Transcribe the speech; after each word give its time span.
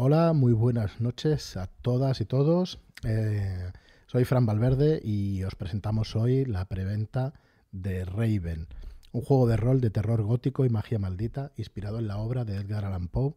Hola, 0.00 0.32
muy 0.32 0.52
buenas 0.52 1.00
noches 1.00 1.56
a 1.56 1.66
todas 1.66 2.20
y 2.20 2.24
todos. 2.24 2.78
Eh, 3.02 3.72
soy 4.06 4.24
Fran 4.24 4.46
Valverde 4.46 5.00
y 5.02 5.42
os 5.42 5.56
presentamos 5.56 6.14
hoy 6.14 6.44
la 6.44 6.66
preventa 6.66 7.32
de 7.72 8.04
Raven, 8.04 8.68
un 9.10 9.22
juego 9.22 9.48
de 9.48 9.56
rol 9.56 9.80
de 9.80 9.90
terror 9.90 10.22
gótico 10.22 10.64
y 10.64 10.68
magia 10.68 11.00
maldita 11.00 11.50
inspirado 11.56 11.98
en 11.98 12.06
la 12.06 12.18
obra 12.18 12.44
de 12.44 12.54
Edgar 12.54 12.84
Allan 12.84 13.08
Poe 13.08 13.34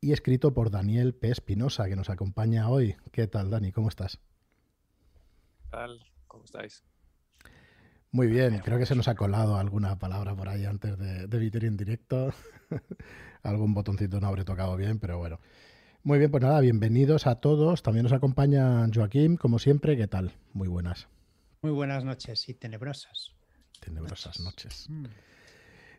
y 0.00 0.10
escrito 0.10 0.52
por 0.52 0.72
Daniel 0.72 1.14
P. 1.14 1.30
Espinosa, 1.30 1.88
que 1.88 1.94
nos 1.94 2.10
acompaña 2.10 2.68
hoy. 2.68 2.96
¿Qué 3.12 3.28
tal, 3.28 3.48
Dani? 3.48 3.70
¿Cómo 3.70 3.88
estás? 3.88 4.16
¿Qué 4.16 5.68
tal? 5.70 6.00
¿Cómo 6.26 6.42
estáis? 6.42 6.82
Muy 8.10 8.26
bien, 8.26 8.58
creo 8.64 8.78
que 8.78 8.86
se 8.86 8.94
nos 8.94 9.08
ha 9.08 9.14
colado 9.14 9.56
alguna 9.56 9.98
palabra 9.98 10.34
por 10.34 10.48
ahí 10.48 10.64
antes 10.64 10.98
de, 10.98 11.26
de 11.26 11.36
emitir 11.36 11.64
en 11.64 11.76
directo. 11.76 12.32
Algún 13.42 13.74
botoncito 13.74 14.20
no 14.20 14.26
habré 14.26 14.44
tocado 14.44 14.76
bien, 14.76 14.98
pero 14.98 15.18
bueno. 15.18 15.40
Muy 16.04 16.18
bien, 16.18 16.30
pues 16.30 16.42
nada, 16.42 16.60
bienvenidos 16.60 17.26
a 17.26 17.34
todos. 17.36 17.82
También 17.82 18.04
nos 18.04 18.12
acompaña 18.12 18.86
Joaquín, 18.92 19.36
como 19.36 19.58
siempre. 19.58 19.96
¿Qué 19.96 20.06
tal? 20.06 20.32
Muy 20.54 20.68
buenas. 20.68 21.08
Muy 21.60 21.72
buenas 21.72 22.04
noches 22.04 22.48
y 22.48 22.54
tenebrosas. 22.54 23.32
Tenebrosas 23.80 24.40
noches. 24.40 24.86
Mm. 24.88 25.06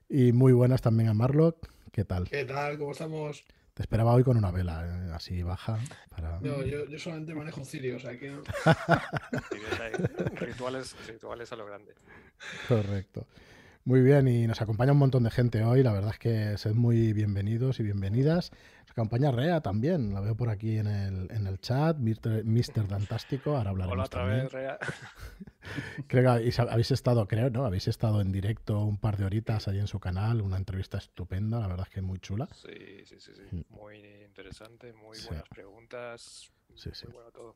Y 0.10 0.32
muy 0.32 0.54
buenas 0.54 0.82
también 0.82 1.10
a 1.10 1.14
Marlock. 1.14 1.70
¿Qué 1.92 2.06
tal? 2.06 2.30
¿Qué 2.30 2.46
tal? 2.46 2.78
¿Cómo 2.78 2.92
estamos? 2.92 3.44
Te 3.80 3.84
esperaba 3.84 4.14
hoy 4.14 4.26
con 4.26 4.36
una 4.36 4.52
vela 4.52 4.86
eh, 4.86 5.14
así 5.14 5.42
baja. 5.42 5.80
Para... 6.10 6.42
No, 6.42 6.66
yo, 6.66 6.86
yo, 6.88 7.00
solamente 7.00 7.34
manejo 7.34 7.64
Cirio, 7.64 7.96
o 7.96 8.00
sea 8.02 8.20
que 8.20 8.30
rituales, 10.36 10.98
rituales 11.08 11.50
a 11.54 11.56
lo 11.56 11.66
grande. 11.66 11.96
Correcto. 12.68 13.26
Muy 13.86 14.02
bien, 14.02 14.28
y 14.28 14.46
nos 14.46 14.62
acompaña 14.62 14.92
un 14.92 15.00
montón 15.00 15.24
de 15.24 15.32
gente 15.32 15.64
hoy. 15.64 15.82
La 15.84 15.94
verdad 15.94 16.12
es 16.12 16.20
que 16.20 16.58
sed 16.58 16.74
muy 16.74 17.14
bienvenidos 17.14 17.80
y 17.80 17.84
bienvenidas. 17.84 18.52
Nos 18.82 18.92
acompaña 18.92 19.32
Rea 19.32 19.62
también, 19.62 20.14
la 20.14 20.20
veo 20.20 20.36
por 20.36 20.50
aquí 20.50 20.78
en 20.78 20.88
el, 20.88 21.32
en 21.32 21.48
el 21.48 21.60
chat. 21.60 21.98
Mister 21.98 22.88
Dantástico, 22.88 23.56
ahora 23.56 23.72
hablaremos 23.72 23.94
Hola 23.94 24.04
otra 24.06 24.22
también. 24.22 24.44
vez, 24.44 24.52
Rea. 24.52 24.78
Creo 26.08 26.24
que 26.24 26.62
habéis 26.62 26.92
estado, 26.92 27.28
creo, 27.28 27.50
¿no? 27.50 27.66
Habéis 27.66 27.88
estado 27.88 28.22
en 28.22 28.32
directo 28.32 28.80
un 28.84 28.98
par 28.98 29.18
de 29.18 29.26
horitas 29.26 29.68
ahí 29.68 29.80
en 29.80 29.88
su 29.88 30.00
canal, 30.00 30.42
una 30.42 30.58
entrevista 30.58 30.98
estupenda, 30.98 31.60
la 31.60 31.68
verdad 31.68 31.86
es 31.88 31.94
que 31.94 32.02
muy 32.02 32.20
chula. 32.20 32.48
Sí, 32.54 33.06
sí, 33.06 33.16
sí, 33.20 33.32
sí. 33.34 33.66
muy 33.70 33.98
interesante, 34.26 34.94
muy 34.94 35.18
buenas 35.26 35.44
sí. 35.44 35.50
preguntas, 35.50 36.52
sí, 36.76 36.90
sí. 36.94 37.06
muy 37.08 37.14
bueno 37.16 37.32
todo. 37.32 37.56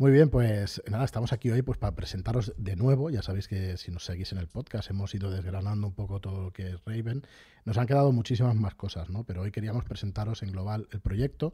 Muy 0.00 0.12
bien, 0.12 0.30
pues 0.30 0.82
nada, 0.88 1.04
estamos 1.04 1.30
aquí 1.34 1.50
hoy 1.50 1.60
pues 1.60 1.76
para 1.76 1.94
presentaros 1.94 2.54
de 2.56 2.74
nuevo. 2.74 3.10
Ya 3.10 3.20
sabéis 3.20 3.48
que 3.48 3.76
si 3.76 3.90
nos 3.90 4.06
seguís 4.06 4.32
en 4.32 4.38
el 4.38 4.48
podcast 4.48 4.88
hemos 4.88 5.14
ido 5.14 5.30
desgranando 5.30 5.86
un 5.88 5.92
poco 5.92 6.20
todo 6.20 6.40
lo 6.42 6.52
que 6.54 6.68
es 6.68 6.82
Raven. 6.86 7.22
Nos 7.66 7.76
han 7.76 7.86
quedado 7.86 8.10
muchísimas 8.10 8.56
más 8.56 8.74
cosas, 8.74 9.10
¿no? 9.10 9.24
Pero 9.24 9.42
hoy 9.42 9.50
queríamos 9.50 9.84
presentaros 9.84 10.42
en 10.42 10.52
global 10.52 10.88
el 10.92 11.00
proyecto. 11.00 11.52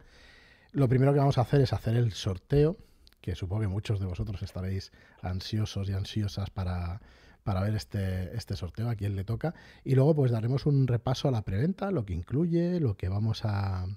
Lo 0.71 0.89
primero 0.89 1.13
que 1.13 1.19
vamos 1.19 1.39
a 1.39 1.41
hacer 1.41 1.61
es 1.61 1.73
hacer 1.73 1.97
el 1.97 2.13
sorteo, 2.13 2.77
que 3.21 3.35
supongo 3.35 3.63
que 3.63 3.67
muchos 3.67 3.99
de 3.99 4.07
vosotros 4.07 4.41
estaréis 4.43 4.93
ansiosos 5.23 5.89
y 5.89 5.95
ansiosas 5.95 6.49
para, 6.49 7.01
para 7.43 7.63
ver 7.63 7.75
este, 7.75 8.33
este 8.37 8.55
sorteo, 8.55 8.89
a 8.89 8.95
quién 8.95 9.17
le 9.17 9.25
toca. 9.25 9.57
Y 9.83 9.97
luego 9.97 10.15
pues 10.15 10.31
daremos 10.31 10.67
un 10.67 10.87
repaso 10.87 11.27
a 11.27 11.33
la 11.33 11.43
preventa, 11.43 11.91
lo 11.91 12.07
que 12.07 12.15
incluye, 12.15 12.79
lo 12.79 12.97
que 12.97 13.09
vamos 13.09 13.45
a, 13.45 13.89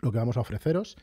lo 0.00 0.10
que 0.10 0.16
vamos 0.16 0.38
a 0.38 0.40
ofreceros. 0.40 0.96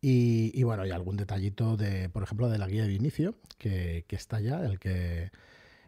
Y, 0.00 0.62
bueno, 0.62 0.86
y 0.86 0.90
algún 0.90 1.16
detallito 1.16 1.76
de, 1.76 2.08
por 2.08 2.22
ejemplo, 2.22 2.48
de 2.48 2.58
la 2.58 2.68
guía 2.68 2.84
de 2.84 2.92
inicio, 2.92 3.34
que, 3.58 4.04
que, 4.06 4.14
está 4.14 4.40
ya, 4.40 4.64
el 4.64 4.78
que 4.78 5.32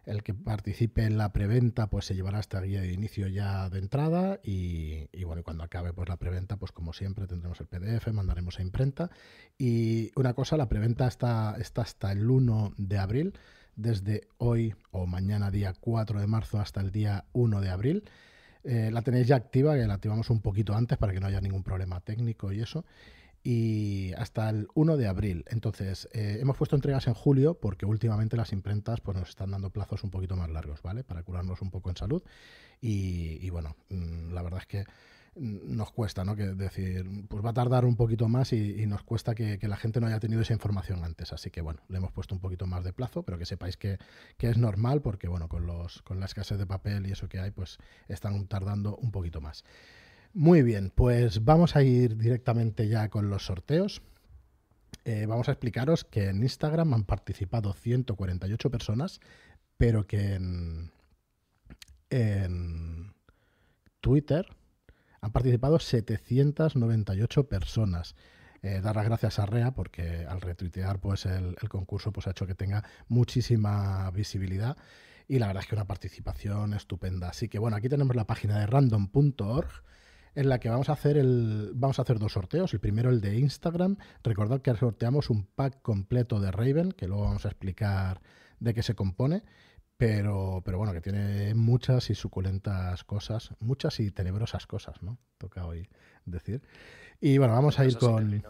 el 0.06 0.22
que 0.22 0.34
participe 0.34 1.04
en 1.04 1.18
la 1.18 1.32
preventa, 1.32 1.88
pues 1.88 2.06
se 2.06 2.14
llevará 2.14 2.40
esta 2.40 2.60
guía 2.60 2.80
de 2.80 2.92
inicio 2.92 3.28
ya 3.28 3.68
de 3.70 3.78
entrada. 3.78 4.40
Y, 4.42 5.08
y 5.12 5.24
bueno, 5.24 5.42
cuando 5.42 5.62
acabe 5.62 5.92
pues 5.92 6.08
la 6.08 6.16
preventa, 6.16 6.56
pues 6.56 6.72
como 6.72 6.92
siempre 6.92 7.26
tendremos 7.26 7.60
el 7.60 7.66
PDF, 7.66 8.08
mandaremos 8.08 8.58
a 8.58 8.62
imprenta. 8.62 9.10
Y 9.58 10.10
una 10.16 10.34
cosa, 10.34 10.56
la 10.56 10.68
preventa 10.68 11.06
está, 11.06 11.56
está 11.58 11.82
hasta 11.82 12.12
el 12.12 12.28
1 12.28 12.74
de 12.76 12.98
abril, 12.98 13.34
desde 13.76 14.28
hoy 14.38 14.74
o 14.90 15.06
mañana, 15.06 15.50
día 15.50 15.74
4 15.78 16.20
de 16.20 16.26
marzo, 16.26 16.58
hasta 16.58 16.80
el 16.80 16.90
día 16.90 17.26
1 17.32 17.60
de 17.60 17.70
abril. 17.70 18.04
Eh, 18.64 18.90
la 18.92 19.02
tenéis 19.02 19.26
ya 19.28 19.36
activa, 19.36 19.74
que 19.74 19.86
la 19.86 19.94
activamos 19.94 20.28
un 20.30 20.40
poquito 20.40 20.74
antes 20.74 20.98
para 20.98 21.12
que 21.12 21.20
no 21.20 21.26
haya 21.26 21.40
ningún 21.40 21.62
problema 21.62 22.00
técnico 22.00 22.52
y 22.52 22.60
eso 22.60 22.84
y 23.42 24.12
hasta 24.14 24.50
el 24.50 24.68
1 24.74 24.96
de 24.96 25.06
abril. 25.06 25.44
Entonces, 25.48 26.08
eh, 26.12 26.38
hemos 26.40 26.56
puesto 26.56 26.76
entregas 26.76 27.06
en 27.06 27.14
julio 27.14 27.54
porque 27.54 27.86
últimamente 27.86 28.36
las 28.36 28.52
imprentas 28.52 29.00
pues, 29.00 29.16
nos 29.16 29.30
están 29.30 29.50
dando 29.50 29.70
plazos 29.70 30.04
un 30.04 30.10
poquito 30.10 30.36
más 30.36 30.50
largos, 30.50 30.82
¿vale? 30.82 31.04
Para 31.04 31.22
curarnos 31.22 31.62
un 31.62 31.70
poco 31.70 31.90
en 31.90 31.96
salud. 31.96 32.22
Y, 32.82 33.48
bueno, 33.50 33.76
mmm, 33.90 34.32
la 34.32 34.42
verdad 34.42 34.60
es 34.60 34.66
que 34.66 34.84
nos 35.36 35.92
cuesta, 35.92 36.24
¿no? 36.24 36.34
Que 36.34 36.48
decir, 36.48 37.06
pues 37.28 37.44
va 37.44 37.50
a 37.50 37.54
tardar 37.54 37.84
un 37.84 37.96
poquito 37.96 38.28
más 38.28 38.52
y, 38.52 38.82
y 38.82 38.86
nos 38.86 39.02
cuesta 39.04 39.34
que, 39.34 39.58
que, 39.58 39.68
la 39.68 39.76
gente 39.76 40.00
no 40.00 40.06
haya 40.06 40.18
tenido 40.18 40.42
esa 40.42 40.52
información 40.52 41.04
antes. 41.04 41.32
Así 41.32 41.50
que 41.50 41.60
bueno, 41.60 41.80
le 41.88 41.98
hemos 41.98 42.10
puesto 42.12 42.34
un 42.34 42.40
poquito 42.40 42.66
más 42.66 42.84
de 42.84 42.92
plazo, 42.92 43.22
pero 43.22 43.38
que 43.38 43.46
sepáis 43.46 43.76
que, 43.76 43.98
que 44.36 44.48
es 44.48 44.58
normal 44.58 45.02
porque 45.02 45.28
bueno, 45.28 45.48
con, 45.48 45.66
los, 45.66 46.02
con 46.02 46.20
la 46.20 46.26
escasez 46.26 46.58
de 46.58 46.66
papel 46.66 47.06
y 47.06 47.12
eso 47.12 47.28
que 47.28 47.38
hay, 47.38 47.52
pues 47.52 47.78
están 48.08 48.46
tardando 48.48 48.96
un 48.96 49.12
poquito 49.12 49.40
más. 49.40 49.64
Muy 50.32 50.62
bien, 50.62 50.92
pues 50.94 51.44
vamos 51.44 51.74
a 51.74 51.82
ir 51.82 52.16
directamente 52.16 52.86
ya 52.86 53.08
con 53.08 53.30
los 53.30 53.46
sorteos. 53.46 54.00
Eh, 55.04 55.26
vamos 55.26 55.48
a 55.48 55.52
explicaros 55.52 56.04
que 56.04 56.28
en 56.28 56.42
Instagram 56.42 56.94
han 56.94 57.02
participado 57.04 57.72
148 57.72 58.70
personas, 58.70 59.20
pero 59.76 60.06
que 60.06 60.34
en, 60.34 60.92
Twitter 64.00 64.46
han 65.20 65.32
participado 65.32 65.80
798 65.80 67.48
personas. 67.48 68.14
Eh, 68.62 68.80
dar 68.80 68.94
las 68.94 69.06
gracias 69.06 69.40
a 69.40 69.46
Rea 69.46 69.72
porque 69.72 70.26
al 70.26 70.40
retuitear 70.40 71.00
pues 71.00 71.26
el, 71.26 71.56
el, 71.60 71.68
concurso 71.68 72.12
pues 72.12 72.28
ha 72.28 72.30
hecho 72.30 72.46
que 72.46 72.54
tenga 72.54 72.84
muchísima 73.08 74.10
visibilidad 74.12 74.76
y 75.26 75.38
la 75.38 75.46
verdad 75.48 75.62
es 75.62 75.68
que 75.68 75.74
una 75.74 75.86
participación 75.86 76.74
estupenda. 76.74 77.30
Así 77.30 77.48
que 77.48 77.58
bueno, 77.58 77.76
aquí 77.76 77.88
tenemos 77.88 78.14
la 78.14 78.26
página 78.26 78.60
de 78.60 78.66
random.org 78.66 79.89
en 80.34 80.48
la 80.48 80.60
que 80.60 80.68
vamos 80.68 80.88
a 80.88 80.92
hacer 80.92 81.16
el 81.16 81.72
vamos 81.74 81.98
a 81.98 82.02
hacer 82.02 82.18
dos 82.18 82.32
sorteos. 82.32 82.72
El 82.72 82.80
primero 82.80 83.10
el 83.10 83.20
de 83.20 83.38
Instagram. 83.38 83.96
Recordad 84.22 84.62
que 84.62 84.74
sorteamos 84.74 85.30
un 85.30 85.44
pack 85.44 85.82
completo 85.82 86.40
de 86.40 86.50
Raven, 86.50 86.92
que 86.92 87.08
luego 87.08 87.24
vamos 87.24 87.44
a 87.44 87.48
explicar 87.48 88.20
de 88.58 88.74
qué 88.74 88.82
se 88.82 88.94
compone. 88.94 89.42
Pero, 89.96 90.62
pero 90.64 90.78
bueno, 90.78 90.94
que 90.94 91.02
tiene 91.02 91.54
muchas 91.54 92.08
y 92.08 92.14
suculentas 92.14 93.04
cosas, 93.04 93.50
muchas 93.60 94.00
y 94.00 94.10
tenebrosas 94.10 94.66
cosas, 94.66 95.02
¿no? 95.02 95.18
Toca 95.36 95.66
hoy 95.66 95.90
decir. 96.24 96.62
Y 97.20 97.36
bueno, 97.36 97.52
vamos 97.52 97.78
a 97.78 97.84
ir 97.84 97.98
con. 97.98 98.42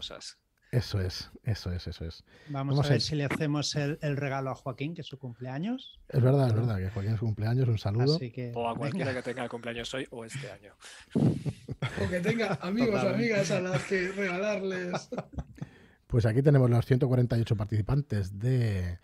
Eso 0.72 1.00
es, 1.00 1.28
eso 1.42 1.72
es, 1.72 1.88
eso 1.88 2.04
es. 2.04 2.22
Vamos, 2.48 2.76
Vamos 2.76 2.86
a 2.86 2.90
ver 2.90 2.98
a... 2.98 3.00
si 3.00 3.16
le 3.16 3.24
hacemos 3.24 3.74
el, 3.74 3.98
el, 4.02 4.16
regalo 4.16 4.50
a 4.50 4.54
Joaquín, 4.54 4.94
que 4.94 5.00
es 5.00 5.08
su 5.08 5.18
cumpleaños. 5.18 5.98
Es 6.08 6.22
verdad, 6.22 6.46
es 6.46 6.54
verdad, 6.54 6.78
que 6.78 6.90
Joaquín 6.90 7.14
es 7.14 7.18
su 7.18 7.24
cumpleaños, 7.26 7.68
un 7.68 7.78
saludo. 7.78 8.18
Que... 8.20 8.52
O 8.54 8.68
a 8.68 8.76
cualquiera 8.76 9.12
que 9.12 9.22
tenga 9.22 9.42
el 9.42 9.50
cumpleaños 9.50 9.92
hoy 9.94 10.06
o 10.10 10.24
este 10.24 10.48
año. 10.48 10.74
O 12.04 12.08
que 12.08 12.20
tenga 12.20 12.58
amigos 12.60 13.02
o 13.02 13.08
amigas 13.08 13.50
a 13.50 13.60
las 13.60 13.82
que 13.84 14.12
regalarles. 14.12 15.08
Pues 16.06 16.26
aquí 16.26 16.42
tenemos 16.42 16.68
los 16.68 16.84
148 16.86 17.56
participantes 17.56 18.38
de, 18.38 18.98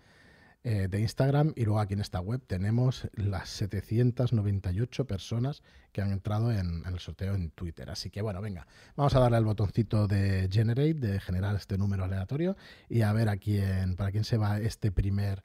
eh, 0.65 0.89
de 0.91 1.01
Instagram 1.01 1.53
y 1.55 1.65
luego 1.65 1.79
aquí 1.79 1.95
en 1.95 2.01
esta 2.01 2.19
web 2.19 2.43
tenemos 2.45 3.09
las 3.15 3.49
798 3.51 5.07
personas 5.07 5.63
que 5.93 6.03
han 6.03 6.11
entrado 6.11 6.51
en, 6.51 6.83
en, 6.85 6.93
el 6.93 6.99
sorteo 6.99 7.37
en 7.37 7.51
Twitter. 7.53 7.89
Así 7.89 8.11
que 8.11 8.23
bueno, 8.23 8.43
venga, 8.43 8.67
vamos 8.97 9.15
a 9.15 9.21
darle 9.21 9.37
al 9.37 9.45
botoncito 9.45 10.09
de 10.09 10.49
Generate, 10.51 10.95
de 10.95 11.21
generar 11.21 11.55
este 11.55 11.79
número 11.79 12.03
aleatorio 12.03 12.57
y 12.89 13.03
a 13.03 13.13
ver 13.13 13.29
a 13.29 13.37
quién, 13.37 13.95
para 13.95 14.11
quién 14.11 14.25
se 14.25 14.37
va 14.37 14.59
este 14.59 14.91
primer, 14.91 15.45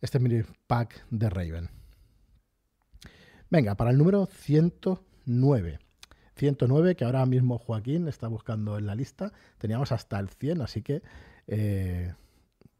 este 0.00 0.20
primer 0.20 0.46
pack 0.68 1.04
de 1.10 1.28
Raven. 1.28 1.70
Venga, 3.50 3.74
para 3.74 3.90
el 3.90 3.98
número 3.98 4.26
109. 4.26 5.80
109, 6.40 6.96
que 6.96 7.04
ahora 7.04 7.24
mismo 7.26 7.58
Joaquín 7.58 8.08
está 8.08 8.26
buscando 8.28 8.78
en 8.78 8.86
la 8.86 8.94
lista. 8.94 9.32
Teníamos 9.58 9.92
hasta 9.92 10.18
el 10.18 10.30
100, 10.30 10.62
así 10.62 10.80
que 10.82 11.02
eh, 11.46 12.14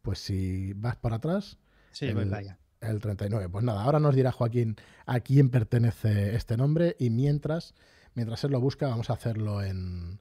pues 0.03 0.19
si 0.19 0.73
vas 0.73 0.97
para 0.97 1.17
atrás, 1.17 1.59
Sí, 1.93 2.07
el, 2.07 2.31
vaya. 2.31 2.59
el 2.81 3.01
39. 3.01 3.49
Pues 3.51 3.65
nada, 3.65 3.83
ahora 3.83 4.01
nos 4.01 4.15
dirá 4.15 4.33
Joaquín 4.33 4.77
a 5.05 5.21
quién 5.21 5.51
pertenece 5.51 6.35
este 6.37 6.57
nombre 6.57 6.97
y 6.99 7.11
mientras, 7.11 7.75
mientras 8.15 8.43
él 8.45 8.53
lo 8.53 8.61
busca, 8.61 8.87
vamos 8.89 9.11
a 9.11 9.15
hacerlo 9.15 9.63
en, 9.63 10.21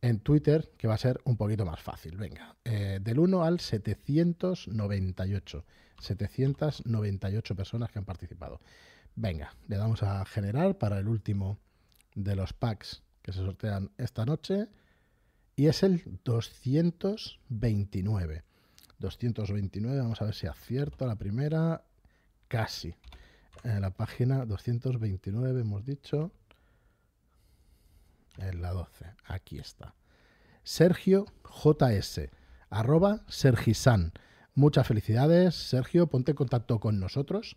en 0.00 0.20
Twitter, 0.20 0.72
que 0.78 0.88
va 0.88 0.94
a 0.94 0.98
ser 0.98 1.20
un 1.24 1.36
poquito 1.36 1.66
más 1.66 1.80
fácil. 1.80 2.16
Venga, 2.16 2.56
eh, 2.64 3.00
del 3.02 3.18
1 3.18 3.42
al 3.44 3.60
798. 3.60 5.64
798 6.00 7.56
personas 7.56 7.90
que 7.90 7.98
han 7.98 8.04
participado. 8.04 8.60
Venga, 9.16 9.52
le 9.66 9.76
damos 9.76 10.04
a 10.04 10.24
generar 10.24 10.78
para 10.78 11.00
el 11.00 11.08
último 11.08 11.58
de 12.24 12.36
los 12.36 12.52
packs 12.52 13.02
que 13.22 13.32
se 13.32 13.40
sortean 13.40 13.90
esta 13.96 14.26
noche. 14.26 14.68
Y 15.56 15.66
es 15.66 15.82
el 15.82 16.20
229. 16.24 18.44
229, 18.98 19.98
vamos 19.98 20.20
a 20.20 20.26
ver 20.26 20.34
si 20.34 20.46
acierto 20.46 21.06
la 21.06 21.16
primera. 21.16 21.82
Casi. 22.48 22.94
En 23.64 23.80
la 23.80 23.90
página 23.90 24.44
229 24.44 25.60
hemos 25.60 25.84
dicho. 25.84 26.30
En 28.38 28.62
la 28.62 28.72
12. 28.72 29.06
Aquí 29.26 29.58
está. 29.58 29.94
Sergio 30.62 31.26
JS, 31.44 32.30
arroba 32.70 33.24
Sergisan. 33.28 34.12
Muchas 34.54 34.86
felicidades, 34.86 35.54
Sergio, 35.54 36.08
ponte 36.08 36.32
en 36.32 36.36
contacto 36.36 36.80
con 36.80 37.00
nosotros 37.00 37.56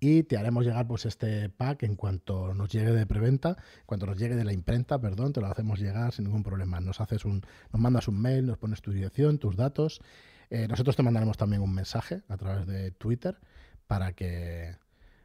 y 0.00 0.22
te 0.22 0.38
haremos 0.38 0.64
llegar 0.64 0.86
pues 0.86 1.04
este 1.04 1.50
pack 1.50 1.82
en 1.82 1.94
cuanto 1.94 2.54
nos 2.54 2.70
llegue 2.70 2.90
de 2.90 3.06
preventa, 3.06 3.50
en 3.50 3.86
cuanto 3.86 4.06
nos 4.06 4.16
llegue 4.16 4.34
de 4.34 4.44
la 4.44 4.54
imprenta, 4.54 4.98
perdón, 4.98 5.34
te 5.34 5.42
lo 5.42 5.46
hacemos 5.46 5.78
llegar 5.78 6.12
sin 6.12 6.24
ningún 6.24 6.42
problema. 6.42 6.80
Nos 6.80 7.00
haces 7.02 7.26
un, 7.26 7.42
nos 7.70 7.80
mandas 7.80 8.08
un 8.08 8.20
mail, 8.20 8.46
nos 8.46 8.56
pones 8.56 8.80
tu 8.80 8.92
dirección, 8.92 9.38
tus 9.38 9.56
datos. 9.56 10.00
Eh, 10.48 10.66
nosotros 10.68 10.96
te 10.96 11.02
mandaremos 11.02 11.36
también 11.36 11.60
un 11.60 11.74
mensaje 11.74 12.22
a 12.28 12.36
través 12.38 12.66
de 12.66 12.90
Twitter 12.92 13.38
para 13.86 14.14
que 14.14 14.76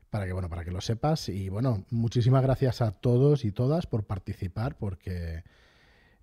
para 0.10 0.26
que 0.26 0.34
bueno, 0.34 0.50
para 0.50 0.64
que 0.64 0.72
lo 0.72 0.82
sepas 0.82 1.30
y 1.30 1.50
bueno, 1.50 1.86
muchísimas 1.90 2.42
gracias 2.44 2.82
a 2.82 2.92
todos 2.92 3.44
y 3.44 3.52
todas 3.52 3.86
por 3.86 4.06
participar 4.06 4.78
porque 4.78 5.44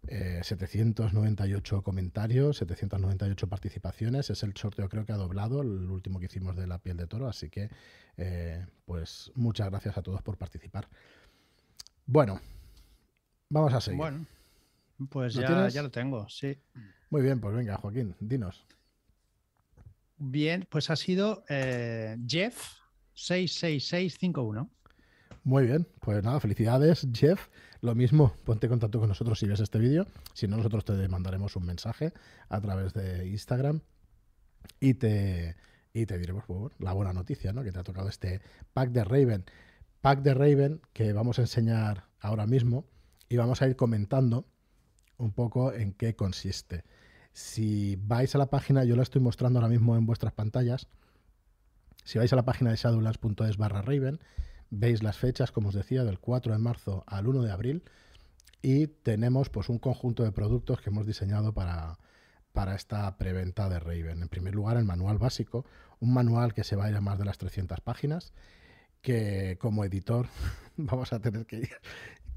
798 0.09 1.79
eh, 1.79 1.83
comentarios, 1.83 2.57
798 2.59 3.49
participaciones. 3.49 4.31
Es 4.31 4.43
el 4.43 4.57
sorteo 4.57 4.89
creo 4.89 5.05
que 5.05 5.13
ha 5.13 5.17
doblado 5.17 5.63
el 5.63 5.91
último 5.91 6.19
que 6.19 6.27
hicimos 6.27 6.57
de 6.57 6.67
la 6.67 6.79
piel 6.79 6.97
de 6.97 7.07
toro. 7.07 7.29
Así 7.29 7.51
que, 7.51 7.71
eh, 8.17 8.67
pues 8.85 9.31
muchas 9.35 9.71
gracias 9.71 9.97
a 9.97 10.03
todos 10.03 10.23
por 10.23 10.37
participar. 10.37 10.89
Bueno, 12.07 12.41
vamos 13.49 13.73
a 13.73 13.81
seguir. 13.81 13.99
Bueno, 13.99 14.27
pues 15.09 15.35
ya, 15.35 15.69
ya, 15.69 15.83
lo 15.83 15.91
tengo, 15.91 16.29
sí. 16.29 16.59
Muy 17.11 17.23
bien, 17.23 17.41
pues 17.41 17.55
venga, 17.55 17.77
Joaquín, 17.77 18.17
dinos. 18.19 18.67
Bien, 20.19 20.67
pues 20.69 20.91
ha 20.91 20.97
sido 20.97 21.45
eh, 21.49 22.17
Jeff 22.27 22.57
66651. 23.15 24.71
Muy 25.45 25.67
bien, 25.67 25.87
pues 26.01 26.23
nada, 26.23 26.41
felicidades, 26.41 27.07
Jeff. 27.13 27.49
Lo 27.81 27.95
mismo, 27.95 28.33
ponte 28.45 28.67
en 28.67 28.71
contacto 28.71 29.01
con 29.01 29.09
nosotros 29.09 29.39
si 29.39 29.47
ves 29.47 29.61
este 29.61 29.79
vídeo. 29.79 30.07
Si 30.35 30.47
no, 30.47 30.57
nosotros 30.57 30.85
te 30.85 31.09
mandaremos 31.09 31.57
un 31.57 31.67
mensaje 31.67 32.13
a 32.49 32.61
través 32.61 32.95
de 32.95 33.27
Instagram 33.29 33.81
y 34.79 34.95
te, 34.95 35.57
y 35.93 36.07
te 36.07 36.19
diremos 36.19 36.45
pues, 36.47 36.73
la 36.79 36.93
buena 36.93 37.13
noticia, 37.13 37.53
¿no? 37.53 37.65
Que 37.65 37.73
te 37.73 37.81
ha 37.81 37.83
tocado 37.83 38.09
este 38.09 38.41
pack 38.73 38.91
de 38.91 39.05
Raven. 39.05 39.45
Pack 40.01 40.23
de 40.23 40.35
Raven 40.35 40.81
que 40.93 41.13
vamos 41.13 41.39
a 41.39 41.43
enseñar 41.43 42.05
ahora 42.21 42.47
mismo 42.47 42.85
y 43.29 43.37
vamos 43.37 43.63
a 43.63 43.69
ir 43.69 43.77
comentando 43.77 44.47
un 45.19 45.33
poco 45.33 45.73
en 45.73 45.93
qué 45.93 46.15
consiste. 46.15 46.85
Si 47.33 47.97
vais 47.97 48.35
a 48.35 48.39
la 48.39 48.47
página, 48.47 48.85
yo 48.85 48.97
la 48.97 49.03
estoy 49.03 49.23
mostrando 49.23 49.59
ahora 49.59 49.69
mismo 49.69 49.97
en 49.97 50.07
vuestras 50.07 50.33
pantallas. 50.33 50.89
Si 52.05 52.19
vais 52.19 52.33
a 52.33 52.37
la 52.37 52.45
página 52.45 52.71
de 52.71 52.77
shadowlands.es 52.77 53.57
barra 53.57 53.83
Raven, 53.83 54.21
veis 54.73 55.03
las 55.03 55.19
fechas, 55.19 55.53
como 55.53 55.69
os 55.69 55.75
decía, 55.75 56.03
del 56.03 56.19
4 56.19 56.55
de 56.55 56.59
marzo 56.59 57.05
al 57.07 57.27
1 57.29 57.43
de 57.43 57.53
abril 57.53 57.85
y 58.63 58.87
tenemos 58.87 59.51
pues 59.51 59.69
un 59.69 59.79
conjunto 59.79 60.25
de 60.25 60.33
productos 60.33 60.81
que 60.81 60.89
hemos 60.89 61.07
diseñado 61.07 61.53
para, 61.53 61.99
para 62.53 62.75
esta 62.75 63.19
preventa 63.19 63.69
de 63.69 63.79
Raven. 63.79 64.23
En 64.23 64.29
primer 64.29 64.55
lugar, 64.55 64.79
el 64.79 64.85
manual 64.85 65.19
básico, 65.19 65.67
un 66.01 66.15
manual 66.15 66.55
que 66.55 66.65
se 66.65 66.75
va 66.75 66.87
a 66.87 66.91
ir 66.91 66.97
a 66.97 67.03
más 67.03 67.19
de 67.19 67.27
las 67.27 67.37
300 67.37 67.83
páginas, 67.83 68.33
que 69.03 69.59
como 69.61 69.85
editor 69.85 70.27
vamos 70.79 71.13
a 71.13 71.21
tener 71.21 71.45
que 71.45 71.59
ir 71.59 71.77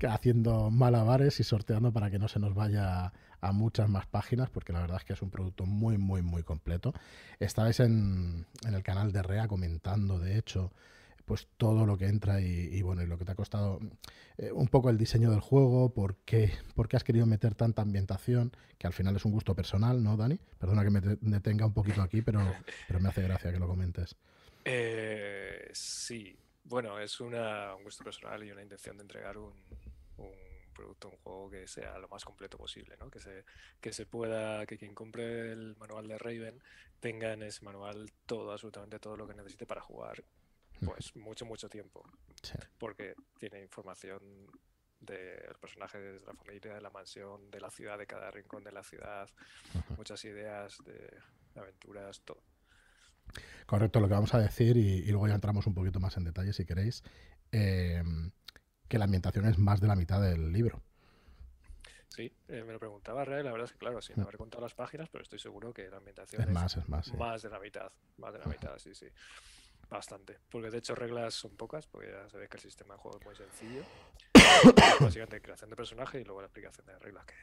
haciendo 0.05 0.69
malabares 0.71 1.39
y 1.39 1.45
sorteando 1.45 1.93
para 1.93 2.11
que 2.11 2.19
no 2.19 2.27
se 2.27 2.39
nos 2.39 2.53
vaya 2.53 3.13
a 3.39 3.51
muchas 3.53 3.87
más 3.87 4.07
páginas, 4.07 4.49
porque 4.49 4.73
la 4.73 4.81
verdad 4.81 4.97
es 4.97 5.05
que 5.05 5.13
es 5.13 5.21
un 5.21 5.29
producto 5.29 5.65
muy, 5.65 5.97
muy, 5.97 6.21
muy 6.21 6.43
completo. 6.43 6.93
Estabais 7.39 7.79
en, 7.79 8.45
en 8.67 8.73
el 8.73 8.83
canal 8.83 9.13
de 9.13 9.21
REA 9.21 9.47
comentando, 9.47 10.19
de 10.19 10.37
hecho, 10.37 10.73
pues 11.25 11.47
todo 11.57 11.85
lo 11.85 11.97
que 11.97 12.05
entra 12.05 12.39
y, 12.39 12.81
bueno, 12.81 13.01
y 13.01 13.07
lo 13.07 13.17
que 13.17 13.25
te 13.25 13.31
ha 13.31 13.35
costado 13.35 13.79
eh, 14.37 14.51
un 14.51 14.67
poco 14.67 14.89
el 14.89 14.97
diseño 14.97 15.31
del 15.31 15.39
juego, 15.39 15.93
por 15.93 16.15
qué, 16.17 16.53
por 16.75 16.87
qué 16.87 16.97
has 16.97 17.03
querido 17.03 17.25
meter 17.25 17.55
tanta 17.55 17.81
ambientación, 17.81 18.51
que 18.77 18.87
al 18.87 18.93
final 18.93 19.15
es 19.15 19.25
un 19.25 19.31
gusto 19.31 19.55
personal, 19.55 20.03
¿no, 20.03 20.17
Dani? 20.17 20.39
Perdona 20.59 20.83
que 20.83 20.91
me 20.91 21.01
detenga 21.01 21.65
un 21.65 21.73
poquito 21.73 22.01
aquí, 22.01 22.21
pero, 22.21 22.39
pero 22.87 22.99
me 22.99 23.09
hace 23.09 23.23
gracia 23.23 23.51
que 23.51 23.59
lo 23.59 23.67
comentes. 23.67 24.15
Eh, 24.63 25.69
sí, 25.73 26.37
bueno, 26.63 26.99
es 26.99 27.19
una, 27.19 27.75
un 27.75 27.83
gusto 27.83 28.03
personal 28.03 28.43
y 28.43 28.51
una 28.51 28.61
intención 28.61 28.97
de 28.97 29.03
entregar 29.03 29.37
un, 29.37 29.53
un 30.17 30.31
producto, 30.73 31.09
un 31.09 31.17
juego 31.17 31.49
que 31.49 31.67
sea 31.67 31.97
lo 31.97 32.07
más 32.07 32.23
completo 32.23 32.57
posible, 32.57 32.95
¿no? 32.99 33.09
Que 33.09 33.19
se, 33.19 33.45
que 33.81 33.93
se 33.93 34.05
pueda, 34.05 34.65
que 34.65 34.77
quien 34.77 34.93
compre 34.93 35.51
el 35.51 35.75
manual 35.77 36.07
de 36.07 36.17
Raven 36.17 36.61
tenga 36.99 37.33
en 37.33 37.43
ese 37.43 37.63
manual 37.63 38.11
todo, 38.25 38.51
absolutamente 38.51 38.99
todo 38.99 39.17
lo 39.17 39.27
que 39.27 39.33
necesite 39.33 39.65
para 39.65 39.81
jugar 39.81 40.23
pues 40.83 41.15
mucho, 41.15 41.45
mucho 41.45 41.69
tiempo. 41.69 42.03
Porque 42.77 43.15
tiene 43.39 43.61
información 43.61 44.47
de 44.99 45.43
los 45.47 45.57
personajes 45.57 46.01
de 46.01 46.25
la 46.25 46.33
familia, 46.33 46.73
de 46.73 46.81
la 46.81 46.89
mansión, 46.89 47.49
de 47.51 47.59
la 47.59 47.69
ciudad, 47.69 47.97
de 47.97 48.07
cada 48.07 48.31
rincón 48.31 48.63
de 48.63 48.71
la 48.71 48.83
ciudad, 48.83 49.29
muchas 49.97 50.23
ideas 50.25 50.77
de 50.85 51.17
aventuras, 51.59 52.21
todo. 52.21 52.41
Correcto, 53.65 53.99
lo 53.99 54.07
que 54.07 54.13
vamos 54.13 54.33
a 54.33 54.39
decir, 54.39 54.77
y, 54.77 55.05
luego 55.07 55.27
ya 55.27 55.35
entramos 55.35 55.65
un 55.67 55.73
poquito 55.73 55.99
más 55.99 56.17
en 56.17 56.23
detalle 56.23 56.53
si 56.53 56.65
queréis, 56.65 57.03
em, 57.51 58.31
que 58.87 58.97
la 58.97 59.05
ambientación 59.05 59.45
es 59.45 59.57
más 59.57 59.81
de 59.81 59.87
la 59.87 59.95
mitad 59.95 60.21
del 60.21 60.51
libro. 60.51 60.83
Sí, 62.09 62.31
eh, 62.47 62.63
me 62.63 62.71
lo 62.71 62.79
preguntaba 62.79 63.25
Ray, 63.25 63.43
la 63.43 63.51
verdad 63.51 63.65
es 63.65 63.73
que 63.73 63.79
claro, 63.79 64.01
sin 64.01 64.19
haber 64.21 64.37
contado 64.37 64.61
las 64.61 64.73
páginas, 64.73 65.09
pero 65.09 65.23
estoy 65.23 65.39
seguro 65.39 65.73
que 65.73 65.89
la 65.89 65.97
ambientación 65.97 66.43
es, 66.43 66.49
más, 66.49 66.77
es 66.77 66.87
más, 66.87 67.13
más 67.15 67.41
de 67.41 67.49
la 67.49 67.59
mitad, 67.59 67.91
más 68.17 68.31
de 68.31 68.39
la 68.39 68.45
mitad, 68.45 68.77
sí, 68.77 68.93
sí. 68.95 69.07
Bastante, 69.89 70.39
porque 70.49 70.69
de 70.71 70.79
hecho 70.79 70.95
reglas 70.95 71.33
son 71.33 71.55
pocas, 71.55 71.87
porque 71.87 72.11
ya 72.11 72.27
sabéis 72.29 72.49
que 72.49 72.57
el 72.57 72.63
sistema 72.63 72.95
de 72.95 72.99
juego 72.99 73.19
es 73.19 73.25
muy 73.25 73.35
sencillo. 73.35 73.83
Básicamente 74.99 75.41
creación 75.41 75.69
de 75.69 75.75
personaje 75.75 76.19
y 76.19 76.23
luego 76.23 76.41
la 76.41 76.47
aplicación 76.47 76.85
de 76.87 76.97
reglas, 76.97 77.25
que 77.25 77.35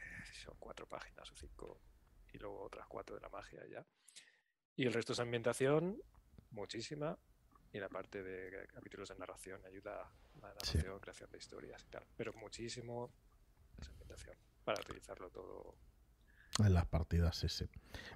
son 0.43 0.55
cuatro 0.59 0.87
páginas 0.87 1.31
o 1.31 1.35
cinco, 1.35 1.79
y 2.33 2.37
luego 2.37 2.61
otras 2.63 2.85
cuatro 2.87 3.15
de 3.15 3.21
la 3.21 3.29
magia 3.29 3.65
ya. 3.67 3.85
Y 4.75 4.85
el 4.85 4.93
resto 4.93 5.13
es 5.13 5.19
ambientación, 5.19 6.01
muchísima, 6.51 7.17
y 7.71 7.79
la 7.79 7.89
parte 7.89 8.21
de 8.21 8.67
capítulos 8.67 9.09
de 9.09 9.15
narración, 9.15 9.65
ayuda 9.65 10.01
a 10.01 10.11
la 10.41 10.49
narración, 10.49 10.99
creación 10.99 11.31
de 11.31 11.37
historias 11.37 11.83
y 11.83 11.87
tal. 11.87 12.05
Pero 12.15 12.33
muchísimo 12.33 13.11
es 13.79 13.87
ambientación, 13.89 14.37
para 14.63 14.81
utilizarlo 14.81 15.29
todo 15.29 15.75
en 16.59 16.73
las 16.73 16.85
partidas, 16.85 17.37
sí, 17.37 17.49
sí. 17.49 17.65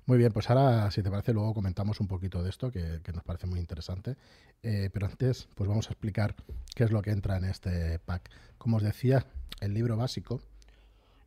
Muy 0.05 0.17
bien, 0.17 0.31
pues 0.31 0.49
ahora, 0.49 0.89
si 0.91 1.01
te 1.01 1.09
parece, 1.09 1.33
luego 1.33 1.53
comentamos 1.53 1.99
un 1.99 2.07
poquito 2.07 2.43
de 2.43 2.49
esto, 2.49 2.71
que, 2.71 3.01
nos 3.13 3.23
parece 3.23 3.47
muy 3.47 3.59
interesante. 3.59 4.15
Eh, 4.63 4.89
pero 4.93 5.07
antes, 5.07 5.47
pues 5.55 5.67
vamos 5.67 5.87
a 5.87 5.93
explicar 5.93 6.35
qué 6.75 6.83
es 6.83 6.91
lo 6.91 7.01
que 7.01 7.11
entra 7.11 7.37
en 7.37 7.45
este 7.45 7.99
pack. 7.99 8.29
Como 8.57 8.77
os 8.77 8.83
decía, 8.83 9.25
el 9.59 9.73
libro 9.73 9.97
básico. 9.97 10.41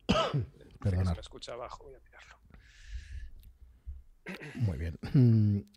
Perdonad. 0.79 1.19
escucha 1.19 1.53
abajo, 1.53 1.83
voy 1.85 1.95
a 1.95 1.99
mirarlo. 1.99 2.37
Muy 4.55 4.77
bien. 4.77 5.67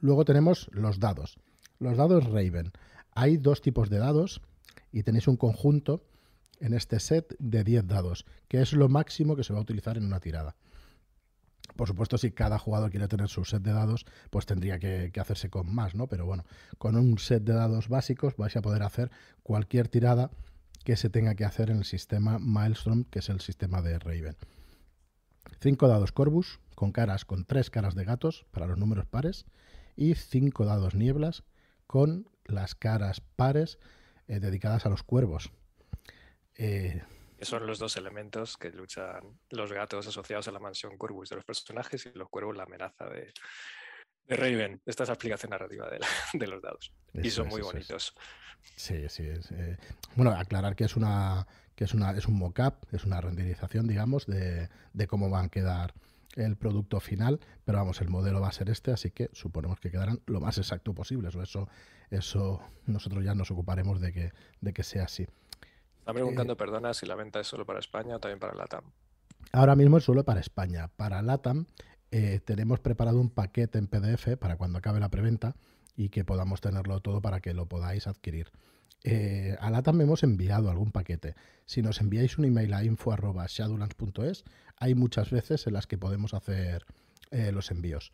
Luego 0.00 0.24
tenemos 0.24 0.68
los 0.72 1.00
dados. 1.00 1.38
Los 1.78 1.96
dados 1.96 2.24
Raven. 2.24 2.72
Hay 3.12 3.36
dos 3.36 3.60
tipos 3.60 3.90
de 3.90 3.98
dados 3.98 4.40
y 4.92 5.02
tenéis 5.02 5.28
un 5.28 5.36
conjunto 5.36 6.04
en 6.60 6.74
este 6.74 7.00
set 7.00 7.34
de 7.38 7.64
10 7.64 7.86
dados, 7.86 8.24
que 8.48 8.62
es 8.62 8.72
lo 8.72 8.88
máximo 8.88 9.36
que 9.36 9.44
se 9.44 9.52
va 9.52 9.58
a 9.58 9.62
utilizar 9.62 9.98
en 9.98 10.04
una 10.04 10.20
tirada. 10.20 10.56
Por 11.76 11.88
supuesto, 11.88 12.18
si 12.18 12.32
cada 12.32 12.58
jugador 12.58 12.90
quiere 12.90 13.08
tener 13.08 13.28
su 13.28 13.44
set 13.44 13.62
de 13.62 13.72
dados, 13.72 14.06
pues 14.30 14.46
tendría 14.46 14.78
que, 14.78 15.12
hacerse 15.20 15.50
con 15.50 15.72
más, 15.74 15.94
¿no? 15.94 16.06
Pero 16.06 16.26
bueno, 16.26 16.44
con 16.78 16.96
un 16.96 17.18
set 17.18 17.44
de 17.44 17.52
dados 17.52 17.88
básicos 17.88 18.36
vais 18.36 18.56
a 18.56 18.62
poder 18.62 18.82
hacer 18.82 19.10
cualquier 19.42 19.88
tirada 19.88 20.30
que 20.84 20.96
se 20.96 21.10
tenga 21.10 21.34
que 21.34 21.44
hacer 21.44 21.70
en 21.70 21.78
el 21.78 21.84
sistema 21.84 22.38
Maelstrom, 22.38 23.04
que 23.04 23.18
es 23.18 23.28
el 23.28 23.40
sistema 23.40 23.82
de 23.82 23.98
Raven. 23.98 24.36
Cinco 25.60 25.88
dados 25.88 26.12
Corvus, 26.12 26.60
con 26.74 26.92
caras 26.92 27.24
con 27.24 27.44
tres 27.44 27.70
caras 27.70 27.94
de 27.94 28.04
gatos 28.04 28.46
para 28.50 28.66
los 28.66 28.78
números 28.78 29.06
pares, 29.06 29.46
y 29.96 30.14
cinco 30.14 30.64
dados 30.64 30.94
Nieblas, 30.94 31.42
con 31.86 32.28
las 32.44 32.74
caras 32.74 33.20
pares 33.20 33.78
eh, 34.28 34.40
dedicadas 34.40 34.86
a 34.86 34.88
los 34.88 35.02
cuervos. 35.02 35.50
Eh, 36.56 37.02
son 37.40 37.66
los 37.66 37.78
dos 37.78 37.96
elementos 37.96 38.56
que 38.56 38.70
luchan 38.70 39.38
los 39.50 39.72
gatos 39.72 40.06
asociados 40.06 40.48
a 40.48 40.52
la 40.52 40.58
mansión 40.58 40.96
Corvus 40.96 41.28
de 41.28 41.36
los 41.36 41.44
personajes 41.44 42.06
y 42.06 42.18
los 42.18 42.28
cuervos 42.28 42.56
la 42.56 42.64
amenaza 42.64 43.06
de, 43.06 43.32
de 44.26 44.36
Raven. 44.36 44.80
Esta 44.86 45.02
es 45.02 45.08
la 45.08 45.14
explicación 45.14 45.50
narrativa 45.50 45.88
de, 45.90 46.00
de 46.32 46.46
los 46.46 46.62
dados. 46.62 46.92
y 47.14 47.30
son 47.30 47.48
muy 47.48 47.60
bonitos. 47.60 48.14
Sí, 48.74 49.08
sí. 49.08 49.24
Eh, 49.24 49.76
bueno, 50.16 50.32
aclarar 50.32 50.74
que 50.74 50.84
es 50.84 50.96
una 50.96 51.46
que 51.74 51.84
es 51.84 51.92
una 51.92 52.12
es 52.12 52.26
un 52.26 52.38
mock-up, 52.38 52.74
es 52.92 53.04
una 53.04 53.20
renderización, 53.20 53.86
digamos, 53.86 54.26
de, 54.26 54.70
de 54.94 55.06
cómo 55.06 55.28
van 55.28 55.46
a 55.46 55.48
quedar 55.50 55.94
el 56.36 56.56
producto 56.56 57.00
final, 57.00 57.40
pero 57.64 57.78
vamos, 57.78 58.00
el 58.00 58.08
modelo 58.08 58.40
va 58.40 58.48
a 58.48 58.52
ser 58.52 58.70
este, 58.70 58.92
así 58.92 59.10
que 59.10 59.30
suponemos 59.32 59.80
que 59.80 59.90
quedarán 59.90 60.20
lo 60.26 60.40
más 60.40 60.58
exacto 60.58 60.94
posible. 60.94 61.28
Eso, 61.28 61.68
eso 62.10 62.62
nosotros 62.86 63.24
ya 63.24 63.34
nos 63.34 63.50
ocuparemos 63.50 64.00
de 64.00 64.12
que, 64.12 64.32
de 64.60 64.72
que 64.72 64.82
sea 64.82 65.04
así. 65.04 65.26
Están 66.06 66.14
preguntando, 66.14 66.52
eh, 66.52 66.56
perdona, 66.56 66.94
si 66.94 67.04
la 67.04 67.16
venta 67.16 67.40
es 67.40 67.48
solo 67.48 67.66
para 67.66 67.80
España 67.80 68.14
o 68.14 68.20
también 68.20 68.38
para 68.38 68.54
LATAM. 68.54 68.84
Ahora 69.50 69.74
mismo 69.74 69.98
es 69.98 70.04
solo 70.04 70.24
para 70.24 70.38
España. 70.38 70.86
Para 70.96 71.20
LATAM 71.20 71.66
eh, 72.12 72.38
tenemos 72.44 72.78
preparado 72.78 73.20
un 73.20 73.28
paquete 73.28 73.78
en 73.78 73.88
PDF 73.88 74.36
para 74.38 74.56
cuando 74.56 74.78
acabe 74.78 75.00
la 75.00 75.08
preventa 75.08 75.56
y 75.96 76.10
que 76.10 76.24
podamos 76.24 76.60
tenerlo 76.60 77.00
todo 77.00 77.20
para 77.20 77.40
que 77.40 77.54
lo 77.54 77.66
podáis 77.66 78.06
adquirir. 78.06 78.52
eh, 79.02 79.56
a 79.60 79.68
LATAM 79.68 80.00
hemos 80.00 80.22
enviado 80.22 80.70
algún 80.70 80.92
paquete. 80.92 81.34
Si 81.64 81.82
nos 81.82 82.00
enviáis 82.00 82.38
un 82.38 82.44
email 82.44 82.72
a 82.72 82.84
info.shadowlands.es, 82.84 84.44
hay 84.78 84.94
muchas 84.94 85.30
veces 85.30 85.66
en 85.66 85.72
las 85.72 85.88
que 85.88 85.98
podemos 85.98 86.34
hacer 86.34 86.86
eh, 87.32 87.50
los 87.50 87.72
envíos. 87.72 88.12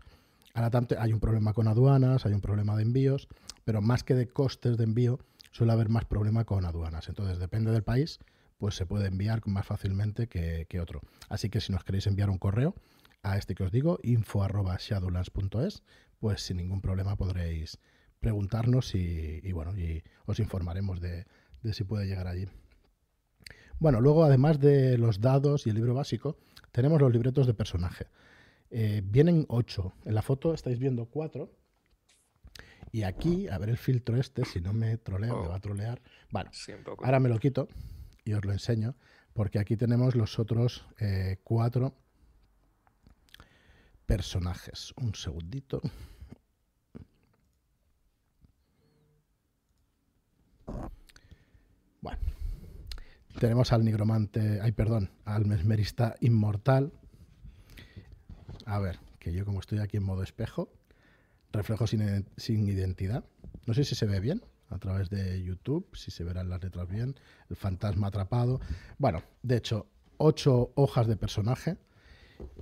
A 0.54 0.62
LATAM 0.62 0.86
hay 0.98 1.12
un 1.12 1.20
problema 1.20 1.52
con 1.52 1.68
aduanas, 1.68 2.24
hay 2.24 2.32
un 2.32 2.40
problema 2.40 2.74
de 2.76 2.84
envíos, 2.84 3.28
pero 3.64 3.82
más 3.82 4.02
que 4.02 4.14
de 4.14 4.28
costes 4.28 4.76
de 4.78 4.84
envío, 4.84 5.18
suele 5.52 5.72
haber 5.72 5.88
más 5.88 6.04
problema 6.04 6.44
con 6.44 6.64
aduanas. 6.64 7.08
Entonces, 7.08 7.38
depende 7.38 7.70
del 7.70 7.84
país, 7.84 8.18
pues 8.58 8.74
se 8.74 8.86
puede 8.86 9.06
enviar 9.06 9.46
más 9.46 9.66
fácilmente 9.66 10.26
que, 10.26 10.66
que 10.68 10.80
otro. 10.80 11.00
Así 11.28 11.48
que 11.48 11.60
si 11.60 11.72
nos 11.72 11.84
queréis 11.84 12.06
enviar 12.06 12.30
un 12.30 12.38
correo 12.38 12.74
a 13.22 13.38
este 13.38 13.54
que 13.54 13.62
os 13.62 13.70
digo, 13.70 13.98
info.shadowlands.es, 14.02 15.82
pues 16.18 16.42
sin 16.42 16.56
ningún 16.56 16.80
problema 16.80 17.16
podréis 17.16 17.78
preguntarnos 18.20 18.94
y, 18.94 19.40
y 19.42 19.52
bueno, 19.52 19.76
y 19.76 20.02
os 20.26 20.38
informaremos 20.38 21.00
de, 21.00 21.26
de 21.62 21.72
si 21.72 21.84
puede 21.84 22.06
llegar 22.06 22.26
allí. 22.26 22.46
Bueno, 23.78 24.00
luego 24.00 24.24
además 24.24 24.60
de 24.60 24.96
los 24.96 25.20
dados 25.20 25.66
y 25.66 25.70
el 25.70 25.76
libro 25.76 25.94
básico, 25.94 26.36
tenemos 26.70 27.00
los 27.00 27.12
libretos 27.12 27.46
de 27.46 27.54
personaje. 27.54 28.06
Eh, 28.70 29.02
vienen 29.04 29.44
ocho. 29.48 29.92
En 30.04 30.14
la 30.14 30.22
foto 30.22 30.54
estáis 30.54 30.78
viendo 30.78 31.06
cuatro. 31.06 31.50
Y 32.94 33.04
aquí, 33.04 33.48
a 33.48 33.56
ver 33.56 33.70
el 33.70 33.78
filtro 33.78 34.18
este, 34.18 34.44
si 34.44 34.60
no 34.60 34.74
me 34.74 34.98
trolea, 34.98 35.32
me 35.32 35.48
va 35.48 35.56
a 35.56 35.60
trolear. 35.60 36.02
Bueno, 36.30 36.50
Sí, 36.52 36.72
ahora 37.02 37.20
me 37.20 37.30
lo 37.30 37.38
quito 37.38 37.66
y 38.22 38.34
os 38.34 38.44
lo 38.44 38.52
enseño, 38.52 38.94
porque 39.32 39.58
aquí 39.58 39.78
tenemos 39.78 40.14
los 40.14 40.38
otros 40.38 40.86
eh, 41.00 41.38
cuatro 41.42 41.94
personajes. 44.04 44.92
Un 44.98 45.14
segundito. 45.14 45.80
Bueno, 52.02 52.20
tenemos 53.40 53.72
al 53.72 53.86
nigromante, 53.86 54.60
ay, 54.60 54.72
perdón, 54.72 55.10
al 55.24 55.46
mesmerista 55.46 56.16
inmortal. 56.20 56.92
A 58.66 58.78
ver, 58.80 58.98
que 59.18 59.32
yo 59.32 59.46
como 59.46 59.60
estoy 59.60 59.78
aquí 59.78 59.96
en 59.96 60.02
modo 60.02 60.22
espejo, 60.22 60.68
reflejo 61.52 61.86
sin, 61.86 62.00
iden- 62.00 62.26
sin 62.36 62.66
identidad. 62.68 63.24
No 63.66 63.74
sé 63.74 63.84
si 63.84 63.94
se 63.94 64.06
ve 64.06 64.20
bien 64.20 64.42
a 64.70 64.78
través 64.78 65.10
de 65.10 65.42
YouTube, 65.42 65.86
si 65.94 66.10
se 66.10 66.24
verán 66.24 66.48
las 66.48 66.62
letras 66.62 66.88
bien. 66.88 67.14
El 67.50 67.56
fantasma 67.56 68.08
atrapado. 68.08 68.60
Bueno, 68.98 69.22
de 69.42 69.56
hecho, 69.56 69.86
ocho 70.16 70.72
hojas 70.74 71.06
de 71.06 71.16
personaje, 71.16 71.76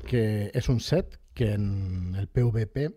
que 0.06 0.50
es 0.54 0.68
un 0.68 0.80
set 0.80 1.20
que 1.34 1.52
en 1.52 2.14
el 2.16 2.26
PVP 2.26 2.96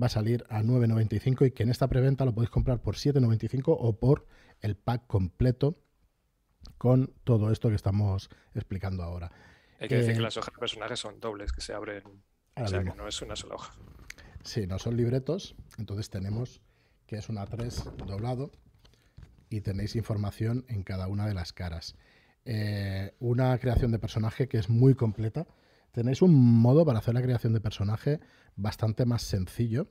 va 0.00 0.06
a 0.06 0.08
salir 0.10 0.44
a 0.48 0.62
9.95 0.62 1.46
y 1.46 1.50
que 1.50 1.62
en 1.64 1.68
esta 1.70 1.88
preventa 1.88 2.24
lo 2.24 2.32
podéis 2.34 2.50
comprar 2.50 2.80
por 2.80 2.94
7.95 2.96 3.62
o 3.78 3.98
por 3.98 4.26
el 4.60 4.76
pack 4.76 5.06
completo 5.06 5.78
con 6.78 7.12
todo 7.24 7.50
esto 7.50 7.68
que 7.68 7.74
estamos 7.74 8.30
explicando 8.54 9.02
ahora. 9.02 9.30
Hay 9.80 9.88
que 9.88 9.96
decir 9.96 10.12
eh, 10.12 10.14
que 10.14 10.20
las 10.22 10.36
hojas 10.36 10.54
de 10.54 10.58
personajes 10.60 10.98
son 10.98 11.20
dobles, 11.20 11.52
que 11.52 11.60
se 11.60 11.72
abren. 11.72 12.02
O 12.56 12.66
sea, 12.66 12.78
mismo. 12.80 12.92
que 12.94 12.98
no 12.98 13.08
es 13.08 13.22
una 13.22 13.36
sola 13.36 13.54
hoja. 13.56 13.74
Sí, 14.44 14.66
no 14.66 14.78
son 14.78 14.96
libretos, 14.96 15.54
entonces 15.78 16.10
tenemos 16.10 16.62
que 17.06 17.16
es 17.16 17.28
una 17.28 17.46
3 17.46 17.84
doblado 18.06 18.50
y 19.50 19.60
tenéis 19.62 19.96
información 19.96 20.64
en 20.68 20.82
cada 20.82 21.08
una 21.08 21.26
de 21.26 21.34
las 21.34 21.52
caras. 21.52 21.96
Eh, 22.44 23.14
una 23.18 23.56
creación 23.58 23.90
de 23.92 23.98
personaje 23.98 24.48
que 24.48 24.58
es 24.58 24.68
muy 24.70 24.94
completa. 24.94 25.46
Tenéis 25.92 26.22
un 26.22 26.34
modo 26.34 26.84
para 26.84 26.98
hacer 26.98 27.14
la 27.14 27.22
creación 27.22 27.52
de 27.52 27.60
personaje 27.60 28.20
bastante 28.56 29.04
más 29.06 29.22
sencillo. 29.22 29.88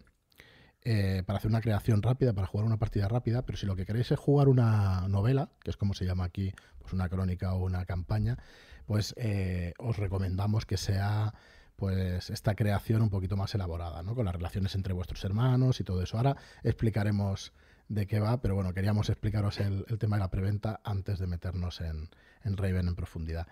eh, 0.83 1.23
para 1.25 1.37
hacer 1.37 1.49
una 1.49 1.61
creación 1.61 2.01
rápida, 2.01 2.33
para 2.33 2.47
jugar 2.47 2.65
una 2.65 2.77
partida 2.79 3.07
rápida, 3.09 3.45
pero 3.45 3.57
si 3.57 3.65
lo 3.65 3.75
que 3.75 3.85
queréis 3.85 4.11
es 4.11 4.19
jugar 4.19 4.47
una 4.47 5.07
novela, 5.09 5.51
que 5.63 5.71
es 5.71 5.77
como 5.77 5.93
se 5.93 6.05
llama 6.05 6.23
aquí, 6.25 6.53
pues 6.79 6.93
una 6.93 7.09
crónica 7.09 7.53
o 7.53 7.65
una 7.65 7.85
campaña, 7.85 8.37
pues 8.85 9.13
eh, 9.17 9.73
os 9.79 9.97
recomendamos 9.97 10.65
que 10.65 10.77
sea 10.77 11.33
pues 11.77 12.29
esta 12.29 12.55
creación 12.55 13.01
un 13.01 13.09
poquito 13.09 13.37
más 13.37 13.55
elaborada, 13.55 14.03
¿no? 14.03 14.15
Con 14.15 14.25
las 14.25 14.35
relaciones 14.35 14.75
entre 14.75 14.93
vuestros 14.93 15.23
hermanos 15.23 15.79
y 15.79 15.85
todo 15.85 16.01
eso. 16.01 16.17
Ahora 16.17 16.35
explicaremos 16.63 17.53
de 17.87 18.05
qué 18.05 18.19
va, 18.19 18.41
pero 18.41 18.55
bueno, 18.55 18.73
queríamos 18.73 19.09
explicaros 19.09 19.59
el, 19.59 19.85
el 19.87 19.97
tema 19.97 20.17
de 20.17 20.23
la 20.23 20.29
preventa 20.29 20.81
antes 20.83 21.19
de 21.19 21.27
meternos 21.27 21.79
en, 21.79 22.09
en 22.43 22.57
Raven 22.57 22.87
en 22.89 22.95
profundidad. 22.95 23.47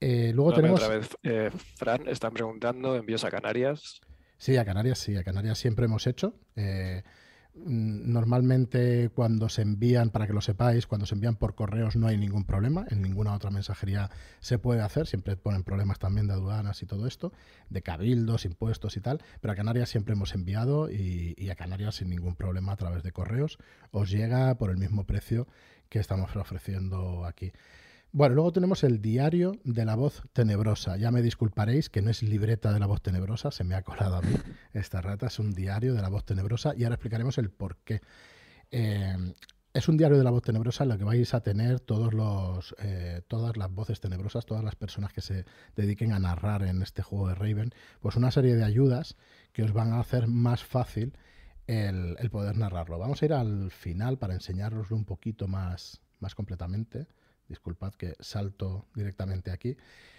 Eh, 0.00 0.32
luego 0.34 0.54
tenemos... 0.54 0.82
otra 0.82 0.96
vez, 0.96 1.16
eh, 1.22 1.50
Fran, 1.76 2.08
están 2.08 2.32
preguntando 2.32 2.96
envíos 2.96 3.22
a 3.24 3.30
Canarias. 3.30 4.00
Sí, 4.38 4.56
a 4.56 4.64
Canarias 4.64 4.98
sí, 4.98 5.14
a 5.16 5.22
Canarias 5.22 5.58
siempre 5.58 5.84
hemos 5.84 6.06
hecho. 6.06 6.34
Eh, 6.56 7.04
normalmente 7.54 9.10
cuando 9.10 9.48
se 9.48 9.62
envían, 9.62 10.10
para 10.10 10.26
que 10.26 10.32
lo 10.32 10.40
sepáis, 10.40 10.86
cuando 10.86 11.06
se 11.06 11.14
envían 11.14 11.36
por 11.36 11.54
correos 11.54 11.96
no 11.96 12.06
hay 12.06 12.16
ningún 12.16 12.44
problema, 12.44 12.86
en 12.90 13.02
ninguna 13.02 13.34
otra 13.34 13.50
mensajería 13.50 14.10
se 14.40 14.58
puede 14.58 14.82
hacer, 14.82 15.06
siempre 15.06 15.36
ponen 15.36 15.64
problemas 15.64 15.98
también 15.98 16.26
de 16.26 16.34
aduanas 16.34 16.82
y 16.82 16.86
todo 16.86 17.06
esto, 17.06 17.32
de 17.68 17.82
cabildos, 17.82 18.44
impuestos 18.44 18.96
y 18.96 19.00
tal, 19.00 19.22
pero 19.40 19.52
a 19.52 19.56
Canarias 19.56 19.88
siempre 19.88 20.14
hemos 20.14 20.34
enviado 20.34 20.90
y, 20.90 21.34
y 21.36 21.50
a 21.50 21.56
Canarias 21.56 21.96
sin 21.96 22.10
ningún 22.10 22.36
problema 22.36 22.72
a 22.72 22.76
través 22.76 23.02
de 23.02 23.12
correos 23.12 23.58
os 23.90 24.10
llega 24.10 24.56
por 24.56 24.70
el 24.70 24.76
mismo 24.76 25.04
precio 25.04 25.46
que 25.88 25.98
estamos 25.98 26.34
ofreciendo 26.36 27.24
aquí. 27.26 27.52
Bueno, 28.12 28.34
luego 28.34 28.52
tenemos 28.52 28.82
el 28.82 29.00
diario 29.00 29.52
de 29.62 29.84
la 29.84 29.94
voz 29.94 30.22
tenebrosa. 30.32 30.96
Ya 30.96 31.12
me 31.12 31.22
disculparéis 31.22 31.88
que 31.88 32.02
no 32.02 32.10
es 32.10 32.24
libreta 32.24 32.72
de 32.72 32.80
la 32.80 32.86
voz 32.86 33.00
tenebrosa, 33.02 33.52
se 33.52 33.62
me 33.62 33.76
ha 33.76 33.82
colado 33.82 34.16
a 34.16 34.22
mí 34.22 34.34
esta 34.72 35.00
rata, 35.00 35.28
es 35.28 35.38
un 35.38 35.52
diario 35.52 35.94
de 35.94 36.02
la 36.02 36.08
voz 36.08 36.24
tenebrosa 36.24 36.74
y 36.76 36.82
ahora 36.82 36.96
explicaremos 36.96 37.38
el 37.38 37.50
por 37.50 37.76
qué. 37.78 38.00
Eh, 38.72 39.16
es 39.72 39.88
un 39.88 39.96
diario 39.96 40.18
de 40.18 40.24
la 40.24 40.30
voz 40.32 40.42
tenebrosa 40.42 40.82
en 40.82 40.90
lo 40.90 40.98
que 40.98 41.04
vais 41.04 41.32
a 41.34 41.40
tener 41.40 41.78
todos 41.78 42.12
los, 42.12 42.74
eh, 42.80 43.22
todas 43.28 43.56
las 43.56 43.72
voces 43.72 44.00
tenebrosas, 44.00 44.44
todas 44.44 44.64
las 44.64 44.74
personas 44.74 45.12
que 45.12 45.20
se 45.20 45.44
dediquen 45.76 46.12
a 46.12 46.18
narrar 46.18 46.64
en 46.64 46.82
este 46.82 47.02
juego 47.02 47.28
de 47.28 47.36
Raven, 47.36 47.72
pues 48.00 48.16
una 48.16 48.32
serie 48.32 48.56
de 48.56 48.64
ayudas 48.64 49.16
que 49.52 49.62
os 49.62 49.72
van 49.72 49.92
a 49.92 50.00
hacer 50.00 50.26
más 50.26 50.64
fácil 50.64 51.16
el, 51.68 52.16
el 52.18 52.30
poder 52.30 52.56
narrarlo. 52.56 52.98
Vamos 52.98 53.22
a 53.22 53.26
ir 53.26 53.32
al 53.32 53.70
final 53.70 54.18
para 54.18 54.34
enseñároslo 54.34 54.96
un 54.96 55.04
poquito 55.04 55.46
más, 55.46 56.00
más 56.18 56.34
completamente. 56.34 57.06
Disculpad 57.50 57.92
que 57.94 58.14
salto 58.20 58.86
directamente 58.94 59.50
aquí. 59.50 59.76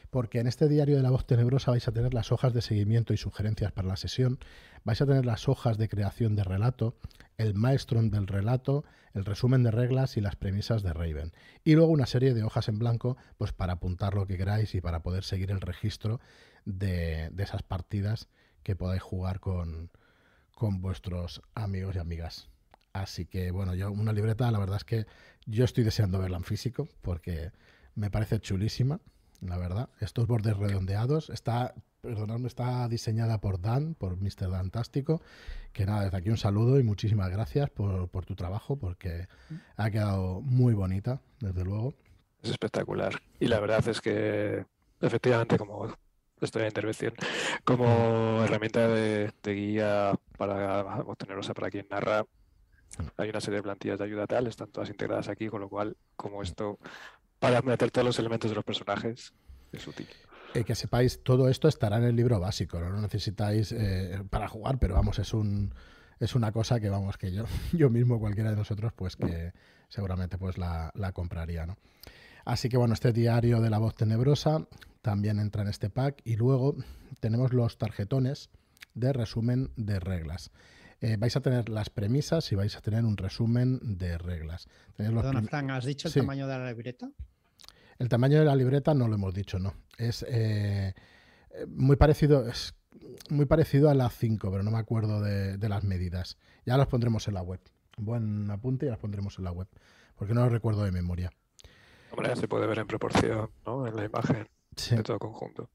Porque 0.10 0.40
en 0.40 0.48
este 0.48 0.68
diario 0.68 0.98
de 0.98 1.04
la 1.04 1.10
voz 1.10 1.26
tenebrosa 1.26 1.72
vais 1.72 1.88
a 1.88 1.94
tener 1.94 2.14
las 2.14 2.34
hojas 2.34 2.54
de 2.54 2.62
seguimiento 2.62 3.14
y 3.14 3.18
sugerencias 3.18 3.72
para 3.72 3.88
la 3.88 3.96
sesión, 3.96 4.40
vais 4.84 5.02
a 5.02 5.06
tener 5.06 5.26
las 5.26 5.48
hojas 5.48 5.78
de 5.78 5.88
creación 5.88 6.36
de 6.36 6.44
relato, 6.44 6.98
el 7.38 7.54
maestro 7.54 8.02
del 8.02 8.28
relato, 8.28 8.84
el 9.14 9.24
resumen 9.24 9.64
de 9.64 9.72
reglas 9.72 10.18
y 10.18 10.22
las 10.22 10.36
premisas 10.36 10.84
de 10.84 10.92
Raven. 10.92 11.32
Y 11.64 11.76
luego 11.76 11.94
una 11.94 12.06
serie 12.06 12.34
de 12.34 12.44
hojas 12.44 12.68
en 12.68 12.78
blanco 12.78 13.16
pues 13.38 13.54
para 13.54 13.74
apuntar 13.74 14.14
lo 14.14 14.28
que 14.28 14.38
queráis 14.38 14.76
y 14.76 14.82
para 14.82 15.02
poder 15.02 15.24
seguir 15.24 15.52
el 15.52 15.62
registro 15.62 16.20
de, 16.66 17.32
esas 17.38 17.64
partidas 17.64 18.28
que 18.64 18.76
podáis 18.76 19.02
jugar 19.02 19.40
con 19.40 19.90
vuestros 20.82 21.42
amigos 21.56 21.96
y 21.96 22.00
amigas. 22.00 22.51
Así 22.94 23.26
que 23.26 23.52
bueno, 23.52 23.74
yo 23.74 23.92
una 23.92 24.14
libreta, 24.14 24.52
la 24.52 24.60
verdad 24.60 24.78
es 24.78 24.84
que 24.84 25.06
yo 25.46 25.66
estoy 25.66 25.84
deseando 25.84 26.20
verla 26.20 26.38
en 26.38 26.44
físico 26.44 26.88
porque 27.02 27.52
me 27.96 28.10
parece 28.10 28.40
chulísima, 28.40 29.00
la 29.42 29.58
verdad. 29.58 29.90
Estos 30.00 30.28
bordes 30.28 30.58
redondeados, 30.58 31.30
está, 31.30 31.74
perdonadme, 32.02 32.48
está 32.48 32.88
diseñada 32.88 33.40
por 33.40 33.62
Dan, 33.62 33.96
por 33.96 34.18
Mr. 34.18 34.50
Dantástico, 34.50 35.22
que 35.74 35.86
nada, 35.86 36.04
desde 36.04 36.18
aquí 36.18 36.30
un 36.30 36.38
saludo 36.38 36.80
y 36.80 36.84
muchísimas 36.84 37.30
gracias 37.30 37.70
por, 37.70 38.08
tu 38.26 38.36
trabajo 38.36 38.78
porque 38.78 39.28
ha 39.78 39.90
quedado 39.90 40.42
muy 40.42 40.74
bonita, 40.74 41.22
desde 41.40 41.64
luego. 41.64 41.96
Es 42.44 42.52
espectacular. 42.52 43.22
Y 43.40 43.48
la 43.48 43.60
verdad 43.60 43.88
es 43.88 44.02
que, 44.02 44.66
efectivamente, 45.00 45.58
como 45.58 45.88
estoy 46.40 46.64
en 46.64 46.68
intervención, 46.68 47.14
como 47.64 48.44
herramienta 48.44 48.88
de, 48.88 49.32
guía 49.44 50.14
para 50.38 51.02
obtenerlos 51.02 51.50
para 51.50 51.70
quien 51.70 51.88
narra, 51.90 52.26
hay 53.18 53.30
una 53.30 53.42
serie 53.42 53.58
de 53.58 53.64
plantillas 53.64 54.00
de 54.00 54.06
ayuda 54.06 54.28
tal, 54.28 54.48
están 54.48 54.70
todas 54.70 54.90
integradas 54.90 55.28
aquí, 55.30 55.48
con 55.48 55.62
lo 55.62 55.70
cual, 55.70 55.96
como 56.16 56.42
esto, 56.42 56.80
para 57.40 57.62
meter 57.62 57.92
todos 57.92 58.06
los 58.06 58.20
elementos 58.20 58.52
de 58.52 58.56
los 58.56 58.66
personajes, 58.66 59.34
es 59.72 59.88
útil. 59.88 60.08
Eh, 60.54 60.64
que 60.64 60.76
sepáis, 60.76 61.24
todo 61.24 61.48
esto 61.48 61.68
estará 61.68 61.98
en 61.98 62.04
el 62.04 62.16
libro 62.16 62.40
básico, 62.40 62.80
no 62.80 62.90
lo 62.90 63.02
necesitáis 63.02 63.72
eh, 63.72 64.22
para 64.30 64.48
jugar, 64.48 64.80
pero 64.80 64.96
vamos, 64.96 65.20
es 65.20 65.34
un 65.34 65.74
es 66.20 66.36
una 66.36 66.52
cosa 66.52 66.80
que 66.80 66.90
vamos, 66.90 67.18
que 67.18 67.32
yo, 67.32 67.46
yo 67.74 67.90
mismo, 67.90 68.20
cualquiera 68.20 68.52
de 68.52 68.56
nosotros, 68.56 68.94
pues 68.94 69.16
que 69.16 69.54
seguramente 69.90 70.38
pues 70.38 70.58
la, 70.58 70.92
la 70.94 71.12
compraría, 71.12 71.66
¿no? 71.66 71.78
Así 72.46 72.70
que 72.70 72.78
bueno, 72.78 72.94
este 72.94 73.12
diario 73.12 73.60
de 73.60 73.70
la 73.70 73.80
voz 73.80 73.96
tenebrosa 73.96 74.68
también 75.02 75.40
entra 75.40 75.64
en 75.64 75.68
este 75.68 75.90
pack 75.90 76.22
y 76.24 76.36
luego 76.36 76.76
tenemos 77.20 77.54
los 77.54 77.78
tarjetones 77.78 78.50
de 78.94 79.14
resumen 79.14 79.72
de 79.76 80.00
reglas. 80.00 80.52
Eh, 81.02 81.18
vais 81.18 81.36
a 81.36 81.42
tener 81.42 81.68
las 81.70 81.90
premisas 81.90 82.52
y 82.52 82.56
vais 82.56 82.76
a 82.78 82.82
tener 82.82 83.04
un 83.06 83.18
resumen 83.18 83.80
de 83.98 84.18
reglas. 84.20 84.68
Perdona, 84.96 85.42
Fran, 85.42 85.72
¿has 85.72 85.86
dicho 85.86 86.08
el 86.08 86.14
Sí. 86.14 86.20
tamaño 86.20 86.48
de 86.48 86.58
la 86.58 86.68
libreta? 86.70 87.10
el 88.00 88.10
tamaño 88.10 88.40
de 88.40 88.46
la 88.46 88.56
libreta 88.56 88.94
no 88.96 89.08
lo 89.08 89.14
hemos 89.16 89.32
dicho, 89.34 89.60
no. 89.60 89.74
Es 89.98 90.26
eh, 90.28 90.94
muy 91.68 91.98
parecido, 91.98 92.48
es 92.48 92.74
muy 93.30 93.46
parecido 93.46 93.90
a 93.92 93.94
la 93.94 94.10
5, 94.10 94.50
pero 94.50 94.64
no 94.64 94.72
me 94.72 94.80
acuerdo 94.80 95.22
de, 95.22 95.58
de 95.58 95.70
las 95.70 95.84
medidas. 95.84 96.38
Ya 96.66 96.78
las 96.78 96.88
pondremos 96.88 97.28
en 97.28 97.36
la 97.36 97.42
web. 97.44 97.60
Buen 97.98 98.50
apunte 98.50 98.88
y 98.88 98.90
las 98.90 98.98
pondremos 98.98 99.38
en 99.38 99.44
la 99.44 99.52
web. 99.52 99.68
porque 100.16 100.34
no 100.36 100.42
lo 100.42 100.50
recuerdo 100.50 100.84
de 100.84 100.92
memoria. 100.92 101.32
Hombre, 102.12 102.36
se 102.36 102.48
puede 102.48 102.68
ver 102.68 102.78
en 102.80 102.88
proporción, 102.88 103.50
¿no? 103.66 103.88
En 103.88 103.96
la 103.96 104.06
imagen 104.06 104.48
Sí. 104.76 104.96
de 104.96 105.04
todo 105.04 105.18
conjunto. 105.20 105.70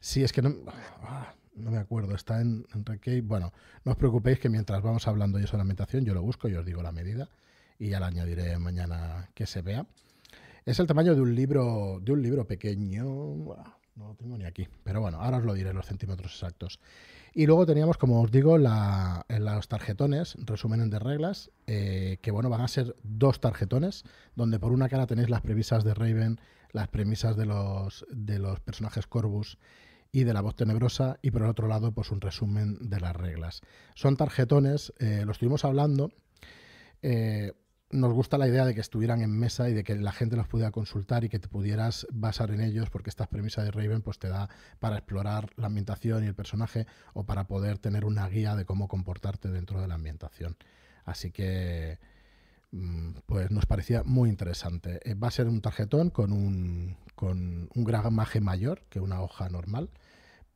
Sí, 0.00 0.22
es 0.24 0.32
que 0.32 0.40
no, 0.42 0.54
ah, 1.02 1.34
no 1.54 1.70
me 1.70 1.78
acuerdo. 1.78 2.14
Está 2.14 2.40
en, 2.40 2.66
en. 2.74 3.28
Bueno, 3.28 3.52
no 3.84 3.92
os 3.92 3.98
preocupéis 3.98 4.38
que 4.38 4.48
mientras 4.48 4.82
vamos 4.82 5.06
hablando 5.08 5.38
yo 5.38 5.46
sobre 5.46 5.58
la 5.58 5.62
ambientación, 5.62 6.04
yo 6.04 6.14
lo 6.14 6.22
busco 6.22 6.48
y 6.48 6.54
os 6.54 6.64
digo 6.64 6.82
la 6.82 6.92
medida 6.92 7.28
y 7.78 7.88
ya 7.88 8.00
la 8.00 8.06
añadiré 8.06 8.58
mañana 8.58 9.28
que 9.34 9.46
se 9.46 9.62
vea. 9.62 9.86
Es 10.64 10.78
el 10.78 10.86
tamaño 10.86 11.14
de 11.14 11.20
un 11.20 11.34
libro, 11.34 11.98
de 12.00 12.12
un 12.12 12.22
libro 12.22 12.46
pequeño. 12.46 13.04
No 13.94 14.08
lo 14.08 14.14
tengo 14.14 14.38
ni 14.38 14.44
aquí. 14.44 14.68
Pero 14.84 15.00
bueno, 15.00 15.20
ahora 15.20 15.38
os 15.38 15.44
lo 15.44 15.54
diré 15.54 15.72
los 15.72 15.86
centímetros 15.86 16.32
exactos. 16.32 16.80
Y 17.34 17.46
luego 17.46 17.66
teníamos, 17.66 17.98
como 17.98 18.22
os 18.22 18.30
digo, 18.30 18.58
la, 18.58 19.24
en 19.28 19.44
los 19.44 19.66
tarjetones, 19.68 20.36
resumen 20.38 20.88
de 20.90 20.98
reglas, 20.98 21.50
eh, 21.66 22.18
que 22.22 22.30
bueno, 22.30 22.50
van 22.50 22.60
a 22.60 22.68
ser 22.68 22.94
dos 23.02 23.40
tarjetones, 23.40 24.04
donde 24.36 24.58
por 24.58 24.72
una 24.72 24.88
cara 24.88 25.06
tenéis 25.06 25.30
las 25.30 25.40
premisas 25.40 25.82
de 25.82 25.94
Raven, 25.94 26.40
las 26.72 26.88
premisas 26.88 27.36
de 27.36 27.46
los, 27.46 28.06
de 28.10 28.38
los 28.38 28.60
personajes 28.60 29.06
Corvus 29.06 29.58
y 30.12 30.24
de 30.24 30.34
la 30.34 30.42
voz 30.42 30.54
tenebrosa, 30.54 31.18
y 31.22 31.30
por 31.30 31.42
el 31.42 31.48
otro 31.48 31.66
lado, 31.66 31.92
pues 31.92 32.10
un 32.10 32.20
resumen 32.20 32.76
de 32.80 33.00
las 33.00 33.16
reglas. 33.16 33.62
Son 33.94 34.16
tarjetones, 34.16 34.92
eh, 34.98 35.24
lo 35.24 35.32
estuvimos 35.32 35.64
hablando. 35.64 36.12
eh, 37.00 37.52
nos 37.90 38.14
gusta 38.14 38.38
la 38.38 38.48
idea 38.48 38.64
de 38.64 38.74
que 38.74 38.80
estuvieran 38.80 39.20
en 39.20 39.38
mesa 39.38 39.68
y 39.68 39.74
de 39.74 39.84
que 39.84 39.94
la 39.96 40.12
gente 40.12 40.34
los 40.34 40.48
pudiera 40.48 40.70
consultar 40.70 41.24
y 41.24 41.28
que 41.28 41.38
te 41.38 41.48
pudieras 41.48 42.06
basar 42.10 42.50
en 42.50 42.62
ellos, 42.62 42.88
porque 42.88 43.10
esta 43.10 43.26
premisa 43.26 43.62
de 43.62 43.70
Raven 43.70 44.00
pues 44.00 44.18
te 44.18 44.28
da 44.28 44.48
para 44.80 44.96
explorar 44.96 45.50
la 45.56 45.66
ambientación 45.66 46.24
y 46.24 46.26
el 46.26 46.34
personaje 46.34 46.86
o 47.12 47.24
para 47.26 47.46
poder 47.46 47.78
tener 47.78 48.06
una 48.06 48.26
guía 48.28 48.56
de 48.56 48.64
cómo 48.64 48.88
comportarte 48.88 49.48
dentro 49.48 49.78
de 49.78 49.88
la 49.88 49.96
ambientación. 49.96 50.56
Así 51.04 51.32
que 51.32 51.98
pues 53.26 53.50
nos 53.50 53.66
parecía 53.66 54.02
muy 54.02 54.30
interesante. 54.30 55.00
Eh, 55.04 55.14
va 55.14 55.28
a 55.28 55.32
ser 55.32 55.48
un 55.48 55.60
tarjetón 55.60 56.10
con 56.10 56.32
un, 56.32 56.96
con 57.14 57.68
un 57.74 57.84
gramaje 57.84 58.40
mayor 58.40 58.82
que 58.88 59.00
una 59.00 59.20
hoja 59.20 59.48
normal 59.48 59.90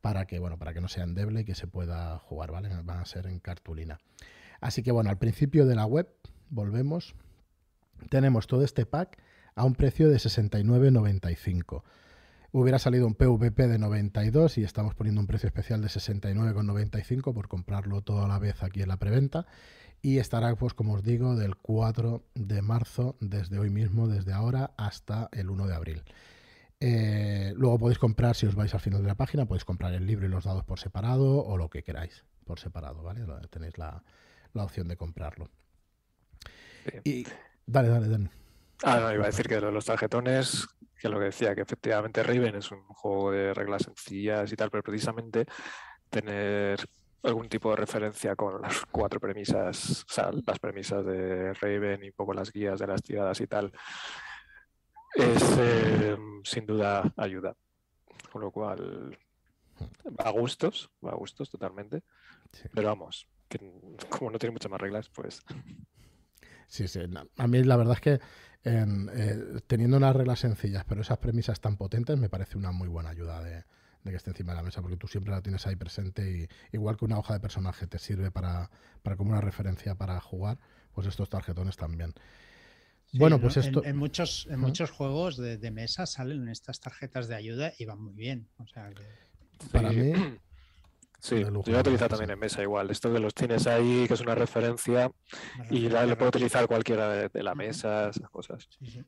para 0.01 0.25
que, 0.25 0.39
bueno, 0.39 0.57
para 0.57 0.73
que 0.73 0.81
no 0.81 0.87
sea 0.87 1.03
endeble 1.03 1.41
y 1.41 1.45
que 1.45 1.55
se 1.55 1.67
pueda 1.67 2.17
jugar, 2.19 2.51
¿vale? 2.51 2.69
Van 2.83 2.99
a 2.99 3.05
ser 3.05 3.27
en 3.27 3.39
cartulina. 3.39 3.99
Así 4.61 4.81
que 4.81 4.91
bueno, 4.91 5.09
al 5.09 5.17
principio 5.17 5.65
de 5.65 5.75
la 5.75 5.85
web, 5.85 6.07
volvemos, 6.49 7.15
tenemos 8.09 8.47
todo 8.47 8.63
este 8.63 8.85
pack 8.85 9.21
a 9.55 9.63
un 9.63 9.75
precio 9.75 10.09
de 10.09 10.17
69,95. 10.17 11.83
Hubiera 12.51 12.79
salido 12.79 13.05
un 13.05 13.13
PVP 13.13 13.67
de 13.67 13.77
92 13.77 14.57
y 14.57 14.63
estamos 14.63 14.95
poniendo 14.95 15.21
un 15.21 15.27
precio 15.27 15.47
especial 15.47 15.81
de 15.81 15.89
69,95 15.89 17.33
por 17.33 17.47
comprarlo 17.47 18.01
toda 18.01 18.27
la 18.27 18.39
vez 18.39 18.63
aquí 18.63 18.81
en 18.81 18.87
la 18.87 18.97
preventa. 18.97 19.45
Y 20.01 20.19
estará, 20.19 20.55
pues 20.55 20.73
como 20.73 20.93
os 20.93 21.03
digo, 21.03 21.35
del 21.35 21.55
4 21.55 22.23
de 22.35 22.61
marzo, 22.61 23.15
desde 23.19 23.59
hoy 23.59 23.69
mismo, 23.69 24.07
desde 24.07 24.33
ahora, 24.33 24.71
hasta 24.77 25.29
el 25.31 25.49
1 25.49 25.67
de 25.67 25.75
abril. 25.75 26.03
Eh, 26.79 27.53
luego 27.55 27.79
podéis 27.79 27.97
comprar, 27.97 28.35
si 28.35 28.45
os 28.45 28.55
vais 28.55 28.73
al 28.73 28.79
final 28.79 29.01
de 29.01 29.07
la 29.07 29.15
página, 29.15 29.45
podéis 29.45 29.65
comprar 29.65 29.93
el 29.93 30.05
libro 30.05 30.27
y 30.27 30.29
los 30.29 30.45
dados 30.45 30.63
por 30.63 30.79
separado 30.79 31.43
o 31.43 31.57
lo 31.57 31.69
que 31.69 31.83
queráis 31.83 32.23
por 32.45 32.59
separado, 32.59 33.03
¿vale? 33.03 33.25
Tenéis 33.49 33.77
la, 33.77 34.03
la 34.53 34.63
opción 34.63 34.87
de 34.87 34.95
comprarlo. 34.95 35.49
Sí. 36.85 36.99
Y 37.03 37.27
dale, 37.65 37.89
dale, 37.89 38.07
dale. 38.07 38.29
Ah, 38.83 38.99
no, 38.99 39.13
iba 39.13 39.23
a 39.23 39.27
decir 39.27 39.47
que 39.47 39.59
los 39.59 39.85
tarjetones, 39.85 40.67
que 40.99 41.09
lo 41.09 41.19
que 41.19 41.25
decía, 41.25 41.55
que 41.55 41.61
efectivamente 41.61 42.21
Raven 42.23 42.55
es 42.55 42.71
un 42.71 42.83
juego 42.83 43.31
de 43.31 43.53
reglas 43.53 43.83
sencillas 43.83 44.51
y 44.51 44.55
tal, 44.55 44.69
pero 44.69 44.83
precisamente 44.83 45.45
tener 46.09 46.87
algún 47.23 47.49
tipo 47.49 47.69
de 47.71 47.75
referencia 47.77 48.35
con 48.35 48.61
las 48.61 48.85
cuatro 48.91 49.19
premisas, 49.19 50.03
o 50.03 50.13
sea, 50.13 50.31
las 50.45 50.59
premisas 50.59 51.05
de 51.05 51.53
Raven 51.53 52.03
y 52.03 52.07
un 52.07 52.13
poco 52.15 52.33
las 52.33 52.51
guías 52.51 52.79
de 52.79 52.87
las 52.87 53.01
tiradas 53.01 53.39
y 53.41 53.47
tal, 53.47 53.71
es 55.15 55.57
eh, 55.59 56.17
sin 56.43 56.65
duda 56.65 57.11
ayuda. 57.17 57.55
Con 58.31 58.41
lo 58.41 58.51
cual, 58.51 59.17
a 60.19 60.29
gustos, 60.31 60.89
a 61.03 61.15
gustos 61.15 61.49
totalmente, 61.49 62.03
Sí. 62.51 62.67
pero 62.73 62.87
vamos, 62.89 63.27
que 63.49 63.59
como 64.09 64.31
no 64.31 64.37
tiene 64.39 64.53
muchas 64.53 64.71
más 64.71 64.79
reglas, 64.81 65.09
pues 65.09 65.43
Sí, 66.67 66.87
sí. 66.87 66.99
A 67.37 67.47
mí 67.47 67.63
la 67.63 67.77
verdad 67.77 67.93
es 67.95 68.01
que 68.01 68.19
en, 68.63 69.09
eh, 69.13 69.61
teniendo 69.67 69.97
unas 69.97 70.15
reglas 70.15 70.39
sencillas, 70.39 70.83
pero 70.85 71.01
esas 71.01 71.17
premisas 71.19 71.61
tan 71.61 71.77
potentes, 71.77 72.17
me 72.17 72.29
parece 72.29 72.57
una 72.57 72.71
muy 72.71 72.89
buena 72.89 73.09
ayuda 73.09 73.41
de, 73.43 73.63
de 74.07 74.13
que 74.13 74.17
esté 74.17 74.31
encima 74.31 74.53
de 74.53 74.57
la 74.57 74.63
mesa, 74.63 74.81
porque 74.81 74.97
tú 74.97 75.07
siempre 75.07 75.31
la 75.33 75.41
tienes 75.41 75.65
ahí 75.67 75.75
presente 75.75 76.29
y 76.71 76.75
igual 76.75 76.97
que 76.97 77.05
una 77.05 77.17
hoja 77.19 77.33
de 77.33 77.39
personaje 77.39 77.87
te 77.87 77.99
sirve 77.99 78.31
para, 78.31 78.69
para 79.03 79.15
como 79.15 79.31
una 79.31 79.41
referencia 79.41 79.95
para 79.95 80.19
jugar, 80.19 80.57
pues 80.93 81.07
estos 81.07 81.29
tarjetones 81.29 81.77
también. 81.77 82.13
Sí, 83.11 83.19
bueno, 83.19 83.37
¿no? 83.37 83.41
pues 83.43 83.57
esto... 83.57 83.83
En, 83.85 83.95
muchos, 83.97 84.47
en 84.49 84.59
muchos 84.59 84.91
juegos 84.91 85.37
de, 85.37 85.57
de 85.57 85.71
mesa 85.71 86.05
salen 86.05 86.47
estas 86.49 86.79
tarjetas 86.79 87.27
de 87.27 87.35
ayuda 87.35 87.71
y 87.77 87.85
van 87.85 88.01
muy 88.01 88.13
bien. 88.13 88.49
O 88.57 88.67
sea, 88.67 88.89
que- 88.93 89.67
Para 89.71 89.91
Sí. 89.91 89.95
mí, 89.97 90.13
Sí, 91.19 91.39
yo 91.39 91.49
lo 91.49 91.61
he 91.63 91.79
utilizado 91.79 92.09
también 92.09 92.29
en 92.29 92.37
mesa 92.39 92.61
igual. 92.61 92.91
Esto 92.91 93.11
que 93.11 93.19
los 93.19 93.33
tienes 93.33 93.65
ahí, 93.65 94.05
que 94.07 94.13
es 94.13 94.21
una 94.21 94.35
referencia, 94.35 95.09
una 95.55 95.65
y 95.71 95.89
la, 95.89 96.01
lo 96.05 96.09
puedo 96.09 96.09
rápida. 96.09 96.27
utilizar 96.27 96.67
cualquiera 96.67 97.09
de, 97.09 97.29
de 97.29 97.43
la 97.43 97.55
mesa, 97.55 98.09
esas 98.09 98.29
cosas. 98.29 98.67
Sí, 98.77 98.85
sí. 98.85 99.01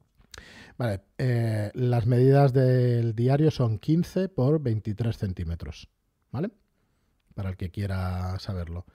Vale, 0.79 1.01
eh, 1.17 1.71
las 1.73 2.05
medidas 2.05 2.53
del 2.53 3.13
diario 3.13 3.51
son 3.51 3.79
15 3.79 4.29
por 4.29 4.61
23 4.61 5.17
centímetros, 5.17 5.89
¿vale? 6.31 6.51
Para 7.35 7.49
el 7.49 7.57
que 7.57 7.69
quiera 7.69 8.39
saberlo. 8.39 8.85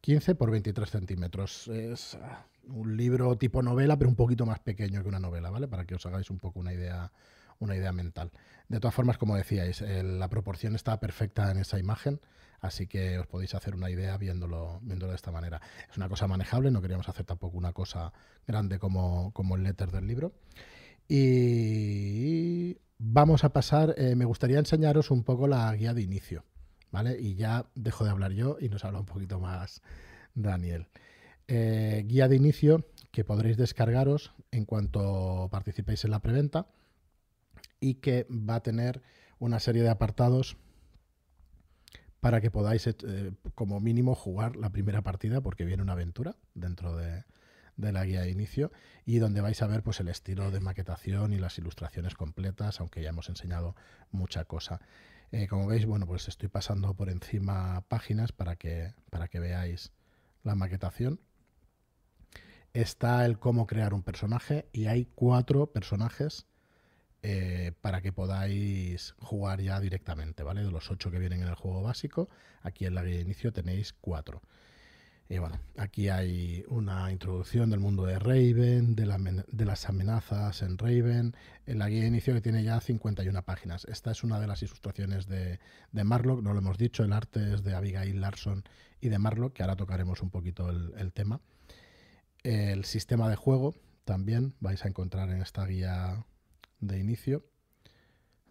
15 0.00 0.34
por 0.36 0.50
23 0.50 0.88
centímetros. 0.88 1.68
Es 1.68 2.14
ah, 2.14 2.46
un 2.68 2.96
libro 2.96 3.36
tipo 3.36 3.62
novela, 3.62 3.98
pero 3.98 4.08
un 4.08 4.16
poquito 4.16 4.46
más 4.46 4.60
pequeño 4.60 5.02
que 5.02 5.08
una 5.10 5.20
novela, 5.20 5.50
¿vale? 5.50 5.68
Para 5.68 5.84
que 5.84 5.96
os 5.96 6.06
hagáis 6.06 6.30
un 6.30 6.38
poco 6.38 6.60
una 6.60 6.72
idea, 6.72 7.12
una 7.58 7.76
idea 7.76 7.92
mental. 7.92 8.32
De 8.68 8.80
todas 8.80 8.94
formas, 8.94 9.18
como 9.18 9.36
decíais, 9.36 9.82
la 9.82 10.30
proporción 10.30 10.76
está 10.76 10.98
perfecta 10.98 11.50
en 11.50 11.58
esa 11.58 11.78
imagen, 11.78 12.22
así 12.60 12.86
que 12.86 13.18
os 13.18 13.26
podéis 13.26 13.54
hacer 13.54 13.74
una 13.74 13.90
idea 13.90 14.16
viéndolo, 14.16 14.80
viéndolo 14.80 15.10
de 15.10 15.16
esta 15.16 15.30
manera. 15.30 15.60
Es 15.90 15.98
una 15.98 16.08
cosa 16.08 16.26
manejable, 16.26 16.70
no 16.70 16.80
queríamos 16.80 17.10
hacer 17.10 17.26
tampoco 17.26 17.58
una 17.58 17.74
cosa 17.74 18.14
grande 18.46 18.78
como, 18.78 19.30
como 19.34 19.56
el 19.56 19.64
letter 19.64 19.90
del 19.90 20.06
libro. 20.06 20.32
Y 21.08 22.76
vamos 22.98 23.42
a 23.42 23.52
pasar, 23.52 23.94
eh, 23.96 24.14
me 24.14 24.26
gustaría 24.26 24.58
enseñaros 24.58 25.10
un 25.10 25.24
poco 25.24 25.48
la 25.48 25.74
guía 25.74 25.94
de 25.94 26.02
inicio, 26.02 26.44
¿vale? 26.90 27.18
Y 27.18 27.34
ya 27.34 27.66
dejo 27.74 28.04
de 28.04 28.10
hablar 28.10 28.32
yo 28.32 28.58
y 28.60 28.68
nos 28.68 28.84
habla 28.84 29.00
un 29.00 29.06
poquito 29.06 29.40
más 29.40 29.82
Daniel. 30.34 30.88
Eh, 31.46 32.04
guía 32.06 32.28
de 32.28 32.36
inicio 32.36 32.86
que 33.10 33.24
podréis 33.24 33.56
descargaros 33.56 34.34
en 34.50 34.66
cuanto 34.66 35.48
participéis 35.50 36.04
en 36.04 36.10
la 36.10 36.20
preventa 36.20 36.66
y 37.80 37.94
que 37.94 38.26
va 38.30 38.56
a 38.56 38.62
tener 38.62 39.00
una 39.38 39.60
serie 39.60 39.82
de 39.82 39.88
apartados 39.88 40.58
para 42.20 42.42
que 42.42 42.50
podáis, 42.50 42.86
eh, 42.86 43.32
como 43.54 43.80
mínimo, 43.80 44.14
jugar 44.14 44.56
la 44.56 44.70
primera 44.70 45.02
partida, 45.02 45.40
porque 45.40 45.64
viene 45.64 45.82
una 45.82 45.92
aventura 45.92 46.36
dentro 46.54 46.96
de, 46.96 47.24
de 47.78 47.92
la 47.92 48.04
guía 48.04 48.20
de 48.20 48.30
inicio 48.30 48.70
y 49.06 49.18
donde 49.18 49.40
vais 49.40 49.62
a 49.62 49.66
ver 49.66 49.82
pues 49.82 50.00
el 50.00 50.08
estilo 50.08 50.50
de 50.50 50.60
maquetación 50.60 51.32
y 51.32 51.38
las 51.38 51.56
ilustraciones 51.56 52.14
completas, 52.14 52.80
aunque 52.80 53.02
ya 53.02 53.08
hemos 53.08 53.30
enseñado 53.30 53.74
mucha 54.10 54.44
cosa. 54.44 54.80
Eh, 55.30 55.46
como 55.46 55.66
veis, 55.66 55.86
bueno, 55.86 56.06
pues 56.06 56.28
estoy 56.28 56.48
pasando 56.48 56.94
por 56.94 57.08
encima 57.08 57.82
páginas 57.88 58.32
para 58.32 58.56
que, 58.56 58.94
para 59.10 59.28
que 59.28 59.40
veáis 59.40 59.92
la 60.42 60.54
maquetación. 60.54 61.20
Está 62.74 63.24
el 63.24 63.38
cómo 63.38 63.66
crear 63.66 63.94
un 63.94 64.02
personaje 64.02 64.68
y 64.72 64.86
hay 64.86 65.06
cuatro 65.06 65.72
personajes 65.72 66.46
eh, 67.22 67.72
para 67.80 68.00
que 68.00 68.12
podáis 68.12 69.14
jugar 69.18 69.60
ya 69.60 69.80
directamente, 69.80 70.42
¿vale? 70.42 70.64
De 70.64 70.70
los 70.70 70.90
ocho 70.90 71.10
que 71.10 71.18
vienen 71.18 71.42
en 71.42 71.48
el 71.48 71.54
juego 71.54 71.82
básico, 71.82 72.28
aquí 72.62 72.86
en 72.86 72.94
la 72.94 73.02
guía 73.02 73.16
de 73.16 73.22
inicio 73.22 73.52
tenéis 73.52 73.92
cuatro. 73.92 74.42
Y 75.30 75.36
bueno, 75.38 75.60
aquí 75.76 76.08
hay 76.08 76.64
una 76.68 77.12
introducción 77.12 77.68
del 77.68 77.80
mundo 77.80 78.06
de 78.06 78.18
Raven, 78.18 78.96
de, 78.96 79.04
las 79.04 79.88
amenazas 79.88 80.62
en 80.62 80.78
Raven, 80.78 81.36
en 81.66 81.78
la 81.78 81.90
guía 81.90 82.00
de 82.00 82.06
inicio 82.06 82.32
que 82.32 82.40
tiene 82.40 82.64
ya 82.64 82.80
51 82.80 83.42
páginas. 83.42 83.84
Esta 83.84 84.10
es 84.10 84.24
una 84.24 84.40
de 84.40 84.46
las 84.46 84.62
ilustraciones 84.62 85.26
de, 85.26 85.60
de 85.92 86.04
Marlock, 86.04 86.40
no 86.42 86.54
lo 86.54 86.60
hemos 86.60 86.78
dicho, 86.78 87.04
el 87.04 87.12
arte 87.12 87.52
es 87.52 87.62
de 87.62 87.74
Abigail 87.74 88.22
Larson 88.22 88.64
y 89.02 89.10
de 89.10 89.18
Marlock, 89.18 89.52
que 89.52 89.62
ahora 89.62 89.76
tocaremos 89.76 90.22
un 90.22 90.30
poquito 90.30 90.70
el, 90.70 90.94
el 90.96 91.12
tema. 91.12 91.42
El 92.42 92.86
sistema 92.86 93.28
de 93.28 93.36
juego 93.36 93.74
también 94.06 94.54
vais 94.60 94.82
a 94.86 94.88
encontrar 94.88 95.28
en 95.28 95.42
esta 95.42 95.66
guía 95.66 96.24
de 96.80 96.98
inicio. 96.98 97.44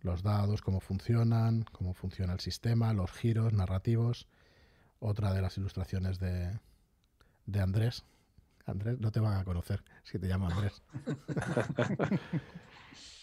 Los 0.02 0.22
dados, 0.22 0.62
cómo 0.62 0.80
funcionan, 0.80 1.66
cómo 1.72 1.96
funciona 1.96 2.34
el 2.34 2.40
sistema, 2.40 2.94
los 2.94 3.12
giros 3.12 3.54
narrativos. 3.54 4.28
Otra 5.00 5.34
de 5.34 5.42
las 5.42 5.58
ilustraciones 5.58 6.20
de, 6.20 6.60
de 7.46 7.60
Andrés. 7.60 8.04
Andrés, 8.66 9.00
no 9.00 9.12
te 9.12 9.20
van 9.20 9.38
a 9.40 9.44
conocer 9.46 9.84
si 10.04 10.20
te 10.20 10.28
llamo 10.28 10.48
Andrés. 10.50 10.82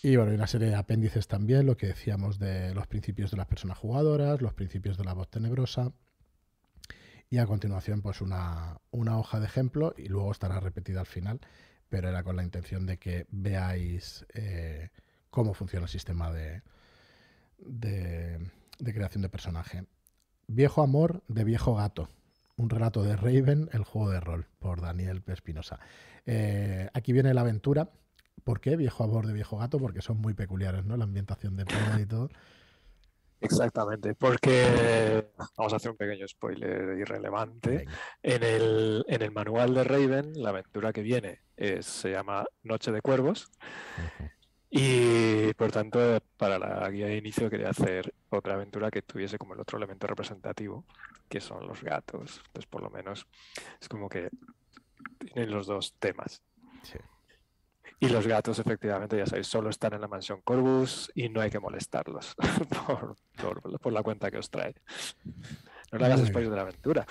y 0.02 0.16
bueno, 0.16 0.30
hay 0.30 0.36
una 0.36 0.46
serie 0.46 0.68
de 0.68 0.74
apéndices 0.74 1.28
también, 1.28 1.66
lo 1.66 1.76
que 1.76 1.88
decíamos 1.88 2.38
de 2.38 2.74
los 2.74 2.86
principios 2.86 3.30
de 3.30 3.36
las 3.36 3.46
personas 3.46 3.76
jugadoras, 3.76 4.40
los 4.40 4.54
principios 4.54 4.96
de 4.96 5.04
la 5.04 5.12
voz 5.12 5.28
tenebrosa. 5.28 5.92
Y 7.28 7.38
a 7.38 7.46
continuación, 7.46 8.00
pues 8.00 8.20
una, 8.20 8.78
una 8.90 9.18
hoja 9.18 9.40
de 9.40 9.46
ejemplo 9.46 9.94
y 9.98 10.08
luego 10.08 10.30
estará 10.32 10.60
repetida 10.60 11.00
al 11.00 11.06
final. 11.06 11.40
pero 11.88 12.08
era 12.08 12.22
con 12.22 12.36
la 12.36 12.42
intención 12.42 12.86
de 12.86 12.98
que 12.98 13.26
veáis 13.30 14.24
eh, 14.34 14.90
cómo 15.30 15.54
funciona 15.54 15.84
el 15.84 15.90
sistema 15.90 16.32
de, 16.32 16.62
de, 17.58 18.50
de 18.78 18.94
creación 18.94 19.22
de 19.22 19.28
personaje. 19.28 19.84
Viejo 20.46 20.82
amor 20.82 21.22
de 21.28 21.44
viejo 21.44 21.74
gato. 21.74 22.08
Un 22.56 22.70
relato 22.70 23.02
de 23.02 23.16
Raven, 23.16 23.68
el 23.72 23.82
juego 23.84 24.10
de 24.10 24.20
rol, 24.20 24.46
por 24.60 24.80
Daniel 24.80 25.22
Espinosa. 25.26 25.80
Eh, 26.26 26.88
aquí 26.94 27.12
viene 27.12 27.34
la 27.34 27.40
aventura. 27.40 27.90
¿Por 28.44 28.60
qué 28.60 28.76
viejo 28.76 29.02
amor 29.04 29.26
de 29.26 29.32
viejo 29.32 29.56
gato? 29.58 29.78
Porque 29.78 30.02
son 30.02 30.18
muy 30.18 30.34
peculiares, 30.34 30.84
¿no? 30.84 30.96
La 30.96 31.04
ambientación 31.04 31.56
de 31.56 31.64
Pena 31.64 31.98
y 32.00 32.06
todo. 32.06 32.28
Exactamente, 33.40 34.14
porque 34.14 35.26
vamos 35.58 35.72
a 35.72 35.76
hacer 35.76 35.90
un 35.90 35.96
pequeño 35.98 36.26
spoiler 36.26 36.96
irrelevante. 36.98 37.86
En 38.22 38.42
el, 38.42 39.04
en 39.08 39.20
el 39.22 39.32
manual 39.32 39.74
de 39.74 39.84
Raven, 39.84 40.32
la 40.42 40.50
aventura 40.50 40.92
que 40.94 41.02
viene 41.02 41.40
es- 41.56 41.84
se 41.84 42.10
llama 42.12 42.46
Noche 42.62 42.90
de 42.90 43.02
Cuervos. 43.02 43.50
Y 44.76 45.54
por 45.54 45.70
tanto 45.70 46.18
para 46.36 46.58
la 46.58 46.90
guía 46.90 47.06
de 47.06 47.16
inicio 47.16 47.48
quería 47.48 47.70
hacer 47.70 48.12
otra 48.30 48.54
aventura 48.54 48.90
que 48.90 49.02
tuviese 49.02 49.38
como 49.38 49.54
el 49.54 49.60
otro 49.60 49.78
elemento 49.78 50.06
representativo, 50.08 50.84
que 51.28 51.40
son 51.40 51.66
los 51.66 51.80
gatos. 51.82 52.40
Entonces 52.46 52.66
por 52.66 52.82
lo 52.82 52.90
menos 52.90 53.26
es 53.80 53.88
como 53.88 54.08
que 54.08 54.30
tienen 55.18 55.50
los 55.52 55.66
dos 55.68 55.94
temas. 56.00 56.42
Sí. 56.82 56.98
Y 58.00 58.08
los 58.08 58.26
gatos, 58.26 58.58
efectivamente, 58.58 59.16
ya 59.16 59.26
sabéis, 59.26 59.46
solo 59.46 59.70
están 59.70 59.94
en 59.94 60.00
la 60.00 60.08
mansión 60.08 60.40
Corvus 60.42 61.10
y 61.14 61.28
no 61.28 61.40
hay 61.40 61.50
que 61.50 61.60
molestarlos 61.60 62.34
por, 62.86 63.14
por- 63.40 63.78
por 63.80 63.92
la 63.92 64.02
cuenta 64.02 64.30
que 64.30 64.38
os 64.38 64.50
trae. 64.50 64.74
No 65.92 65.98
le 65.98 66.06
hagas 66.06 66.20
Muy 66.20 66.28
spoilers 66.28 66.50
de 66.50 66.56
la 66.56 66.62
aventura. 66.62 67.06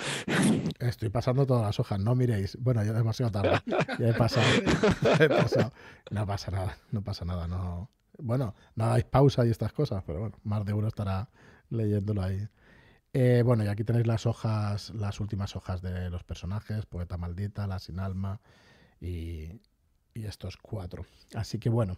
Estoy 0.79 1.09
pasando 1.09 1.45
todas 1.45 1.63
las 1.63 1.79
hojas, 1.79 1.99
no 1.99 2.15
miréis. 2.15 2.57
Bueno, 2.59 2.83
ya 2.83 2.93
demasiado 2.93 3.31
tarde. 3.31 3.59
Ya 3.99 4.09
he 4.09 4.13
pasado. 4.13 4.45
ya 5.03 5.25
he 5.25 5.29
pasado. 5.29 5.71
No 6.11 6.25
pasa 6.25 6.51
nada, 6.51 6.77
no 6.91 7.01
pasa 7.01 7.25
nada. 7.25 7.47
No. 7.47 7.89
Bueno, 8.17 8.55
no 8.75 8.85
hagáis 8.85 9.05
pausa 9.05 9.45
y 9.45 9.49
estas 9.49 9.73
cosas, 9.73 10.03
pero 10.05 10.19
bueno, 10.19 10.37
más 10.43 10.65
de 10.65 10.73
uno 10.73 10.87
estará 10.87 11.29
leyéndolo 11.69 12.21
ahí. 12.21 12.47
Eh, 13.13 13.43
bueno, 13.45 13.63
y 13.63 13.67
aquí 13.67 13.83
tenéis 13.83 14.07
las 14.07 14.25
hojas, 14.25 14.91
las 14.95 15.19
últimas 15.19 15.55
hojas 15.55 15.81
de 15.81 16.09
los 16.09 16.23
personajes, 16.23 16.85
Poeta 16.85 17.17
Maldita, 17.17 17.67
La 17.67 17.79
Sin 17.79 17.99
Alma 17.99 18.41
y, 18.99 19.61
y 20.13 20.25
estos 20.25 20.57
cuatro. 20.57 21.05
Así 21.35 21.59
que 21.59 21.69
bueno, 21.69 21.97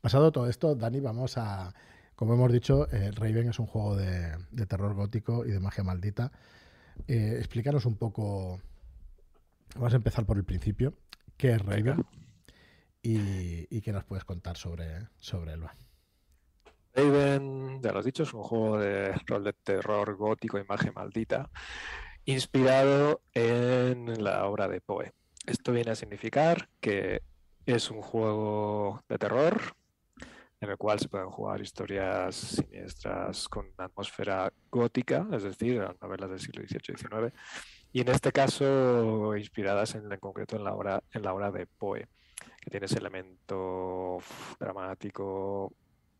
pasado 0.00 0.32
todo 0.32 0.48
esto, 0.48 0.74
Dani, 0.74 1.00
vamos 1.00 1.38
a, 1.38 1.74
como 2.14 2.34
hemos 2.34 2.52
dicho, 2.52 2.88
eh, 2.92 3.10
Raven 3.12 3.48
es 3.48 3.58
un 3.58 3.66
juego 3.66 3.96
de, 3.96 4.36
de 4.50 4.66
terror 4.66 4.94
gótico 4.94 5.44
y 5.44 5.50
de 5.50 5.60
magia 5.60 5.84
maldita. 5.84 6.30
Eh, 7.08 7.36
explícanos 7.38 7.86
un 7.86 7.96
poco, 7.96 8.60
vamos 9.74 9.92
a 9.92 9.96
empezar 9.96 10.24
por 10.24 10.36
el 10.36 10.44
principio, 10.44 10.94
¿qué 11.36 11.52
es. 11.52 11.62
Raven? 11.62 12.04
Y, 13.02 13.66
y 13.76 13.80
qué 13.82 13.92
nos 13.92 14.04
puedes 14.04 14.24
contar 14.24 14.56
sobre, 14.56 15.08
sobre 15.16 15.52
él. 15.52 15.64
va? 15.64 15.74
Raven, 16.94 17.82
ya 17.82 17.92
lo 17.92 17.98
has 17.98 18.04
dicho, 18.04 18.22
es 18.22 18.32
un 18.32 18.42
juego 18.42 18.78
de 18.78 19.12
rol 19.26 19.44
de 19.44 19.52
terror 19.52 20.14
gótico, 20.14 20.58
imagen 20.58 20.92
maldita, 20.94 21.50
inspirado 22.24 23.20
en 23.34 24.22
la 24.22 24.46
obra 24.46 24.68
de 24.68 24.80
Poe. 24.80 25.12
Esto 25.46 25.72
viene 25.72 25.90
a 25.90 25.96
significar 25.96 26.68
que 26.80 27.20
es 27.66 27.90
un 27.90 28.00
juego 28.00 29.02
de 29.08 29.18
terror 29.18 29.74
en 30.64 30.70
el 30.70 30.76
cual 30.76 30.98
se 30.98 31.08
pueden 31.08 31.30
jugar 31.30 31.60
historias 31.60 32.34
siniestras 32.34 33.48
con 33.48 33.66
una 33.76 33.86
atmósfera 33.86 34.52
gótica, 34.70 35.26
es 35.32 35.42
decir, 35.42 35.80
las 35.80 36.00
novelas 36.00 36.30
del 36.30 36.40
siglo 36.40 36.62
XVIII 36.62 36.94
y 36.94 36.96
XIX, 36.96 37.34
y 37.92 38.00
en 38.00 38.08
este 38.08 38.32
caso 38.32 39.36
inspiradas 39.36 39.94
en, 39.94 40.10
en 40.10 40.18
concreto 40.18 40.56
en 40.56 40.64
la 40.64 40.74
obra, 40.74 41.02
en 41.12 41.22
la 41.22 41.32
obra 41.32 41.50
de 41.50 41.66
Poe, 41.66 42.08
que 42.60 42.70
tiene 42.70 42.86
ese 42.86 42.98
elemento 42.98 44.18
dramático, 44.58 45.72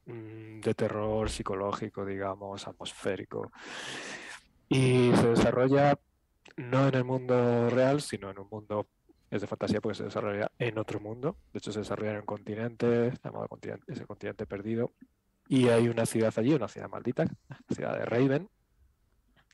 mm, 0.07 0.61
de 0.61 0.75
terror 0.75 1.31
psicológico, 1.31 2.05
digamos, 2.05 2.69
atmosférico. 2.69 3.51
Y 4.69 5.13
se 5.17 5.29
desarrolla 5.29 5.99
no 6.57 6.89
en 6.89 6.95
el 6.95 7.05
mundo 7.05 7.71
real, 7.71 8.01
sino 8.01 8.31
en 8.31 8.39
un 8.39 8.49
mundo, 8.49 8.87
es 9.35 9.41
de 9.41 9.47
fantasía 9.49 9.81
porque 9.81 9.97
se 9.97 10.05
desarrolla 10.05 10.51
en 10.59 10.79
otro 10.79 11.01
mundo. 11.01 11.37
De 11.53 11.59
hecho, 11.59 11.73
se 11.73 11.81
desarrolla 11.81 12.13
en 12.13 12.19
un 12.19 12.27
continente, 12.27 13.13
llamado 13.23 13.49
continente, 13.49 13.93
ese 13.93 14.07
continente 14.07 14.47
perdido. 14.47 14.93
Y 15.49 15.69
hay 15.69 15.89
una 15.89 16.07
ciudad 16.07 16.33
allí, 16.37 16.55
una 16.55 16.69
ciudad 16.69 16.89
maldita, 16.89 17.25
la 17.49 17.75
ciudad 17.75 17.99
de 17.99 18.05
Raven, 18.05 18.49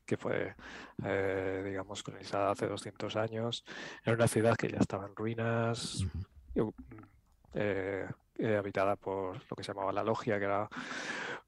que 0.05 0.17
fue, 0.17 0.55
eh, 1.03 1.63
digamos, 1.65 2.03
colonizada 2.03 2.51
hace 2.51 2.67
200 2.67 3.15
años. 3.15 3.65
Era 4.03 4.15
una 4.15 4.27
ciudad 4.27 4.55
que 4.55 4.69
ya 4.69 4.77
estaba 4.77 5.07
en 5.07 5.15
ruinas, 5.15 6.05
eh, 7.53 8.07
eh, 8.35 8.55
habitada 8.55 8.95
por 8.95 9.37
lo 9.49 9.55
que 9.55 9.63
se 9.63 9.73
llamaba 9.73 9.91
la 9.91 10.03
logia, 10.03 10.37
que 10.37 10.45
era 10.45 10.69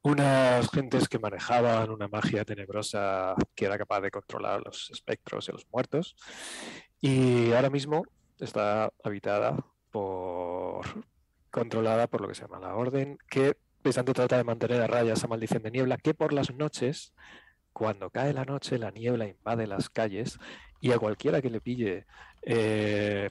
unas 0.02 0.70
gentes 0.72 1.08
que 1.08 1.20
manejaban 1.20 1.90
una 1.90 2.08
magia 2.08 2.44
tenebrosa 2.44 3.36
que 3.56 3.66
era 3.66 3.78
capaz 3.78 4.02
de 4.02 4.12
controlar 4.12 4.62
los 4.66 4.90
espectros 4.92 5.48
y 5.48 5.52
los 5.52 5.66
muertos. 5.72 6.16
Y 7.00 7.54
ahora 7.54 7.70
mismo 7.70 8.04
está 8.40 8.92
habitada 9.04 9.58
por 9.92 10.86
controlada 11.52 12.08
por 12.08 12.22
lo 12.22 12.28
que 12.28 12.36
se 12.36 12.42
llama 12.42 12.60
la 12.60 12.76
orden, 12.76 13.18
que 13.30 13.56
precisamente 13.82 14.14
trata 14.14 14.38
de 14.38 14.44
mantener 14.44 14.82
a 14.82 14.88
raya 14.88 15.14
esa 15.14 15.28
maldición 15.28 15.62
de 15.62 15.72
niebla 15.72 15.98
que 15.98 16.14
por 16.14 16.34
las 16.34 16.54
noches, 16.54 17.14
cuando 17.74 18.10
cae 18.10 18.34
la 18.34 18.46
noche, 18.46 18.78
la 18.80 18.92
niebla 18.92 19.28
invade 19.28 19.68
las 19.68 19.90
calles 19.90 20.40
y 20.82 20.92
a 20.92 21.00
cualquiera 21.00 21.42
que 21.42 21.50
le 21.50 21.62
pille 21.62 22.06
eh, 22.42 23.30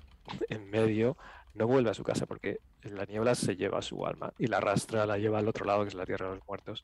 en 0.49 0.71
medio 0.71 1.17
no 1.55 1.67
vuelve 1.67 1.91
a 1.91 1.95
su 1.95 2.03
casa 2.03 2.27
porque 2.27 2.61
la 2.83 3.05
niebla 3.05 3.35
se 3.35 3.57
lleva 3.57 3.83
su 3.83 4.07
alma 4.07 4.33
y 4.38 4.47
la 4.47 4.59
arrastra, 4.59 5.07
la 5.07 5.19
lleva 5.19 5.38
al 5.38 5.49
otro 5.49 5.65
lado, 5.65 5.83
que 5.83 5.88
es 5.88 5.95
la 5.95 6.07
tierra 6.07 6.29
de 6.29 6.37
los 6.37 6.47
muertos. 6.47 6.83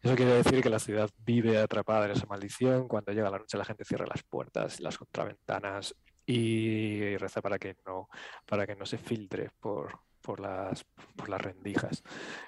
Eso 0.00 0.14
quiere 0.14 0.32
decir 0.32 0.62
que 0.62 0.70
la 0.70 0.78
ciudad 0.78 1.10
vive 1.24 1.58
atrapada 1.58 2.06
en 2.06 2.12
esa 2.12 2.26
maldición. 2.26 2.88
Cuando 2.88 3.12
llega 3.12 3.30
la 3.30 3.38
noche, 3.38 3.58
la 3.58 3.64
gente 3.64 3.84
cierra 3.84 4.06
las 4.06 4.22
puertas, 4.22 4.80
las 4.80 4.96
contraventanas 4.96 5.94
y 6.26 7.16
reza 7.16 7.40
para 7.40 7.58
que 7.58 7.76
no, 7.86 8.08
para 8.44 8.66
que 8.66 8.74
no 8.76 8.84
se 8.84 8.98
filtre 8.98 9.50
por, 9.60 10.00
por, 10.20 10.40
las, 10.40 10.84
por 11.14 11.28
las 11.28 11.40
rendijas. 11.40 12.02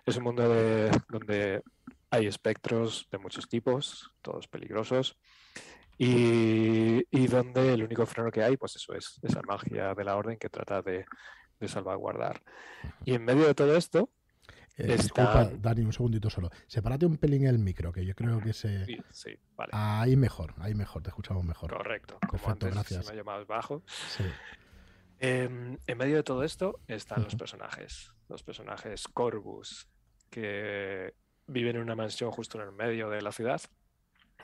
Es 0.04 0.16
un 0.16 0.24
mundo 0.24 0.48
de- 0.48 0.90
donde 1.08 1.62
hay 2.10 2.26
espectros 2.26 3.08
de 3.10 3.18
muchos 3.18 3.48
tipos, 3.48 4.12
todos 4.22 4.48
peligrosos. 4.48 5.16
Y, 6.00 7.04
y 7.10 7.26
donde 7.26 7.72
el 7.74 7.82
único 7.82 8.06
freno 8.06 8.30
que 8.30 8.42
hay, 8.42 8.56
pues 8.56 8.76
eso 8.76 8.94
es 8.94 9.18
esa 9.22 9.42
magia 9.42 9.94
de 9.94 10.04
la 10.04 10.16
orden 10.16 10.38
que 10.38 10.48
trata 10.48 10.80
de, 10.80 11.04
de 11.58 11.68
salvaguardar. 11.68 12.40
Y 13.04 13.14
en 13.14 13.24
medio 13.24 13.46
de 13.46 13.54
todo 13.54 13.76
esto, 13.76 14.08
Eh, 14.78 14.92
Está- 14.92 15.02
Disculpa, 15.02 15.50
Dani, 15.58 15.82
un 15.82 15.92
segundito 15.92 16.30
solo. 16.30 16.50
Sepárate 16.66 17.04
un 17.04 17.16
pelín 17.16 17.46
el 17.46 17.58
micro, 17.58 17.92
que 17.92 18.06
yo 18.06 18.14
creo 18.14 18.40
que 18.40 18.52
se... 18.52 18.86
sí, 18.86 18.96
sí, 19.10 19.36
vale, 19.56 19.70
Ahí 19.74 20.16
mejor, 20.16 20.54
ahí 20.58 20.74
mejor, 20.74 21.02
te 21.02 21.08
escuchamos 21.10 21.44
mejor. 21.44 21.70
correcto. 21.76 22.18
Perfecto, 22.20 22.50
antes 22.52 22.74
gracias. 22.74 23.04
se 23.04 23.12
me 23.12 23.14
ha 23.18 23.22
llamado 23.22 23.44
bajo. 23.44 23.82
Sí. 23.86 24.24
Em, 25.20 25.76
en 25.86 25.98
medio 25.98 26.16
de 26.16 26.22
todo 26.22 26.44
esto 26.44 26.80
están 26.86 27.24
los 27.24 27.34
personajes, 27.34 28.12
los 28.28 28.42
personajes 28.44 29.08
Corvus, 29.08 29.88
que 30.30 31.12
viven 31.48 31.76
en 31.76 31.82
una 31.82 31.96
mansión 31.96 32.30
justo 32.30 32.60
en 32.60 32.68
el 32.68 32.72
medio 32.72 33.10
de 33.10 33.20
la 33.20 33.32
ciudad, 33.32 33.60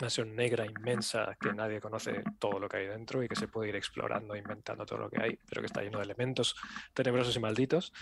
mansión 0.01 0.35
negra 0.35 0.67
inmensa 0.67 1.37
que 1.41 1.53
nadie 1.53 1.81
conoce 1.81 2.25
todo 2.41 2.59
lo 2.59 2.69
que 2.69 2.79
hay 2.79 2.87
dentro 2.87 3.23
y 3.23 3.29
que 3.29 3.37
se 3.37 3.47
puede 3.47 3.69
ir 3.69 3.77
explorando, 3.77 4.35
inventando 4.35 4.85
todo 4.85 4.99
lo 4.99 5.11
que 5.11 5.23
hay, 5.23 5.39
pero 5.49 5.63
que 5.63 5.67
está 5.67 5.83
lleno 5.83 5.99
de 5.99 6.05
elementos 6.05 6.57
tenebrosos 6.93 7.37
y 7.37 7.39
malditos. 7.41 7.93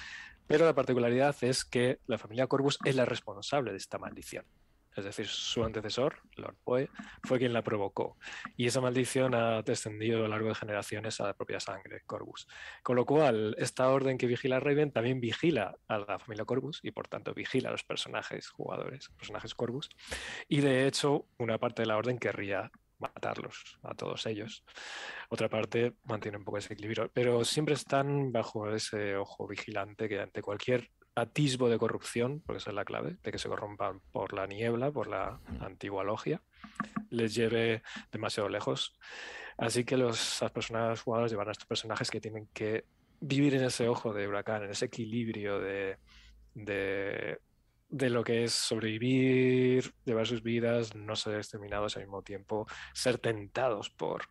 Pero 0.47 0.67
la 0.67 0.75
particularidad 0.75 1.37
es 1.43 1.65
que 1.65 1.99
la 2.07 2.19
familia 2.19 2.47
Corvus 2.47 2.79
es 2.85 2.97
la 2.97 3.05
responsable 3.05 3.71
de 3.71 3.79
esta 3.79 3.99
maldición. 3.99 4.45
Es 4.95 5.05
decir, 5.05 5.27
su 5.27 5.65
antecesor, 5.65 6.17
Lord 6.37 6.57
Poe, 6.65 6.91
fue 7.25 7.39
quien 7.39 7.53
la 7.53 7.63
provocó. 7.63 8.19
Y 8.57 8.67
esa 8.67 8.81
maldición 8.81 9.35
ha 9.35 9.63
descendido 9.63 10.19
a 10.19 10.23
lo 10.23 10.29
largo 10.29 10.49
de 10.49 10.55
generaciones 10.55 11.19
a 11.21 11.29
la 11.29 11.35
propia 11.35 11.61
sangre, 11.61 12.03
Corvus. 12.07 12.47
Con 12.83 12.97
lo 12.97 13.07
cual, 13.07 13.55
esta 13.59 13.89
orden 13.89 14.19
que 14.19 14.27
vigila 14.27 14.57
a 14.57 14.61
Raven 14.61 14.93
también 14.93 15.21
vigila 15.21 15.77
a 15.89 15.99
la 15.99 16.19
familia 16.19 16.45
Corvus 16.45 16.81
y 16.83 16.91
por 16.91 17.09
tanto 17.09 17.33
vigila 17.33 17.71
a 17.71 17.73
los 17.73 17.85
personajes 17.85 18.51
jugadores, 18.51 19.09
personajes 19.17 19.55
Corvus. 19.55 19.89
Y 20.49 20.61
de 20.61 20.87
hecho, 20.87 21.27
una 21.39 21.59
parte 21.59 21.83
de 21.83 21.87
la 21.87 21.97
orden 21.97 22.19
querría 22.19 22.71
matarlos 23.03 23.79
a 23.83 23.95
todos 23.95 24.25
ellos. 24.27 24.65
Otra 25.29 25.49
parte 25.49 25.95
mantiene 26.05 26.39
un 26.39 26.45
poco 26.45 26.59
ese 26.59 26.73
equilibrio, 26.75 27.11
pero 27.13 27.45
siempre 27.45 27.75
están 27.75 28.33
bajo 28.33 28.71
ese 28.71 29.17
ojo 29.17 29.47
vigilante 29.47 30.09
que 30.09 30.21
ante 30.21 30.43
cualquier 30.43 30.91
atisbo 31.15 31.69
de 31.69 31.79
corrupción, 31.79 32.41
porque 32.41 32.59
esa 32.59 32.71
es 32.71 32.77
la 32.77 32.85
clave, 32.85 33.17
de 33.23 33.33
que 33.33 33.39
se 33.39 33.49
corrompan 33.49 34.01
por 34.13 34.33
la 34.33 34.47
niebla, 34.47 34.91
por 34.91 35.09
la 35.09 35.41
antigua 35.61 36.05
logia, 36.05 36.41
les 37.11 37.35
lleve 37.35 37.83
demasiado 38.11 38.49
lejos. 38.49 38.95
Así 39.59 39.85
que 39.85 39.97
los, 39.97 40.41
las 40.41 40.51
personas 40.51 41.03
jugadoras 41.03 41.31
llevan 41.31 41.49
a 41.49 41.53
estos 41.53 41.67
personajes 41.67 42.11
que 42.11 42.21
tienen 42.21 42.49
que 42.55 42.85
vivir 43.21 43.55
en 43.55 43.65
ese 43.65 43.89
ojo 43.89 44.13
de 44.13 44.27
huracán, 44.27 44.65
en 44.65 44.71
ese 44.71 44.87
equilibrio 44.87 45.61
de, 45.61 45.99
de, 46.55 47.39
de 47.93 48.09
lo 48.11 48.25
que 48.25 48.45
es 48.45 48.53
sobrevivir, 48.53 49.95
llevar 50.05 50.27
sus 50.27 50.43
vidas, 50.43 50.95
no 50.97 51.15
ser 51.15 51.37
exterminados 51.37 51.97
al 51.97 52.05
mismo 52.05 52.23
tiempo, 52.23 52.67
ser 52.95 53.19
tentados 53.19 53.91
por 53.91 54.23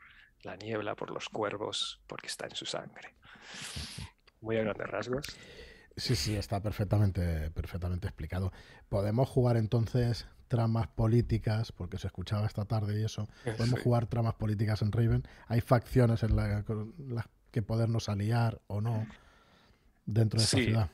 la 0.41 0.55
niebla, 0.55 0.95
por 0.95 1.11
los 1.11 1.29
cuervos, 1.29 2.01
porque 2.07 2.27
está 2.27 2.47
en 2.47 2.55
su 2.55 2.65
sangre. 2.65 3.15
muy 4.41 4.57
a 4.57 4.63
grandes 4.63 4.87
rasgos. 4.87 5.25
Sí, 5.95 6.15
sí, 6.15 6.35
está 6.35 6.61
perfectamente, 6.63 7.51
perfectamente 7.51 8.07
explicado. 8.07 8.51
Podemos 8.89 9.29
jugar 9.29 9.55
entonces 9.55 10.25
tramas 10.47 10.87
políticas, 10.87 11.71
porque 11.71 11.99
se 11.99 12.07
escuchaba 12.07 12.47
esta 12.47 12.65
tarde 12.65 12.99
y 12.99 13.03
eso. 13.05 13.29
Podemos 13.43 13.77
Sí. 13.79 13.83
jugar 13.83 14.07
tramas 14.07 14.33
políticas 14.33 14.81
en 14.81 14.91
Raven. 14.91 15.23
Hay 15.47 15.61
facciones 15.61 16.23
en 16.23 16.35
la- 16.35 16.63
con 16.63 16.95
las 17.09 17.25
que 17.51 17.61
podernos 17.61 18.09
aliar 18.09 18.59
o 18.65 18.81
no 18.81 19.05
dentro 20.07 20.39
de 20.39 20.45
esa 20.45 20.57
ciudad. 20.57 20.89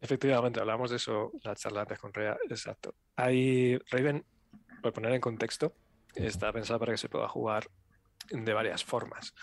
Efectivamente, 0.00 0.60
hablamos 0.60 0.90
de 0.90 0.96
eso 0.96 1.32
la 1.42 1.54
charla 1.56 1.82
antes 1.82 1.98
con 1.98 2.12
Rea, 2.12 2.36
exacto. 2.48 2.94
Hay 3.16 3.78
Raven, 3.90 4.24
por 4.80 4.92
poner 4.92 5.12
en 5.12 5.20
contexto, 5.20 5.74
está 6.14 6.52
pensada 6.52 6.78
para 6.78 6.92
que 6.92 6.98
se 6.98 7.08
pueda 7.08 7.28
jugar 7.28 7.68
de 8.30 8.52
varias 8.52 8.84
formas. 8.84 9.34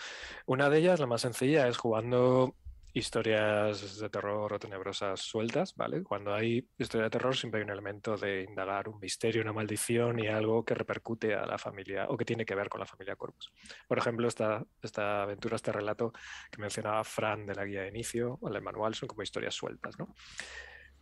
Una 0.46 0.70
de 0.70 0.78
ellas, 0.78 1.00
la 1.00 1.06
más 1.06 1.20
sencilla, 1.22 1.68
es 1.68 1.76
jugando 1.76 2.54
historias 2.98 3.98
de 3.98 4.08
terror 4.08 4.54
o 4.54 4.58
tenebrosas 4.58 5.20
sueltas, 5.20 5.74
¿vale? 5.74 6.02
Cuando 6.02 6.32
hay 6.32 6.66
historia 6.78 7.04
de 7.04 7.10
terror 7.10 7.36
siempre 7.36 7.60
hay 7.60 7.64
un 7.64 7.70
elemento 7.70 8.16
de 8.16 8.44
indagar 8.44 8.88
un 8.88 8.98
misterio, 8.98 9.42
una 9.42 9.52
maldición 9.52 10.18
y 10.18 10.28
algo 10.28 10.64
que 10.64 10.74
repercute 10.74 11.34
a 11.34 11.44
la 11.44 11.58
familia 11.58 12.06
o 12.08 12.16
que 12.16 12.24
tiene 12.24 12.46
que 12.46 12.54
ver 12.54 12.70
con 12.70 12.80
la 12.80 12.86
familia 12.86 13.14
Corvus. 13.14 13.52
Por 13.86 13.98
ejemplo, 13.98 14.26
esta, 14.26 14.64
esta 14.82 15.22
aventura, 15.24 15.56
este 15.56 15.72
relato 15.72 16.12
que 16.50 16.60
mencionaba 16.60 17.04
Fran 17.04 17.44
de 17.44 17.54
la 17.54 17.66
guía 17.66 17.82
de 17.82 17.88
inicio 17.88 18.38
o 18.40 18.48
del 18.48 18.62
manual 18.62 18.94
son 18.94 19.08
como 19.08 19.22
historias 19.22 19.54
sueltas, 19.54 19.98
¿no? 19.98 20.14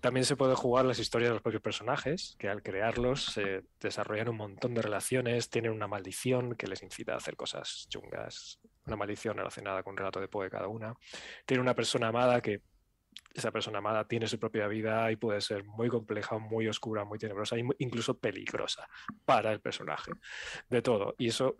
También 0.01 0.27
se 0.27 0.37
puede 0.37 0.55
jugar 0.55 0.85
las 0.85 0.99
historias 0.99 1.31
de 1.31 1.35
los 1.35 1.43
propios 1.43 1.63
personajes, 1.63 2.37
que 2.39 2.49
al 2.49 2.63
crearlos 2.63 3.25
se 3.25 3.63
desarrollan 3.81 4.29
un 4.29 4.37
montón 4.37 4.75
de 4.75 4.83
relaciones, 4.83 5.49
tienen 5.49 5.73
una 5.73 5.87
maldición 5.87 6.57
que 6.57 6.67
les 6.67 6.83
incita 6.83 7.15
a 7.15 7.17
hacer 7.17 7.37
cosas 7.37 7.87
chungas, 7.89 8.61
una 8.87 8.97
maldición 8.97 9.37
relacionada 9.37 9.83
con 9.83 9.93
un 9.93 9.99
relato 9.99 10.21
de 10.21 10.29
Poe 10.29 10.51
cada 10.51 10.69
una. 10.69 10.95
Tiene 11.47 11.61
una 11.61 11.75
persona 11.75 12.09
amada 12.09 12.41
que 12.41 12.63
esa 13.35 13.51
persona 13.51 13.79
amada 13.79 14.07
tiene 14.07 14.29
su 14.29 14.39
propia 14.39 14.69
vida 14.69 15.11
y 15.11 15.17
puede 15.17 15.41
ser 15.41 15.65
muy 15.65 15.89
compleja, 15.89 16.39
muy 16.39 16.69
oscura, 16.69 17.05
muy 17.05 17.19
tenebrosa 17.19 17.57
e 17.57 17.65
incluso 17.79 18.19
peligrosa 18.19 18.89
para 19.25 19.53
el 19.53 19.61
personaje. 19.61 20.13
De 20.69 20.83
todo. 20.83 21.15
Y 21.19 21.29
eso 21.29 21.57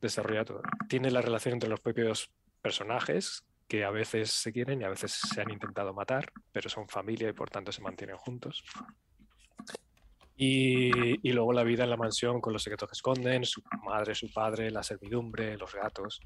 desarrolla 0.00 0.44
todo. 0.44 0.62
Tiene 0.88 1.10
la 1.10 1.20
relación 1.20 1.54
entre 1.54 1.68
los 1.68 1.80
propios 1.80 2.30
personajes 2.62 3.44
que 3.66 3.84
a 3.84 3.90
veces 3.90 4.30
se 4.30 4.52
quieren 4.52 4.80
y 4.80 4.84
a 4.84 4.88
veces 4.88 5.12
se 5.12 5.40
han 5.40 5.50
intentado 5.50 5.92
matar, 5.92 6.32
pero 6.52 6.70
son 6.70 6.88
familia 6.88 7.28
y 7.28 7.32
por 7.32 7.50
tanto 7.50 7.70
se 7.72 7.82
mantienen 7.82 8.16
juntos. 8.16 8.64
Y, 10.40 11.32
luego 11.32 11.52
la 11.52 11.64
vida 11.64 11.82
en 11.82 11.90
la 11.90 11.96
mansión 11.96 12.40
con 12.40 12.52
los 12.52 12.62
secretos 12.62 12.88
que 12.88 12.94
esconden, 12.94 13.44
su 13.44 13.60
madre, 13.84 14.14
su 14.14 14.32
padre, 14.32 14.70
la 14.70 14.84
servidumbre, 14.84 15.58
los 15.58 15.74
gatos. 15.74 16.20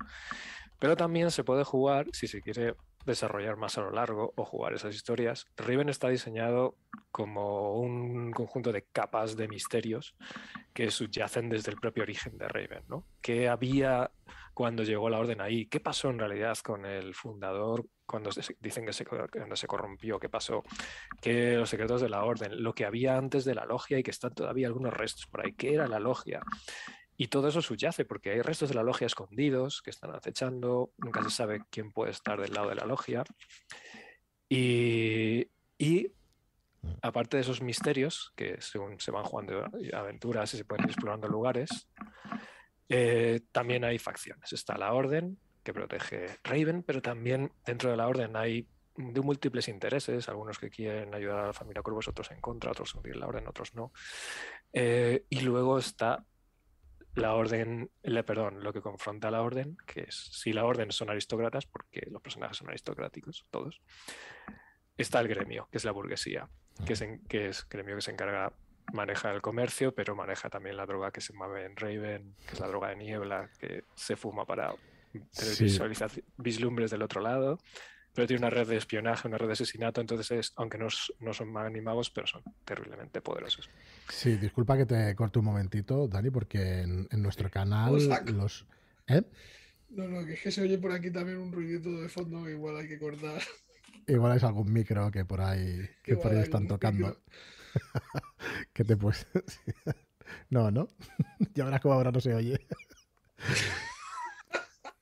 Pero 0.79 0.97
también 0.97 1.31
se 1.31 1.45
puede 1.45 1.65
jugar, 1.65 2.07
si 2.13 2.27
se 2.29 2.43
quiere 2.43 2.75
desarrollar 3.07 3.57
más 3.57 3.79
a 3.79 3.81
lo 3.81 3.91
largo 3.91 4.35
o 4.37 4.45
jugar 4.45 4.75
esas 4.75 4.95
historias. 4.95 5.47
Riven 5.57 5.89
está 5.89 6.09
diseñado 6.09 6.77
como 7.11 7.75
un 7.81 8.33
conjunto 8.33 8.71
de 8.71 8.85
capas 8.93 9.37
de 9.37 9.49
misterios 9.49 10.15
que 10.75 10.91
subyacen 10.91 11.49
desde 11.49 11.73
el 11.73 11.79
propio 11.79 12.03
origen 12.03 12.37
de 12.37 12.49
Raven, 12.49 12.85
¿no? 12.89 13.07
¿Qué 13.21 13.49
había 13.49 14.11
cuando 14.55 14.83
llegó 14.83 15.09
la 15.09 15.19
orden 15.19 15.41
ahí? 15.41 15.67
¿Qué 15.67 15.81
pasó 15.81 16.11
en 16.11 16.19
realidad 16.19 16.59
con 16.59 16.85
el 16.85 17.15
fundador 17.15 17.87
cuando 18.13 18.31
se, 18.31 18.57
dicen 18.61 18.85
que 18.85 18.93
se, 18.93 19.05
cuando 19.05 19.57
se 19.57 19.67
corrompió? 19.67 20.21
¿Qué 20.21 20.29
pasó? 20.29 20.63
¿Qué 21.21 21.57
los 21.57 21.71
secretos 21.71 22.03
de 22.03 22.11
la 22.11 22.25
orden? 22.25 22.63
Lo 22.63 22.75
que 22.75 22.85
había 22.85 23.17
antes 23.17 23.45
de 23.45 23.55
la 23.55 23.65
logia 23.65 23.99
y 23.99 24.03
que 24.03 24.11
están 24.11 24.35
todavía 24.35 24.67
algunos 24.67 24.93
restos 24.93 25.27
por 25.27 25.45
ahí. 25.45 25.55
¿Qué 25.55 25.75
era 25.75 25.89
la 25.89 25.99
logia? 25.99 26.43
Y 27.17 27.29
todo 27.29 27.49
eso 27.49 27.63
subyace 27.63 28.05
porque 28.05 28.31
hay 28.31 28.43
restos 28.43 28.69
de 28.69 28.75
la 28.75 28.83
logia 28.83 29.07
escondidos 29.07 29.81
que 29.83 29.91
están 29.91 30.15
acechando, 30.15 30.93
nunca 30.99 31.23
se 31.23 31.31
sabe 31.31 31.65
quién 31.71 31.91
puede 31.91 32.11
estar 32.11 32.41
del 32.41 32.53
lado 32.53 32.69
de 32.69 32.75
la 32.75 32.85
logia. 32.85 33.25
Y, 34.49 35.49
y 35.79 36.13
aparte 37.01 37.39
de 37.39 37.43
esos 37.43 37.63
misterios, 37.63 38.33
que 38.37 38.61
según 38.61 39.01
se 39.01 39.11
van 39.11 39.25
jugando 39.25 39.65
aventuras 39.95 40.53
y 40.53 40.59
se 40.59 40.65
pueden 40.65 40.85
ir 40.85 40.91
explorando 40.91 41.29
lugares, 41.29 41.89
eh, 42.89 43.41
también 43.53 43.85
hay 43.85 43.99
facciones. 43.99 44.53
Está 44.53 44.77
la 44.77 44.93
Orden, 44.93 45.39
que 45.63 45.73
protege 45.73 46.39
Raven, 46.45 46.83
pero 46.83 47.03
también 47.03 47.53
dentro 47.65 47.91
de 47.91 47.97
la 47.97 48.09
Orden 48.09 48.37
hay 48.37 48.69
de 48.97 49.21
múltiples 49.21 49.69
intereses, 49.69 50.29
algunos 50.29 50.59
que 50.59 50.71
quieren 50.71 51.15
ayudar 51.15 51.39
a 51.39 51.47
la 51.47 51.53
familia 51.53 51.83
Corvus, 51.83 52.09
otros 52.09 52.31
en 52.31 52.41
contra, 52.41 52.73
otros 52.73 52.95
hundir 52.95 53.17
la 53.17 53.27
Orden, 53.27 53.49
otros 53.49 53.75
no. 53.75 53.93
Eh, 54.73 55.25
y 55.31 55.41
luego 55.41 55.79
está 55.79 56.25
la 57.15 57.35
orden, 57.35 57.91
le, 58.03 58.25
perdón, 58.25 58.63
lo 58.63 58.73
que 58.73 58.81
confronta 58.81 59.29
a 59.29 59.31
la 59.31 59.43
orden, 59.43 59.77
que 59.87 60.03
es 60.03 60.15
si 60.15 60.53
la 60.53 60.65
orden 60.65 60.91
son 60.93 61.11
aristócratas, 61.11 61.67
porque 61.67 62.07
los 62.11 62.23
personajes 62.23 62.57
son 62.57 62.69
aristocráticos, 62.69 63.47
todos, 63.51 63.83
está 64.97 65.21
el 65.21 65.29
gremio, 65.29 65.69
que 65.71 65.79
es 65.79 65.85
la 65.85 65.93
burguesía, 65.93 66.49
que 66.87 66.95
es, 66.95 67.03
en, 67.03 67.23
gremio 67.69 67.97
que 67.97 68.03
se 68.03 68.11
encarga, 68.11 68.53
maneja 68.93 69.31
el 69.31 69.43
comercio, 69.43 69.95
pero 69.95 70.17
maneja 70.17 70.49
también 70.49 70.77
la 70.77 70.87
droga 70.87 71.11
que 71.11 71.21
se 71.21 71.35
mueve 71.35 71.67
en 71.67 71.77
Raven, 71.77 72.35
que 72.47 72.55
es 72.55 72.61
la 72.61 72.69
droga 72.69 72.89
de 72.89 72.97
niebla, 72.97 73.51
que 73.59 73.85
se 73.95 74.17
fuma 74.17 74.47
para 74.47 74.75
tener 75.21 75.55
sí. 75.55 76.23
vislumbres 76.37 76.91
del 76.91 77.03
otro 77.03 77.21
lado. 77.21 77.59
Pero 78.15 78.27
tiene 78.27 78.41
una 78.41 78.51
red 78.51 78.69
de 78.69 78.77
espionaje, 78.77 79.27
una 79.27 79.39
red 79.39 79.47
de 79.47 79.55
asesinato, 79.55 80.03
entonces 80.03 80.31
es, 80.33 80.53
aunque 80.57 80.77
no, 80.77 80.89
no 81.21 81.33
son 81.33 81.51
magos, 81.51 82.11
pero 82.11 82.27
son 82.27 82.43
terriblemente 82.63 83.23
poderosos. 83.23 83.71
Sí, 84.11 84.37
disculpa 84.37 84.77
que 84.77 84.85
te 84.85 85.15
corte 85.15 85.39
un 85.39 85.47
momentito, 85.47 86.07
Dani, 86.09 86.29
porque 86.29 86.83
en, 86.83 87.09
en 87.11 87.23
nuestro 87.23 87.51
canal 87.51 87.95
los... 88.35 88.67
¿Eh? 89.07 89.23
No, 89.89 90.09
no, 90.09 90.25
que 90.27 90.35
es 90.35 90.41
que 90.41 90.51
se 90.51 90.63
oye 90.63 90.79
por 90.79 90.93
aquí 90.93 91.11
también 91.11 91.39
un 91.39 91.53
ruidito 91.53 91.91
de 92.01 92.09
fondo 92.09 92.45
que 92.45 92.51
igual 92.51 92.77
hay 92.77 92.89
que 92.89 92.99
cortar. 92.99 93.41
Igual 94.07 94.37
es 94.37 94.45
algún 94.45 94.73
micro 94.73 95.11
que 95.11 95.25
por 95.25 95.41
ahí, 95.41 95.89
que 96.03 96.17
por 96.17 96.33
ahí 96.33 96.41
están 96.41 96.67
tocando. 96.67 97.17
que 98.73 98.85
te 98.85 98.97
pues. 98.97 99.27
no, 100.51 100.71
no. 100.71 100.89
ya 101.55 101.65
verás 101.65 101.81
cómo 101.81 101.95
ahora 101.95 102.11
no 102.11 102.21
se 102.21 102.35
oye. 102.35 102.67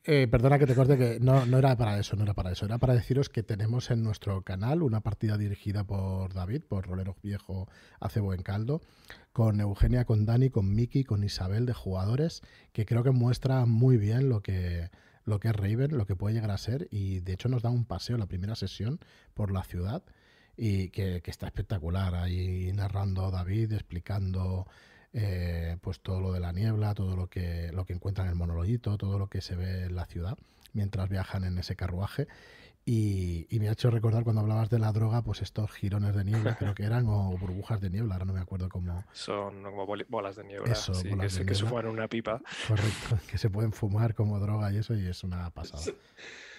Eh, 0.02 0.26
perdona 0.28 0.58
que 0.58 0.66
te 0.66 0.74
corte, 0.74 0.96
que 0.96 1.20
no, 1.20 1.44
no 1.44 1.58
era 1.58 1.76
para 1.76 1.98
eso, 1.98 2.16
no 2.16 2.22
era 2.22 2.32
para 2.32 2.52
eso. 2.52 2.64
Era 2.64 2.78
para 2.78 2.94
deciros 2.94 3.28
que 3.28 3.42
tenemos 3.42 3.90
en 3.90 4.02
nuestro 4.02 4.40
canal 4.42 4.82
una 4.82 5.02
partida 5.02 5.36
dirigida 5.36 5.84
por 5.84 6.32
David, 6.32 6.62
por 6.66 6.86
Rolero 6.86 7.16
Viejo 7.22 7.68
Hace 8.00 8.20
Buen 8.20 8.42
Caldo, 8.42 8.80
con 9.32 9.60
Eugenia, 9.60 10.06
con 10.06 10.24
Dani, 10.24 10.48
con 10.48 10.74
Miki, 10.74 11.04
con 11.04 11.22
Isabel 11.22 11.66
de 11.66 11.74
jugadores, 11.74 12.40
que 12.72 12.86
creo 12.86 13.02
que 13.02 13.10
muestra 13.10 13.66
muy 13.66 13.98
bien 13.98 14.30
lo 14.30 14.40
que, 14.42 14.90
lo 15.24 15.38
que 15.38 15.48
es 15.48 15.56
Raven, 15.56 15.98
lo 15.98 16.06
que 16.06 16.16
puede 16.16 16.34
llegar 16.34 16.50
a 16.50 16.58
ser, 16.58 16.88
y 16.90 17.20
de 17.20 17.34
hecho 17.34 17.50
nos 17.50 17.62
da 17.62 17.68
un 17.68 17.84
paseo 17.84 18.16
la 18.16 18.26
primera 18.26 18.56
sesión 18.56 19.00
por 19.34 19.52
la 19.52 19.64
ciudad, 19.64 20.02
y 20.56 20.88
que, 20.90 21.20
que 21.20 21.30
está 21.30 21.44
espectacular, 21.46 22.14
ahí 22.14 22.72
narrando 22.72 23.30
David, 23.30 23.72
explicando 23.72 24.66
eh, 25.12 25.76
pues 25.80 26.00
todo 26.00 26.20
lo 26.20 26.32
de 26.32 26.40
la 26.40 26.52
niebla, 26.52 26.94
todo 26.94 27.16
lo 27.16 27.28
que, 27.28 27.70
lo 27.72 27.84
que 27.84 27.92
encuentran 27.92 28.26
en 28.26 28.32
el 28.32 28.38
monologuito, 28.38 28.96
todo 28.96 29.18
lo 29.18 29.28
que 29.28 29.40
se 29.40 29.56
ve 29.56 29.84
en 29.84 29.96
la 29.96 30.06
ciudad 30.06 30.38
mientras 30.72 31.08
viajan 31.08 31.44
en 31.44 31.58
ese 31.58 31.76
carruaje. 31.76 32.28
Y, 32.86 33.46
y, 33.50 33.60
me 33.60 33.68
ha 33.68 33.72
hecho 33.72 33.90
recordar 33.90 34.24
cuando 34.24 34.40
hablabas 34.40 34.70
de 34.70 34.78
la 34.78 34.90
droga, 34.90 35.22
pues 35.22 35.42
estos 35.42 35.70
girones 35.70 36.14
de 36.14 36.24
niebla 36.24 36.56
creo 36.56 36.74
que 36.74 36.82
eran, 36.82 37.06
o 37.08 37.36
burbujas 37.36 37.80
de 37.80 37.90
niebla, 37.90 38.14
ahora 38.14 38.24
no 38.24 38.32
me 38.32 38.40
acuerdo 38.40 38.68
cómo. 38.68 39.04
Son 39.12 39.62
como 39.62 39.86
bolas 39.86 40.36
de 40.36 40.44
niebla, 40.44 40.72
eso, 40.72 40.94
sí, 40.94 41.10
bolas 41.10 41.26
que, 41.26 41.30
se, 41.30 41.40
de 41.40 41.46
que 41.46 41.54
se 41.54 41.66
fuman 41.66 41.86
una 41.86 42.08
pipa. 42.08 42.40
Correcto, 42.66 43.18
que 43.30 43.36
se 43.36 43.50
pueden 43.50 43.72
fumar 43.72 44.14
como 44.14 44.40
droga 44.40 44.72
y 44.72 44.78
eso, 44.78 44.94
y 44.94 45.06
es 45.06 45.22
una 45.22 45.50
pasada. 45.50 45.82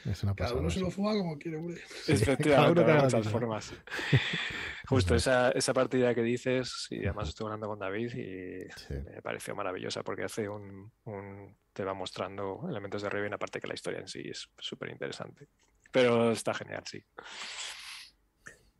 Es 0.05 0.23
una 0.23 0.33
Cada 0.35 0.49
pasada. 0.49 0.61
uno 0.61 0.69
se 0.69 0.79
lo 0.79 0.91
fuma 0.91 1.13
como 1.13 1.37
quiere, 1.37 1.57
hombre. 1.57 1.77
Sí, 1.77 2.13
cada 2.13 2.21
Efectivamente, 2.21 2.83
de 2.83 3.01
muchas 3.01 3.27
formas. 3.27 3.73
Justo 4.95 5.15
esa, 5.15 5.49
esa 5.51 5.73
partida 5.73 6.13
que 6.13 6.21
dices, 6.21 6.87
y 6.89 6.99
además 7.05 7.29
estuve 7.29 7.47
hablando 7.47 7.67
con 7.67 7.79
David 7.79 8.13
y 8.13 8.69
Sí. 8.77 8.93
me 8.93 9.21
pareció 9.21 9.55
maravillosa 9.55 10.03
porque 10.03 10.23
hace 10.23 10.47
un, 10.49 10.91
un- 11.05 11.57
te 11.73 11.83
va 11.83 11.93
mostrando 11.93 12.65
elementos 12.69 13.01
de 13.01 13.09
Raven, 13.09 13.33
aparte 13.33 13.59
que 13.59 13.67
la 13.67 13.73
historia 13.73 13.99
en 14.01 14.07
sí 14.07 14.21
es 14.25 14.49
súper 14.59 14.89
interesante. 14.89 15.47
Pero 15.91 16.31
está 16.31 16.53
genial, 16.53 16.83
sí. 16.85 17.01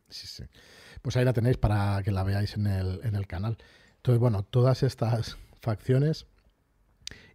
Sí, 0.10 0.28
sí. 0.28 0.43
Pues 1.02 1.15
ahí 1.17 1.26
la 1.26 1.34
tenéis 1.34 1.58
para 1.58 2.02
que 2.04 2.12
la 2.12 2.24
veáis 2.24 2.56
en 2.56 2.67
el, 2.67 3.00
en 3.04 3.15
el 3.15 3.28
canal. 3.28 3.58
Entonces, 3.97 4.19
bueno, 4.19 4.43
todas 4.43 4.84
estas 4.84 5.38
facciones 5.62 6.28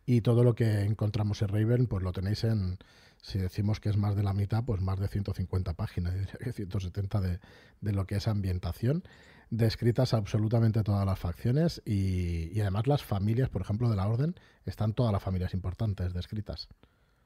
y 0.05 0.21
todo 0.21 0.45
lo 0.45 0.55
que 0.55 0.83
encontramos 0.83 1.41
en 1.43 1.49
Raven, 1.49 1.87
pues 1.87 2.03
lo 2.03 2.13
tenéis 2.13 2.45
en, 2.45 2.79
si 3.27 3.41
decimos 3.41 3.81
que 3.81 3.89
es 3.89 3.97
más 3.97 4.15
de 4.15 4.23
la 4.23 4.33
mitad, 4.33 4.65
pues 4.65 4.81
más 4.81 5.01
de 5.01 5.09
150 5.09 5.75
páginas, 5.75 6.15
diría 6.19 6.37
que 6.39 6.53
170 6.53 7.21
de, 7.21 7.41
de 7.81 7.93
lo 7.93 8.07
que 8.07 8.17
es 8.17 8.29
ambientación, 8.29 9.03
descritas 9.51 10.15
absolutamente 10.15 10.85
todas 10.85 11.05
las 11.05 11.19
facciones 11.19 11.83
y, 11.85 12.57
y 12.57 12.61
además 12.61 12.87
las 12.87 13.03
familias, 13.03 13.49
por 13.49 13.63
ejemplo, 13.63 13.91
de 13.91 13.97
la 13.97 14.07
orden, 14.07 14.37
están 14.65 14.93
todas 14.93 15.13
las 15.13 15.23
familias 15.23 15.55
importantes 15.55 16.15
descritas. 16.15 16.69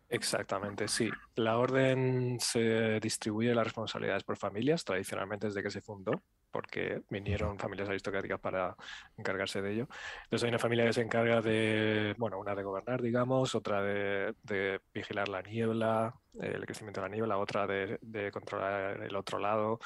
Exactamente, 0.08 0.88
sí. 0.88 1.10
La 1.36 1.58
orden 1.58 2.38
se 2.40 2.98
distribuye 3.00 3.54
las 3.54 3.64
responsabilidades 3.64 4.24
por 4.24 4.38
familias, 4.38 4.84
tradicionalmente 4.84 5.48
desde 5.48 5.62
que 5.62 5.70
se 5.70 5.82
fundó. 5.82 6.22
Porque 6.50 7.02
vinieron 7.10 7.58
familias 7.58 7.88
aristocráticas 7.88 8.40
para 8.40 8.76
encargarse 9.16 9.62
de 9.62 9.72
ello. 9.72 9.88
Entonces 10.24 10.44
hay 10.44 10.50
una 10.50 10.58
familia 10.58 10.86
que 10.86 10.92
se 10.92 11.02
encarga 11.02 11.40
de, 11.40 12.14
bueno, 12.18 12.38
una 12.38 12.54
de 12.54 12.62
gobernar, 12.62 13.02
digamos, 13.02 13.54
otra 13.54 13.82
de, 13.82 14.34
de 14.42 14.80
vigilar 14.92 15.28
la 15.28 15.42
niebla, 15.42 16.14
el 16.38 16.64
crecimiento 16.64 17.00
de 17.00 17.08
la 17.08 17.14
niebla, 17.14 17.38
otra 17.38 17.66
de, 17.66 17.98
de 18.02 18.30
controlar 18.30 19.02
el 19.02 19.16
otro 19.16 19.38
lado, 19.38 19.80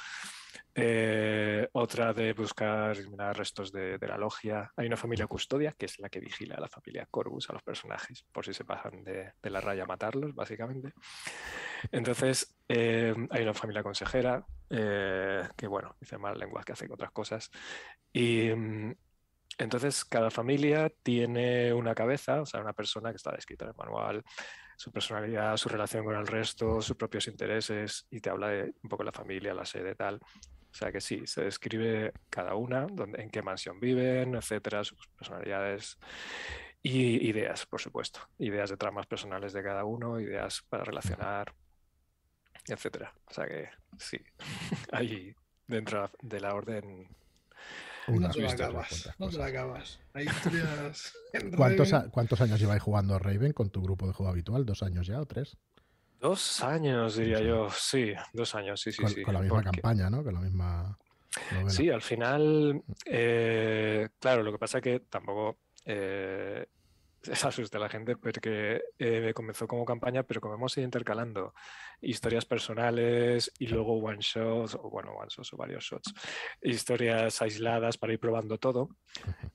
eh, 0.75 1.69
otra 1.73 2.13
de 2.13 2.33
buscar 2.33 2.97
eliminar 2.97 3.37
restos 3.37 3.71
de, 3.73 3.97
de, 3.99 4.09
la 4.09 4.19
logia. 4.19 4.73
Hay 4.77 4.87
una 4.87 4.97
familia 4.97 5.27
custodia, 5.27 5.73
que 5.73 5.87
es 5.87 5.99
la 6.01 6.09
que 6.09 6.21
vigila 6.21 6.57
a 6.57 6.61
la 6.61 6.69
familia 6.69 7.07
Corvus, 7.11 7.49
a 7.49 7.53
los 7.53 7.63
personajes, 7.63 8.25
por 8.33 8.45
si 8.45 8.53
se 8.53 8.65
pasan 8.65 9.05
de, 9.05 9.33
de 9.41 9.51
la 9.51 9.61
raya 9.61 9.85
a 9.85 9.87
matarlos, 9.87 10.35
básicamente. 10.35 10.93
Entonces, 11.93 12.57
eh, 12.69 13.15
hay 13.31 13.43
una 13.43 13.55
familia 13.55 13.83
consejera, 13.83 14.45
eh, 14.71 15.49
que 15.57 15.67
bueno, 15.67 15.97
dice 16.01 16.19
más 16.19 16.37
lenguas 16.37 16.65
que 16.65 16.73
hace 16.73 16.87
otras 16.91 17.11
cosas. 17.11 17.51
Y 18.13 18.51
mm, 18.55 18.95
entonces 19.59 20.05
cada 20.05 20.31
familia 20.31 20.91
tiene 21.03 21.73
una 21.73 21.95
cabeza, 21.95 22.43
o 22.43 22.47
sea, 22.47 22.61
una 22.61 22.73
persona 22.73 23.11
que 23.11 23.17
está 23.17 23.33
descrita 23.33 23.65
en 23.65 23.71
el 23.71 23.77
manual, 23.77 24.25
su 24.77 24.91
personalidad, 24.91 25.57
su 25.57 25.69
relación 25.69 26.05
con 26.05 26.17
el 26.17 26.27
resto, 26.27 26.83
sus 26.83 26.97
propios 26.97 27.29
intereses, 27.29 28.07
y 28.11 28.21
te 28.21 28.31
habla 28.31 28.49
de 28.49 28.75
un 28.83 28.89
poco 28.89 29.05
la 29.05 29.13
familia, 29.13 29.55
la 29.55 29.65
sede, 29.65 29.95
tal. 29.95 30.17
O 30.17 30.77
sea 30.77 30.91
que 30.91 31.01
sí, 31.01 31.25
se 31.27 31.45
describe 31.45 32.13
cada 32.29 32.57
una, 32.57 32.87
dónde, 32.91 33.23
en 33.23 33.31
qué 33.31 33.43
mansión 33.43 33.79
viven, 33.79 34.35
etcétera, 34.35 34.83
sus 34.83 35.07
personalidades 35.17 35.99
y 36.83 37.29
ideas, 37.29 37.65
por 37.67 37.81
supuesto. 37.81 38.21
Ideas 38.39 38.71
de 38.71 38.77
tramas 38.77 39.07
personales 39.07 39.53
de 39.53 39.63
cada 39.63 39.85
uno, 39.85 40.19
ideas 40.19 40.63
para 40.69 40.83
relacionar, 40.83 41.55
etcétera. 42.67 43.13
O 43.27 43.35
sea 43.35 43.47
que 43.47 43.69
sí, 43.99 44.19
ahí 44.93 45.35
dentro 45.67 46.11
de 46.23 46.41
la 46.41 46.55
orden 46.55 47.09
no 48.09 48.31
te, 48.31 48.43
la 48.43 48.53
acabas, 48.53 49.11
no 49.19 49.29
te 49.29 49.39
la 49.39 49.47
acabas. 49.47 49.99
Hay 50.13 50.27
historias 50.27 51.15
¿Cuántos, 51.57 51.93
a, 51.93 52.11
¿Cuántos, 52.11 52.41
años 52.41 52.61
lleváis 52.61 52.83
jugando 52.83 53.19
Raven 53.19 53.53
con 53.53 53.71
tu 53.71 53.83
grupo 53.83 54.07
de 54.07 54.13
juego 54.13 54.31
habitual? 54.31 54.67
¿Dos 54.67 54.83
años 54.83 55.07
ya 55.07 55.21
o 55.21 55.27
tres? 55.27 55.57
Dos 56.21 56.63
años, 56.63 57.17
diría 57.17 57.39
sí, 57.39 57.45
yo. 57.45 57.69
Sí, 57.71 58.13
dos 58.33 58.55
años, 58.55 58.81
sí, 58.81 58.93
sí. 58.93 59.03
Con, 59.03 59.11
sí. 59.11 59.23
con 59.23 59.35
la 59.35 59.41
misma 59.41 59.57
Porque... 59.57 59.71
campaña, 59.71 60.11
¿no? 60.11 60.23
Con 60.23 60.35
la 60.35 60.41
misma. 60.41 60.99
Novela. 61.51 61.71
Sí, 61.71 61.91
al 61.91 62.03
final, 62.03 62.83
eh, 63.07 64.09
claro, 64.21 64.43
lo 64.43 64.53
que 64.53 64.59
pasa 64.59 64.79
es 64.79 64.85
que 64.85 65.01
tampoco 65.01 65.59
eh, 65.85 66.67
se 67.33 67.49
asuste 67.49 67.79
la 67.79 67.89
gente 67.89 68.17
porque 68.17 68.83
eh, 68.99 69.33
comenzó 69.35 69.67
como 69.67 69.85
campaña, 69.85 70.23
pero 70.23 70.41
como 70.41 70.55
hemos 70.55 70.77
ido 70.77 70.85
intercalando 70.85 71.55
historias 72.01 72.45
personales 72.45 73.51
y 73.59 73.67
luego 73.67 73.95
one 73.95 74.19
shots, 74.21 74.75
o 74.75 74.91
bueno, 74.91 75.13
one 75.13 75.29
shots 75.31 75.53
o 75.55 75.57
varios 75.57 75.85
shots, 75.85 76.13
historias 76.61 77.41
aisladas 77.41 77.97
para 77.97 78.13
ir 78.13 78.21
probando 78.21 78.59
todo. 78.59 78.91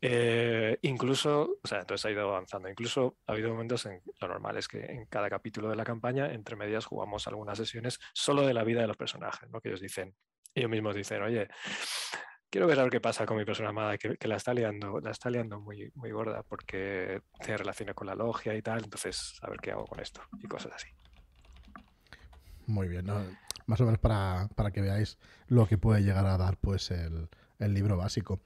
Eh, 0.01 0.77
incluso, 0.81 1.59
o 1.61 1.67
sea, 1.67 1.79
entonces 1.81 2.05
ha 2.05 2.11
ido 2.11 2.29
avanzando. 2.29 2.69
Incluso 2.69 3.17
ha 3.27 3.33
habido 3.33 3.49
momentos 3.49 3.85
en 3.85 4.01
lo 4.19 4.27
normal 4.27 4.57
es 4.57 4.67
que 4.67 4.79
en 4.79 5.05
cada 5.05 5.29
capítulo 5.29 5.69
de 5.69 5.75
la 5.75 5.83
campaña, 5.83 6.31
entre 6.33 6.55
medias, 6.55 6.85
jugamos 6.85 7.27
algunas 7.27 7.57
sesiones 7.57 7.99
solo 8.13 8.45
de 8.45 8.53
la 8.53 8.63
vida 8.63 8.81
de 8.81 8.87
los 8.87 8.97
personajes, 8.97 9.49
¿no? 9.49 9.61
Que 9.61 9.69
ellos 9.69 9.81
dicen, 9.81 10.15
ellos 10.55 10.69
mismos 10.69 10.95
dicen, 10.95 11.21
oye, 11.21 11.47
quiero 12.49 12.67
ver 12.67 12.79
a 12.79 12.83
ver 12.83 12.91
qué 12.91 13.01
pasa 13.01 13.25
con 13.25 13.37
mi 13.37 13.45
persona 13.45 13.69
amada, 13.69 13.97
que, 13.97 14.17
que, 14.17 14.27
la 14.27 14.35
está 14.35 14.53
liando, 14.53 14.99
la 14.99 15.11
está 15.11 15.29
liando 15.29 15.59
muy, 15.59 15.91
muy 15.95 16.11
gorda 16.11 16.43
porque 16.43 17.21
tiene 17.39 17.57
relaciones 17.57 17.95
con 17.95 18.07
la 18.07 18.15
logia 18.15 18.55
y 18.55 18.61
tal, 18.61 18.83
entonces 18.83 19.37
a 19.41 19.49
ver 19.49 19.59
qué 19.59 19.71
hago 19.71 19.85
con 19.85 19.99
esto 19.99 20.21
y 20.41 20.47
cosas 20.47 20.73
así. 20.73 20.87
Muy 22.65 22.87
bien, 22.87 23.05
¿no? 23.05 23.19
más 23.69 23.79
o 23.81 23.85
menos 23.85 23.99
para, 23.99 24.49
para, 24.55 24.71
que 24.71 24.81
veáis 24.81 25.19
lo 25.47 25.67
que 25.67 25.77
puede 25.77 26.01
llegar 26.01 26.25
a 26.25 26.37
dar 26.37 26.57
pues 26.57 26.89
el, 26.89 27.29
el 27.59 27.73
libro 27.73 27.97
básico. 27.97 28.41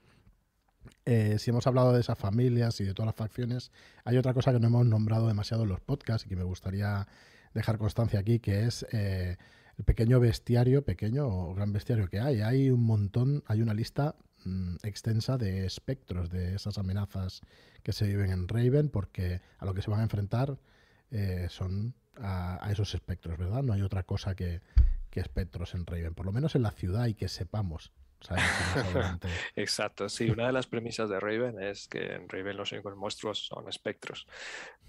Eh, 1.05 1.37
si 1.39 1.49
hemos 1.49 1.65
hablado 1.65 1.93
de 1.93 2.01
esas 2.01 2.17
familias 2.17 2.81
y 2.81 2.83
de 2.83 2.93
todas 2.93 3.07
las 3.07 3.15
facciones, 3.15 3.71
hay 4.03 4.17
otra 4.17 4.33
cosa 4.33 4.51
que 4.51 4.59
no 4.59 4.67
hemos 4.67 4.85
nombrado 4.85 5.27
demasiado 5.29 5.63
en 5.63 5.69
los 5.69 5.79
podcasts 5.79 6.25
y 6.25 6.29
que 6.29 6.35
me 6.35 6.43
gustaría 6.43 7.07
dejar 7.53 7.77
constancia 7.77 8.19
aquí, 8.19 8.39
que 8.39 8.65
es 8.65 8.85
eh, 8.91 9.37
pequeño 9.83 10.19
bestiario, 10.19 10.83
pequeño 10.83 11.27
o 11.27 11.53
gran 11.53 11.73
bestiario 11.73 12.09
que 12.09 12.19
hay. 12.19 12.41
Hay 12.41 12.69
un 12.69 12.83
montón, 12.83 13.43
hay 13.47 13.61
una 13.61 13.73
lista 13.73 14.15
mmm, 14.45 14.75
extensa 14.83 15.37
de 15.37 15.65
espectros 15.65 16.29
de 16.29 16.55
esas 16.55 16.77
amenazas 16.77 17.41
que 17.83 17.93
se 17.93 18.07
viven 18.07 18.31
en 18.31 18.47
Raven, 18.47 18.89
porque 18.89 19.41
a 19.57 19.65
lo 19.65 19.73
que 19.73 19.81
se 19.81 19.91
van 19.91 19.99
a 19.99 20.03
enfrentar 20.03 20.57
eh, 21.11 21.47
son 21.49 21.93
a, 22.17 22.67
esos 22.71 22.93
espectros, 22.93 23.37
¿verdad? 23.37 23.63
No 23.63 23.73
hay 23.73 23.81
otra 23.81 24.03
cosa 24.03 24.35
que, 24.35 24.61
que 25.09 25.19
espectros 25.19 25.73
en 25.73 25.85
Raven, 25.85 26.13
por 26.13 26.25
lo 26.25 26.31
menos 26.31 26.55
en 26.55 26.63
la 26.63 26.71
ciudad 26.71 27.07
y 27.07 27.13
que 27.13 27.27
sepamos. 27.27 27.91
Exacto, 29.55 30.07
sí, 30.09 30.29
una 30.29 30.47
de 30.47 30.53
las 30.53 30.67
premisas 30.67 31.09
de 31.09 31.19
Raven 31.19 31.61
es 31.61 31.87
que 31.87 32.13
en 32.13 32.29
Raven 32.29 32.57
los 32.57 32.71
únicos 32.71 32.95
monstruos 32.95 33.45
son 33.45 33.67
espectros, 33.67 34.27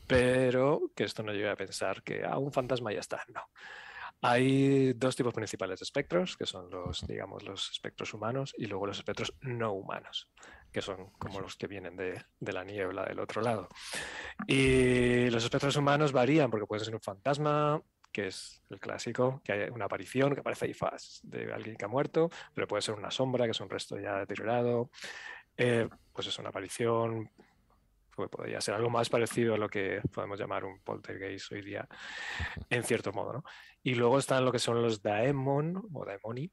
pero 0.06 0.90
que 0.94 1.04
esto 1.04 1.22
no 1.22 1.32
lleve 1.32 1.50
a 1.50 1.56
pensar 1.56 2.02
que 2.02 2.24
a 2.24 2.32
ah, 2.32 2.38
un 2.38 2.52
fantasma 2.52 2.92
ya 2.92 3.00
está, 3.00 3.24
no. 3.34 3.42
Hay 4.26 4.94
dos 4.94 5.14
tipos 5.14 5.34
principales 5.34 5.80
de 5.80 5.84
espectros, 5.84 6.38
que 6.38 6.46
son 6.46 6.70
los, 6.70 7.06
digamos, 7.06 7.42
los 7.42 7.70
espectros 7.70 8.14
humanos 8.14 8.54
y 8.56 8.64
luego 8.64 8.86
los 8.86 8.96
espectros 8.96 9.34
no 9.42 9.72
humanos, 9.72 10.30
que 10.72 10.80
son 10.80 11.10
como 11.18 11.42
los 11.42 11.56
que 11.56 11.66
vienen 11.66 11.94
de, 11.94 12.24
de, 12.40 12.52
la 12.54 12.64
niebla 12.64 13.04
del 13.04 13.20
otro 13.20 13.42
lado. 13.42 13.68
Y 14.46 15.28
los 15.28 15.44
espectros 15.44 15.76
humanos 15.76 16.12
varían 16.12 16.50
porque 16.50 16.64
puede 16.64 16.82
ser 16.82 16.94
un 16.94 17.02
fantasma, 17.02 17.82
que 18.10 18.28
es 18.28 18.62
el 18.70 18.80
clásico, 18.80 19.42
que 19.44 19.52
hay 19.52 19.68
una 19.68 19.84
aparición 19.84 20.32
que 20.32 20.40
aparece 20.40 20.64
ahí 20.64 20.74
de 21.24 21.52
alguien 21.52 21.76
que 21.76 21.84
ha 21.84 21.88
muerto, 21.88 22.30
pero 22.54 22.66
puede 22.66 22.80
ser 22.80 22.94
una 22.94 23.10
sombra, 23.10 23.44
que 23.44 23.50
es 23.50 23.60
un 23.60 23.68
resto 23.68 24.00
ya 24.00 24.20
deteriorado. 24.20 24.88
Eh, 25.54 25.86
pues 26.14 26.28
es 26.28 26.38
una 26.38 26.48
aparición, 26.48 27.30
pues 28.16 28.30
podría 28.30 28.60
ser 28.60 28.74
algo 28.74 28.88
más 28.88 29.10
parecido 29.10 29.54
a 29.54 29.58
lo 29.58 29.68
que 29.68 30.00
podemos 30.12 30.38
llamar 30.38 30.64
un 30.64 30.80
poltergeist 30.80 31.52
hoy 31.52 31.60
día, 31.60 31.86
en 32.70 32.84
cierto 32.84 33.12
modo. 33.12 33.34
¿no? 33.34 33.44
Y 33.84 33.94
luego 33.94 34.18
están 34.18 34.44
lo 34.44 34.50
que 34.50 34.58
son 34.58 34.82
los 34.82 35.02
daemon 35.02 35.88
o 35.92 36.04
daemoni, 36.04 36.50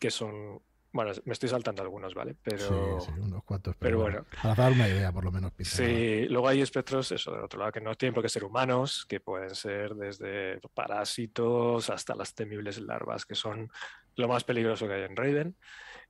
que 0.00 0.10
son 0.10 0.60
bueno, 0.90 1.12
me 1.26 1.32
estoy 1.34 1.48
saltando 1.50 1.82
algunos, 1.82 2.14
¿vale? 2.14 2.34
Pero, 2.42 3.00
sí, 3.00 3.06
sí, 3.06 3.20
unos 3.20 3.44
cuantos. 3.44 3.76
Pero, 3.78 3.98
pero 3.98 4.02
bueno. 4.02 4.26
Para 4.42 4.54
dar 4.54 4.72
una 4.72 4.88
idea, 4.88 5.12
por 5.12 5.22
lo 5.22 5.30
menos. 5.30 5.52
Pinta, 5.52 5.70
sí, 5.70 6.22
¿no? 6.22 6.32
luego 6.32 6.48
hay 6.48 6.62
espectros, 6.62 7.12
eso, 7.12 7.30
del 7.30 7.44
otro 7.44 7.60
lado, 7.60 7.72
que 7.72 7.80
no 7.80 7.94
tienen 7.94 8.14
por 8.14 8.22
qué 8.22 8.28
ser 8.28 8.44
humanos, 8.44 9.04
que 9.06 9.20
pueden 9.20 9.54
ser 9.54 9.94
desde 9.94 10.58
parásitos 10.72 11.90
hasta 11.90 12.14
las 12.14 12.34
temibles 12.34 12.80
larvas, 12.80 13.26
que 13.26 13.34
son 13.34 13.70
lo 14.16 14.28
más 14.28 14.44
peligroso 14.44 14.88
que 14.88 14.94
hay 14.94 15.02
en 15.02 15.14
Raven, 15.14 15.56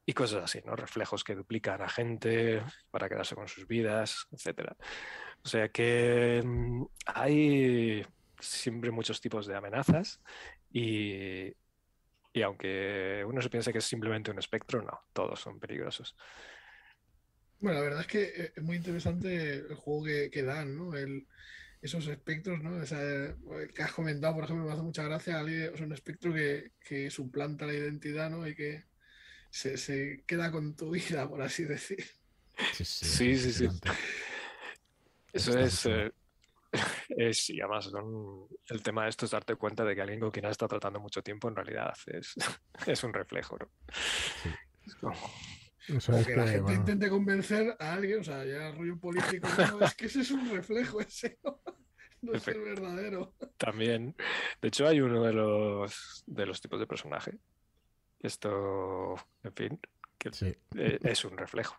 y 0.07 0.13
cosas 0.13 0.45
así, 0.45 0.61
¿no? 0.65 0.77
Reflejos 0.77 1.25
que 1.25 1.35
duplican 1.35 1.83
a 1.83 1.89
gente 1.89 2.63
para 2.91 3.09
quedarse 3.09 3.35
con 3.35 3.49
sus 3.49 3.67
vidas, 3.67 4.29
etc. 4.31 4.71
O 5.45 5.49
sea 5.49 5.69
que 5.71 6.41
mm, 6.45 6.85
hay 7.05 8.07
siempre 8.41 8.91
muchos 8.91 9.21
tipos 9.21 9.47
de 9.47 9.57
amenazas 9.57 10.21
y, 10.71 11.53
y 12.33 12.43
aunque 12.43 13.25
uno 13.27 13.41
se 13.43 13.51
piense 13.51 13.73
que 13.73 13.79
es 13.79 13.85
simplemente 13.85 14.31
un 14.31 14.39
espectro, 14.39 14.83
no, 14.83 15.01
todos 15.13 15.41
son 15.41 15.59
peligrosos. 15.59 16.17
Bueno, 17.61 17.79
la 17.79 17.85
verdad 17.85 18.01
es 18.03 18.07
que 18.07 18.23
eh, 18.23 18.53
es 18.55 18.63
muy 18.63 18.77
interesante 18.77 19.55
el 19.55 19.75
juego 19.75 20.05
que, 20.05 20.31
que 20.31 20.43
dan, 20.43 20.77
¿no? 20.77 20.97
El, 20.97 21.27
esos 21.83 22.07
espectros, 22.07 22.63
¿no? 22.63 22.77
O 22.77 22.87
sea, 22.87 23.01
el 23.03 23.73
que 23.75 23.83
has 23.83 23.93
comentado, 23.93 24.35
por 24.35 24.45
ejemplo, 24.45 24.67
me 24.67 24.73
hace 24.73 24.83
mucha 24.83 25.03
gracia, 25.05 25.43
es 25.43 25.81
un 25.81 25.93
espectro 25.93 26.33
que, 26.33 26.73
que, 26.81 27.11
suplanta 27.11 27.67
la 27.67 27.75
identidad, 27.75 28.31
¿no? 28.31 28.47
Y 28.47 28.55
que 28.55 28.85
se, 29.51 29.77
se, 29.77 30.25
queda 30.27 30.51
con 30.51 30.77
tu 30.77 30.91
vida, 30.91 31.29
por 31.29 31.43
así 31.43 31.65
decir. 31.65 32.05
Sí, 32.73 32.85
sí, 32.85 32.95
sí. 32.95 33.39
sí, 33.39 33.53
sí. 33.53 33.69
Eso 35.33 35.59
es, 35.59 35.87
eh, 35.87 36.11
es, 37.09 37.51
y 37.51 37.61
además 37.61 37.87
son, 37.87 38.47
el 38.69 38.83
tema 38.83 39.05
de 39.05 39.11
esto 39.11 39.25
es 39.25 39.31
darte 39.31 39.57
cuenta 39.57 39.85
de 39.85 39.95
que 39.95 40.03
alguien 40.03 40.21
con 40.21 40.31
quien 40.31 40.47
has 40.47 40.53
estado 40.53 40.69
tratando 40.69 41.01
mucho 41.01 41.23
tiempo 41.23 41.49
en 41.49 41.57
realidad 41.57 41.95
es, 42.07 42.35
es 42.87 43.05
un 43.05 43.13
reflejo, 43.13 43.57
¿no? 43.59 43.69
Sí. 44.43 44.51
Es 44.87 44.95
como... 44.97 45.15
Eso 45.89 46.13
es 46.13 46.27
que, 46.27 46.35
que 46.35 46.39
la 46.39 46.47
gente 46.47 46.61
bueno. 46.61 46.81
intente 46.81 47.09
convencer 47.09 47.75
a 47.79 47.95
alguien, 47.95 48.21
o 48.21 48.25
sea, 48.25 48.45
ya 48.45 48.73
rollo 48.73 48.99
político, 48.99 49.49
no, 49.79 49.87
es 49.87 49.95
que 49.95 50.07
ese 50.07 50.21
es 50.21 50.31
un 50.31 50.51
reflejo, 50.51 51.01
ese 51.01 51.39
no, 51.43 51.63
no 52.21 52.35
es 52.35 52.47
el 52.49 52.61
verdadero. 52.61 53.35
También, 53.57 54.15
de 54.61 54.69
hecho, 54.69 54.87
hay 54.87 55.01
uno 55.01 55.23
de 55.23 55.33
los, 55.33 56.25
de 56.27 56.45
los 56.45 56.61
tipos 56.61 56.79
de 56.79 56.87
personaje. 56.87 57.39
Esto, 58.21 59.15
en 59.43 59.53
fin, 59.55 59.81
que 60.19 60.33
sí. 60.33 60.55
Eh, 60.77 60.99
es 61.03 61.25
un 61.25 61.39
reflejo. 61.39 61.77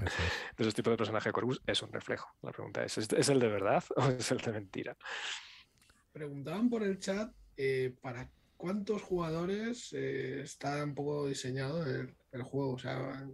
Es. 0.00 0.12
de 0.56 0.62
esos 0.62 0.74
tipos 0.74 0.92
de 0.92 0.96
personaje 0.96 1.28
de 1.28 1.32
Corvus 1.32 1.60
es 1.66 1.82
un 1.82 1.92
reflejo. 1.92 2.28
La 2.42 2.52
pregunta 2.52 2.84
es, 2.84 2.98
¿es 2.98 3.28
el 3.28 3.40
de 3.40 3.48
verdad 3.48 3.84
o 3.96 4.08
es 4.08 4.30
el 4.30 4.38
de 4.38 4.52
mentira? 4.52 4.96
Preguntaban 6.12 6.68
por 6.70 6.82
el 6.82 6.98
chat 6.98 7.32
eh, 7.56 7.94
para 8.00 8.30
cuántos 8.56 9.02
jugadores 9.02 9.92
eh, 9.92 10.42
está 10.42 10.84
un 10.84 10.94
poco 10.94 11.26
diseñado 11.26 11.84
el, 11.86 12.14
el, 12.32 12.42
juego, 12.42 12.72
o 12.72 12.78
sea, 12.78 13.26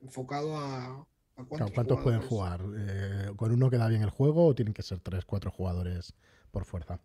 enfocado 0.00 0.56
a, 0.58 1.06
a 1.36 1.44
cuántos, 1.44 1.70
¿Cuántos 1.70 2.00
pueden 2.00 2.20
jugar? 2.20 2.60
Eh, 2.76 3.30
¿Con 3.36 3.52
uno 3.52 3.70
queda 3.70 3.88
bien 3.88 4.02
el 4.02 4.10
juego 4.10 4.46
o 4.46 4.54
tienen 4.54 4.74
que 4.74 4.82
ser 4.82 5.00
tres, 5.00 5.24
cuatro 5.24 5.50
jugadores 5.50 6.14
por 6.50 6.64
fuerza? 6.64 7.00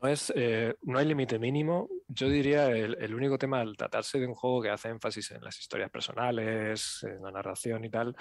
No, 0.00 0.08
es, 0.08 0.32
eh, 0.36 0.74
no 0.82 0.98
hay 0.98 1.06
límite 1.06 1.38
mínimo, 1.38 1.88
yo 2.08 2.28
diría 2.28 2.68
el, 2.68 2.96
el, 3.00 3.14
único 3.14 3.38
tema 3.38 3.60
al 3.60 3.76
tratarse 3.76 4.18
de 4.18 4.26
un 4.26 4.34
juego 4.34 4.62
que 4.62 4.70
hace 4.70 4.88
énfasis 4.88 5.32
en 5.32 5.42
las 5.42 5.58
historias 5.58 5.90
personales, 5.90 7.02
en 7.02 7.22
la 7.22 7.30
narración 7.30 7.84
y 7.84 7.90
tal, 7.90 8.16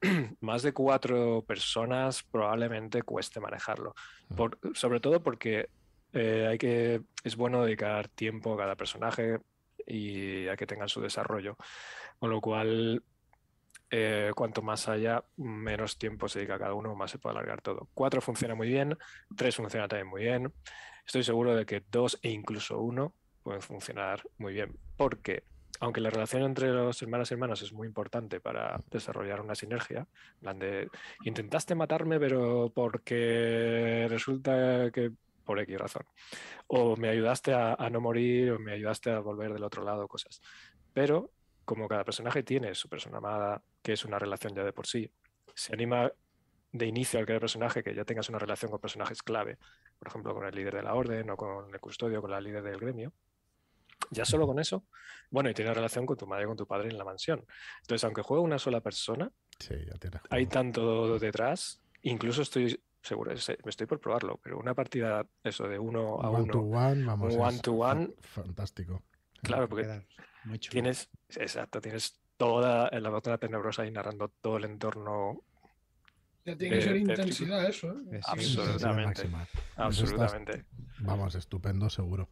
más 0.40 0.62
de 0.62 0.72
cuatro 0.72 1.44
personas 1.46 2.22
probablemente 2.22 3.02
cueste 3.02 3.40
manejarlo. 3.40 3.94
Mm. 4.28 4.34
Por, 4.34 4.58
sobre 4.74 5.00
todo 5.00 5.22
porque 5.22 5.68
eh, 6.12 6.46
hay 6.48 6.58
que, 6.58 7.02
es 7.22 7.36
bueno 7.36 7.64
dedicar 7.64 8.08
tiempo 8.08 8.54
a 8.54 8.58
cada 8.58 8.76
personaje 8.76 9.38
y 9.86 10.48
a 10.48 10.56
que 10.56 10.66
tengan 10.66 10.88
su 10.88 11.00
desarrollo. 11.00 11.56
Con 12.18 12.30
lo 12.30 12.40
cual, 12.40 13.02
eh, 13.90 14.32
cuanto 14.34 14.62
más 14.62 14.88
haya, 14.88 15.24
menos 15.36 15.98
tiempo 15.98 16.28
se 16.28 16.40
dedica 16.40 16.56
a 16.56 16.58
cada 16.58 16.74
uno, 16.74 16.94
más 16.94 17.10
se 17.10 17.18
puede 17.18 17.36
alargar 17.36 17.62
todo. 17.62 17.88
Cuatro 17.94 18.20
funciona 18.20 18.54
muy 18.54 18.68
bien, 18.68 18.96
tres 19.36 19.56
funciona 19.56 19.88
también 19.88 20.08
muy 20.08 20.22
bien. 20.22 20.52
Estoy 21.06 21.24
seguro 21.24 21.54
de 21.56 21.66
que 21.66 21.82
dos 21.90 22.18
e 22.22 22.30
incluso 22.30 22.78
uno 22.78 23.14
pueden 23.42 23.62
funcionar 23.62 24.22
muy 24.38 24.52
bien. 24.54 24.76
Porque 24.96 25.44
aunque 25.80 26.00
la 26.00 26.10
relación 26.10 26.42
entre 26.42 26.68
los 26.68 27.00
hermanos 27.00 27.30
y 27.30 27.34
hermanos 27.34 27.62
es 27.62 27.72
muy 27.72 27.86
importante 27.86 28.40
para 28.40 28.82
desarrollar 28.90 29.40
una 29.40 29.54
sinergia, 29.54 30.06
plan 30.40 30.58
de 30.58 30.88
intentaste 31.24 31.74
matarme, 31.74 32.20
pero 32.20 32.70
porque 32.74 34.06
resulta 34.10 34.90
que 34.90 35.12
por 35.44 35.58
X 35.58 35.78
razón, 35.78 36.06
o 36.68 36.96
me 36.96 37.08
ayudaste 37.08 37.52
a, 37.54 37.74
a 37.74 37.90
no 37.90 38.00
morir, 38.00 38.52
o 38.52 38.58
me 38.58 38.72
ayudaste 38.72 39.10
a 39.10 39.20
volver 39.20 39.52
del 39.52 39.64
otro 39.64 39.82
lado, 39.82 40.06
cosas. 40.06 40.40
Pero 40.92 41.30
como 41.64 41.88
cada 41.88 42.04
personaje 42.04 42.42
tiene 42.42 42.74
su 42.74 42.88
persona 42.88 43.18
amada, 43.18 43.62
que 43.82 43.94
es 43.94 44.04
una 44.04 44.18
relación 44.18 44.54
ya 44.54 44.62
de 44.62 44.72
por 44.72 44.86
sí, 44.86 45.10
se 45.54 45.72
anima 45.72 46.12
de 46.72 46.86
inicio 46.86 47.18
al 47.18 47.26
crear 47.26 47.40
personaje 47.40 47.82
que 47.82 47.94
ya 47.94 48.04
tengas 48.04 48.28
una 48.28 48.38
relación 48.38 48.70
con 48.70 48.80
personajes 48.80 49.22
clave, 49.22 49.58
por 49.98 50.08
ejemplo, 50.08 50.34
con 50.34 50.46
el 50.46 50.54
líder 50.54 50.76
de 50.76 50.82
la 50.82 50.94
orden 50.94 51.30
o 51.30 51.36
con 51.36 51.72
el 51.72 51.80
custodio, 51.80 52.20
con 52.20 52.30
la 52.30 52.40
líder 52.40 52.62
del 52.62 52.78
gremio, 52.78 53.12
ya 54.10 54.24
solo 54.24 54.46
con 54.46 54.58
eso, 54.58 54.86
bueno, 55.30 55.50
y 55.50 55.54
tiene 55.54 55.72
relación 55.72 56.06
con 56.06 56.16
tu 56.16 56.26
madre 56.26 56.44
y 56.44 56.46
con 56.46 56.56
tu 56.56 56.66
padre 56.66 56.88
en 56.88 56.98
la 56.98 57.04
mansión. 57.04 57.44
Entonces, 57.82 58.04
aunque 58.04 58.22
juegue 58.22 58.42
una 58.42 58.58
sola 58.58 58.80
persona, 58.80 59.30
hay 60.30 60.46
tanto 60.46 61.18
detrás, 61.18 61.80
incluso 62.02 62.42
estoy 62.42 62.82
seguro, 63.02 63.32
me 63.32 63.70
estoy 63.70 63.86
por 63.86 64.00
probarlo, 64.00 64.38
pero 64.42 64.58
una 64.58 64.74
partida, 64.74 65.26
eso 65.42 65.66
de 65.68 65.78
uno 65.78 66.20
a 66.20 66.30
one 66.30 66.42
uno, 66.42 66.52
to 66.52 66.60
one, 66.60 67.04
vamos, 67.04 67.34
one 67.34 67.58
to 67.60 67.72
one, 67.72 68.14
fantástico. 68.20 69.02
Claro, 69.42 69.68
porque 69.68 70.04
tienes, 70.70 71.08
exacto, 71.28 71.80
tienes 71.80 72.20
toda 72.36 72.90
la 72.90 73.10
botella 73.10 73.38
tenebrosa 73.38 73.86
y 73.86 73.90
narrando 73.90 74.32
todo 74.40 74.56
el 74.56 74.64
entorno. 74.64 75.42
Ya 76.44 76.56
tiene 76.56 76.76
que 76.76 76.82
ser 76.82 76.96
intensidad 76.96 77.64
eso, 77.66 77.90
¿eh? 78.10 78.20
Absolutamente. 78.24 79.28
Absolutamente. 79.76 80.64
vamos, 81.00 81.34
estupendo, 81.34 81.90
seguro. 81.90 82.30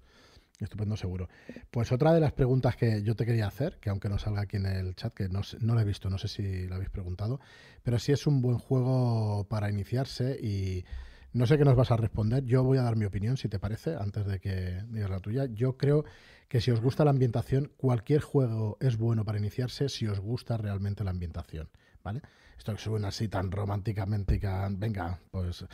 Estupendo, 0.61 0.97
seguro. 0.97 1.29
Pues 1.71 1.93
otra 1.93 2.13
de 2.13 2.21
las 2.21 2.33
preguntas 2.33 2.75
que 2.75 3.03
yo 3.03 3.15
te 3.15 3.25
quería 3.25 3.47
hacer, 3.47 3.79
que 3.79 3.91
aunque 3.91 4.09
no 4.09 4.19
salga 4.19 4.43
aquí 4.43 4.57
en 4.57 4.67
el 4.67 4.97
chat, 4.97 5.15
que 5.15 5.29
no, 5.29 5.43
no 5.61 5.75
lo 5.75 5.81
he 5.81 5.85
visto, 5.85 6.11
no 6.11 6.19
sé 6.19 6.27
si 6.27 6.67
lo 6.67 6.75
habéis 6.75 6.91
preguntado, 6.91 7.41
pero 7.85 7.99
sí 7.99 8.11
es 8.11 8.27
un 8.27 8.43
buen 8.43 8.59
juego 8.59 9.47
para 9.49 9.71
iniciarse 9.71 10.37
y 10.43 10.85
no 11.33 11.47
sé 11.47 11.59
qué 11.59 11.65
nos 11.65 11.77
vas 11.77 11.93
a 11.93 11.97
responder. 11.97 12.45
Yo 12.45 12.65
voy 12.65 12.79
a 12.79 12.83
dar 12.83 12.97
mi 12.97 13.05
opinión, 13.05 13.37
si 13.37 13.49
te 13.49 13.61
parece, 13.61 13.95
antes 13.95 14.27
de 14.27 14.41
que 14.41 14.83
digas 14.89 15.11
la 15.11 15.21
tuya. 15.21 15.47
Yo 15.47 15.77
creo 15.77 16.05
que 16.49 16.61
si 16.61 16.71
os 16.71 16.81
gusta 16.81 17.05
la 17.05 17.11
ambientación, 17.11 17.71
cualquier 17.77 18.21
juego 18.21 18.79
es 18.81 18.97
bueno 18.97 19.25
para 19.25 19.39
iniciarse 19.39 19.89
si 19.89 20.07
os 20.07 20.19
gusta 20.19 20.57
realmente 20.57 21.05
la 21.05 21.11
ambientación, 21.11 21.69
¿vale? 22.03 22.23
Esto 22.59 22.73
que 22.75 22.83
suena 22.83 23.09
así 23.09 23.29
tan 23.29 23.53
románticamente 23.53 24.41
venga, 24.71 25.21
pues 25.31 25.65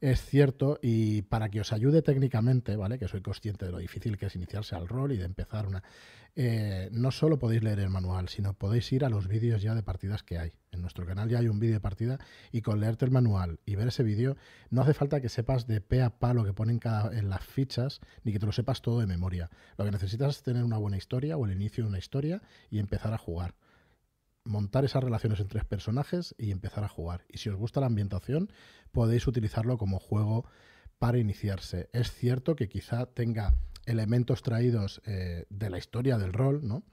es 0.00 0.20
cierto 0.24 0.80
y 0.82 1.22
para 1.22 1.48
que 1.48 1.60
os 1.60 1.72
ayude 1.72 2.02
técnicamente, 2.02 2.74
¿vale? 2.74 2.98
Que 2.98 3.06
soy 3.06 3.22
consciente 3.22 3.66
de 3.66 3.70
lo 3.70 3.78
difícil 3.78 4.18
que 4.18 4.26
es 4.26 4.34
iniciarse 4.34 4.74
al 4.74 4.88
rol 4.88 5.12
y 5.12 5.16
de 5.16 5.24
empezar 5.24 5.68
una... 5.68 5.84
Eh, 6.34 6.88
no 6.92 7.10
solo 7.10 7.38
podéis 7.38 7.62
leer 7.62 7.78
el 7.78 7.90
manual, 7.90 8.28
sino 8.28 8.54
podéis 8.54 8.90
ir 8.90 9.04
a 9.04 9.08
los 9.08 9.28
vídeos 9.28 9.62
ya 9.62 9.74
de 9.76 9.84
partidas 9.84 10.24
que 10.24 10.38
hay. 10.38 10.52
En 10.72 10.80
nuestro 10.80 11.06
canal 11.06 11.28
ya 11.28 11.38
hay 11.38 11.46
un 11.46 11.60
vídeo 11.60 11.74
de 11.74 11.80
partida 11.80 12.18
y 12.50 12.62
con 12.62 12.80
leerte 12.80 13.04
el 13.04 13.12
manual 13.12 13.60
y 13.64 13.76
ver 13.76 13.88
ese 13.88 14.02
vídeo 14.02 14.36
no 14.70 14.82
hace 14.82 14.94
falta 14.94 15.20
que 15.20 15.28
sepas 15.28 15.68
de 15.68 15.80
pe 15.80 16.02
a 16.02 16.10
pa 16.10 16.34
lo 16.34 16.44
que 16.44 16.54
ponen 16.54 16.80
cada, 16.80 17.16
en 17.16 17.28
las 17.28 17.44
fichas 17.44 18.00
ni 18.24 18.32
que 18.32 18.40
te 18.40 18.46
lo 18.46 18.52
sepas 18.52 18.82
todo 18.82 18.98
de 18.98 19.06
memoria. 19.06 19.50
Lo 19.76 19.84
que 19.84 19.92
necesitas 19.92 20.36
es 20.36 20.42
tener 20.42 20.64
una 20.64 20.78
buena 20.78 20.96
historia 20.96 21.36
o 21.36 21.46
el 21.46 21.52
inicio 21.52 21.84
de 21.84 21.90
una 21.90 21.98
historia 21.98 22.42
y 22.70 22.80
empezar 22.80 23.12
a 23.14 23.18
jugar 23.18 23.54
montar 24.44 24.84
esas 24.84 25.04
relaciones 25.04 25.40
entre 25.40 25.64
personajes 25.64 26.34
y 26.38 26.50
empezar 26.50 26.84
a 26.84 26.88
jugar. 26.88 27.24
Y 27.28 27.38
si 27.38 27.48
os 27.48 27.56
gusta 27.56 27.80
la 27.80 27.86
ambientación, 27.86 28.50
podéis 28.90 29.26
utilizarlo 29.26 29.78
como 29.78 29.98
juego 29.98 30.46
para 30.98 31.18
iniciarse. 31.18 31.88
Es 31.92 32.12
cierto 32.12 32.56
que 32.56 32.68
quizá 32.68 33.06
tenga 33.06 33.54
elementos 33.86 34.42
traídos 34.42 35.02
eh, 35.06 35.46
de 35.50 35.70
la 35.70 35.78
historia 35.78 36.18
del 36.18 36.32
rol, 36.32 36.60
¿no? 36.66 36.84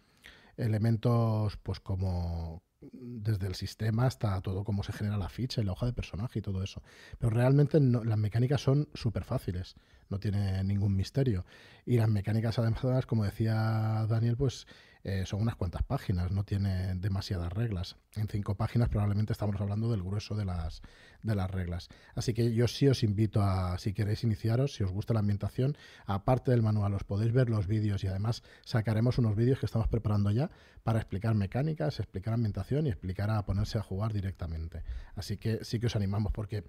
Elementos, 0.57 1.57
pues 1.57 1.79
como 1.79 2.63
desde 2.81 3.47
el 3.47 3.55
sistema 3.55 4.05
hasta 4.05 4.39
todo 4.41 4.63
cómo 4.63 4.83
se 4.83 4.93
genera 4.93 5.17
la 5.17 5.29
ficha 5.29 5.61
y 5.61 5.65
la 5.65 5.73
hoja 5.73 5.85
de 5.85 5.93
personaje 5.93 6.39
y 6.39 6.41
todo 6.41 6.63
eso. 6.63 6.81
Pero 7.17 7.31
realmente 7.31 7.79
las 7.79 8.17
mecánicas 8.17 8.61
son 8.61 8.87
súper 8.93 9.23
fáciles, 9.23 9.75
no 10.09 10.19
tiene 10.19 10.63
ningún 10.63 10.95
misterio. 10.95 11.45
Y 11.85 11.97
las 11.97 12.09
mecánicas 12.09 12.57
además, 12.59 13.05
como 13.05 13.25
decía 13.25 14.05
Daniel, 14.07 14.37
pues 14.37 14.65
eh, 15.03 15.25
son 15.25 15.41
unas 15.41 15.55
cuantas 15.55 15.83
páginas, 15.83 16.31
no 16.31 16.43
tiene 16.43 16.95
demasiadas 16.95 17.51
reglas. 17.53 17.97
En 18.15 18.27
cinco 18.27 18.55
páginas 18.55 18.89
probablemente 18.89 19.33
estamos 19.33 19.61
hablando 19.61 19.91
del 19.91 20.01
grueso 20.01 20.35
de 20.35 20.43
las, 20.43 20.81
de 21.21 21.35
las 21.35 21.49
reglas. 21.51 21.89
Así 22.15 22.33
que 22.33 22.53
yo 22.55 22.67
sí 22.67 22.87
os 22.87 23.03
invito 23.03 23.43
a, 23.43 23.77
si 23.77 23.93
queréis 23.93 24.23
iniciaros, 24.23 24.73
si 24.73 24.83
os 24.83 24.91
gusta 24.91 25.13
la 25.13 25.19
ambientación, 25.19 25.77
aparte 26.07 26.49
del 26.49 26.63
manual, 26.63 26.95
os 26.95 27.03
podéis 27.03 27.31
ver 27.33 27.49
los 27.51 27.67
vídeos 27.67 28.03
y 28.03 28.07
además 28.07 28.41
sacaremos 28.65 29.19
unos 29.19 29.35
vídeos 29.35 29.59
que 29.59 29.67
estamos 29.67 29.87
preparando 29.87 30.31
ya 30.31 30.49
para 30.81 30.97
explicar 30.97 31.35
mecánicas, 31.35 31.99
explicar 31.99 32.33
ambientación 32.33 32.87
y 32.87 32.89
explicar 32.89 33.29
a 33.29 33.45
ponerse 33.45 33.77
a 33.77 33.83
jugar 33.83 34.11
directamente. 34.11 34.81
Así 35.13 35.37
que 35.37 35.63
sí 35.63 35.79
que 35.79 35.85
os 35.85 35.95
animamos 35.95 36.31
porque 36.31 36.63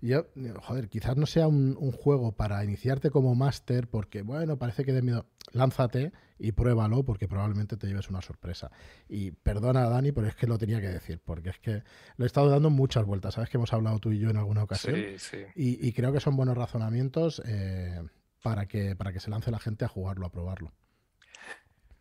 yo, 0.00 0.26
joder, 0.62 0.88
quizás 0.88 1.18
no 1.18 1.26
sea 1.26 1.48
un, 1.48 1.76
un 1.78 1.92
juego 1.92 2.32
para 2.32 2.64
iniciarte 2.64 3.10
como 3.10 3.34
máster 3.34 3.88
porque, 3.88 4.22
bueno, 4.22 4.56
parece 4.56 4.86
que 4.86 4.94
de 4.94 5.02
miedo, 5.02 5.26
lánzate 5.52 6.12
y 6.38 6.52
pruébalo 6.52 7.04
porque 7.04 7.28
probablemente 7.28 7.76
te 7.76 7.86
lleves 7.86 8.08
una 8.08 8.22
sorpresa. 8.22 8.70
Y 9.08 9.32
perdona, 9.32 9.88
Dani, 9.88 10.12
pero 10.12 10.28
es 10.28 10.36
que 10.36 10.46
lo 10.46 10.56
tenía 10.56 10.77
que 10.80 10.88
decir, 10.88 11.20
porque 11.24 11.50
es 11.50 11.58
que 11.58 11.82
lo 12.16 12.24
he 12.24 12.26
estado 12.26 12.48
dando 12.48 12.70
muchas 12.70 13.04
vueltas. 13.04 13.34
Sabes 13.34 13.50
que 13.50 13.56
hemos 13.56 13.72
hablado 13.72 13.98
tú 13.98 14.12
y 14.12 14.18
yo 14.18 14.30
en 14.30 14.36
alguna 14.36 14.62
ocasión. 14.62 14.94
Sí, 14.94 15.18
sí. 15.18 15.38
Y, 15.54 15.92
creo 15.92 16.12
que 16.12 16.20
son 16.20 16.36
buenos 16.36 16.56
razonamientos 16.56 17.42
eh, 17.46 18.02
para, 18.42 18.66
que, 18.66 18.96
para 18.96 19.12
que 19.12 19.20
se 19.20 19.30
lance 19.30 19.50
la 19.50 19.58
gente 19.58 19.84
a 19.84 19.88
jugarlo, 19.88 20.26
a 20.26 20.30
probarlo. 20.30 20.72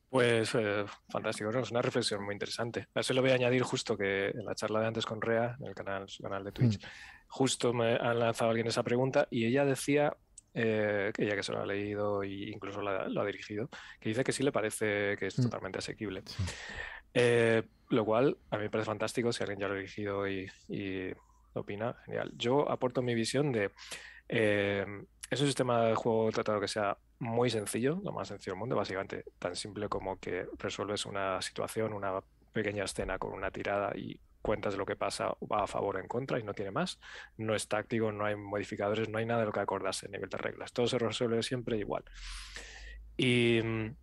Pues 0.10 0.56
eh, 0.56 0.86
fantástico, 1.10 1.50
es 1.50 1.72
una 1.72 1.82
reflexión 1.82 2.24
muy 2.24 2.34
interesante. 2.34 2.88
A 2.96 3.02
eso 3.02 3.14
le 3.14 3.22
voy 3.22 3.32
a 3.32 3.36
añadir 3.36 3.62
justo 3.64 3.98
que 3.98 4.30
en 4.30 4.46
la 4.46 4.56
charla 4.56 4.80
de 4.80 4.88
antes 4.88 5.06
con 5.06 5.22
Rea, 5.22 5.58
en 5.60 5.68
el 5.68 5.76
canal, 5.76 6.08
su 6.08 6.24
canal 6.24 6.44
de 6.46 6.54
Twitch, 6.54 6.82
mm. 6.82 6.88
justo 7.28 7.74
me 7.74 7.96
ha 7.96 8.14
lanzado 8.14 8.50
alguien 8.50 8.68
esa 8.68 8.84
pregunta 8.84 9.28
y 9.30 9.46
ella 9.46 9.66
decía 9.66 10.16
eh, 10.54 11.12
que 11.14 11.26
ya 11.26 11.36
que 11.36 11.44
se 11.44 11.52
lo 11.52 11.62
ha 11.62 11.66
leído 11.66 12.24
e 12.24 12.50
incluso 12.50 12.82
lo 12.82 13.22
ha, 13.22 13.26
dirigido, 13.26 13.70
que 14.00 14.10
dice 14.10 14.24
que 14.24 14.32
sí 14.32 14.44
le 14.44 14.52
parece 14.52 15.18
que 15.18 15.28
es 15.28 15.38
mm. 15.38 15.44
totalmente 15.44 15.80
asequible. 15.80 16.24
Eh, 17.20 17.64
lo 17.90 18.06
cual 18.06 18.38
a 18.52 18.58
mí 18.58 18.64
me 18.64 18.70
parece 18.70 18.86
fantástico 18.86 19.34
si 19.34 19.42
alguien 19.42 19.60
ya 19.60 19.68
lo 19.68 19.74
ha 19.74 19.78
dirigido 19.78 20.28
y, 20.28 20.48
opina, 21.54 21.96
genial. 22.06 22.32
Yo 22.38 22.70
aporto 22.70 23.02
mi 23.02 23.16
visión 23.16 23.52
de... 23.52 23.72
Eh, 24.30 24.86
es 25.30 25.42
un 25.42 25.48
sistema 25.48 25.86
de 25.86 25.96
juego 25.96 26.32
tratado 26.32 26.60
que 26.60 26.68
sea 26.68 26.96
muy 27.20 27.50
sencillo, 27.50 28.00
lo 28.04 28.12
más 28.12 28.28
sencillo 28.28 28.54
del 28.54 28.60
mundo, 28.60 28.76
básicamente 28.76 29.26
tan 29.40 29.56
simple 29.56 29.90
como 29.90 30.20
que 30.20 30.46
resuelves 30.60 31.08
una 31.08 31.42
situación, 31.42 31.94
una 31.94 32.22
pequeña 32.54 32.84
escena 32.84 33.18
con 33.18 33.34
una 33.34 33.50
tirada 33.50 33.98
y 33.98 34.20
cuentas 34.44 34.78
lo 34.78 34.86
que 34.86 34.96
pasa, 34.96 35.34
va 35.52 35.64
a 35.64 35.68
favor 35.68 35.96
o 35.96 36.00
en 36.00 36.08
contra 36.08 36.40
y 36.40 36.44
no 36.44 36.54
tiene 36.54 36.70
más. 36.70 37.00
No 37.38 37.56
es 37.56 37.68
táctico, 37.68 38.12
no 38.12 38.26
hay 38.26 38.36
modificadores, 38.36 39.10
no 39.10 39.18
hay 39.18 39.26
nada 39.26 39.40
de 39.40 39.48
lo 39.48 39.52
que 39.52 39.60
acordarse 39.60 40.06
a 40.06 40.10
nivel 40.10 40.30
de 40.30 40.38
reglas. 40.38 40.72
Todo 40.72 40.88
se 40.88 41.00
resuelve 41.00 41.42
siempre 41.42 41.78
igual. 41.78 42.04
Y 43.18 43.60
mm, 43.64 43.96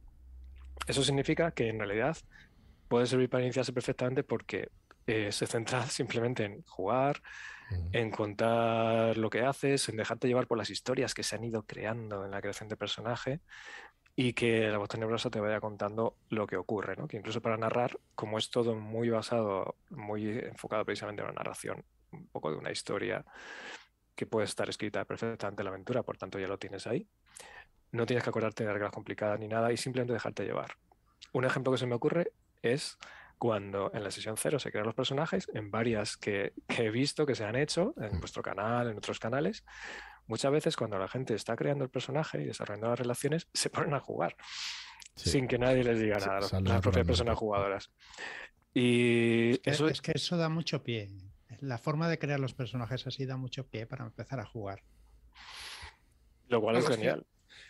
eso 0.89 1.05
significa 1.05 1.53
que 1.53 1.69
en 1.69 1.79
realidad 1.79 2.17
puede 2.95 3.07
servir 3.09 3.29
para 3.29 3.43
iniciarse 3.43 3.73
perfectamente 3.73 4.23
porque 4.23 4.69
eh, 5.09 5.33
se 5.33 5.49
centra 5.49 5.85
simplemente 5.89 6.45
en 6.45 6.63
jugar, 6.63 7.21
mm. 7.73 7.89
en 7.91 8.11
contar 8.13 9.19
lo 9.19 9.31
que 9.31 9.43
haces, 9.43 9.89
en 9.89 9.97
dejarte 9.97 10.29
llevar 10.29 10.47
por 10.47 10.59
las 10.59 10.71
historias 10.71 11.13
que 11.13 11.25
se 11.25 11.35
han 11.35 11.43
ido 11.43 11.65
creando 11.65 12.25
en 12.25 12.31
la 12.31 12.41
creación 12.41 12.69
de 12.69 12.77
personaje, 12.77 13.41
y 14.15 14.33
que 14.33 14.69
la 14.69 14.79
voz 14.79 14.89
tenebrosa 14.91 15.29
te 15.29 15.41
vaya 15.41 15.59
contando 15.59 16.15
lo 16.29 16.47
que 16.47 16.57
ocurre, 16.57 16.95
¿no? 16.95 17.09
Que 17.09 17.17
incluso 17.17 17.41
para 17.41 17.57
narrar, 17.57 17.99
como 18.15 18.39
es 18.39 18.49
todo 18.49 18.77
muy 18.77 19.11
basado, 19.11 19.75
muy 19.91 20.39
enfocado 20.39 20.85
precisamente 20.85 21.23
en 21.23 21.31
una 21.31 21.35
narración, 21.35 21.85
un 22.13 22.29
poco 22.29 22.53
de 22.53 22.59
una 22.59 22.71
historia 22.71 23.25
que 24.15 24.25
puede 24.25 24.45
estar 24.45 24.69
escrita 24.69 25.05
perfectamente 25.05 25.63
en 25.63 25.65
la 25.65 25.71
aventura, 25.71 26.05
por 26.05 26.17
tanto 26.17 26.39
ya 26.39 26.47
lo 26.47 26.59
tienes 26.59 26.87
ahí. 26.87 27.09
No 27.91 28.07
tienes 28.07 28.23
que 28.23 28.31
acordarte 28.31 28.65
de 28.65 28.73
reglas 28.73 28.93
complicadas 28.93 29.41
ni 29.41 29.49
nada 29.49 29.73
y 29.73 29.77
simplemente 29.77 30.13
dejarte 30.13 30.45
llevar. 30.45 30.77
Un 31.33 31.45
ejemplo 31.45 31.73
que 31.73 31.79
se 31.79 31.87
me 31.87 31.97
ocurre 31.97 32.31
es 32.73 32.99
cuando 33.39 33.91
en 33.93 34.03
la 34.05 34.11
sesión 34.11 34.37
cero 34.39 34.59
se 34.59 34.71
crean 34.71 34.87
los 34.87 34.95
personajes, 34.95 35.49
en 35.53 35.71
varias 35.71 36.17
que, 36.17 36.55
que 36.67 36.87
he 36.87 36.91
visto 36.91 37.27
que 37.27 37.35
se 37.35 37.45
han 37.45 37.57
hecho 37.57 37.95
en 37.99 38.17
mm. 38.17 38.21
vuestro 38.21 38.43
canal, 38.43 38.89
en 38.89 38.97
otros 38.97 39.19
canales, 39.19 39.65
muchas 40.27 40.51
veces 40.53 40.77
cuando 40.77 40.99
la 40.99 41.09
gente 41.09 41.35
está 41.35 41.55
creando 41.57 41.85
el 41.85 41.91
personaje 41.91 42.41
y 42.41 42.47
desarrollando 42.47 42.89
las 42.89 42.99
relaciones, 42.99 43.49
se 43.53 43.71
ponen 43.71 43.93
a 43.95 44.01
jugar 44.01 44.37
Sí. 45.17 45.31
sin 45.31 45.47
que 45.47 45.59
nadie 45.59 45.85
les 45.85 46.01
diga 46.01 46.19
Sí, 46.19 46.27
nada, 46.27 46.61
las 46.63 46.81
propias 46.81 47.07
personas 47.07 47.39
jugadoras. 47.39 47.93
Y 48.73 49.59
Que- 49.59 49.71
eso 49.71 49.87
es 49.89 50.01
que 50.03 50.13
eso 50.15 50.37
da 50.37 50.49
mucho 50.49 50.83
pie. 50.83 51.13
La 51.61 51.79
forma 51.79 52.09
de 52.09 52.19
crear 52.19 52.41
los 52.41 52.53
personajes 52.55 53.07
así 53.07 53.25
da 53.25 53.37
mucho 53.37 53.65
pie 53.69 53.87
para 53.87 54.05
empezar 54.05 54.41
a 54.41 54.45
jugar. 54.47 54.83
lo 56.49 56.61
cual 56.61 56.77
es 56.77 56.85
es 56.85 56.91
que- 56.91 56.97
genial. 56.97 57.27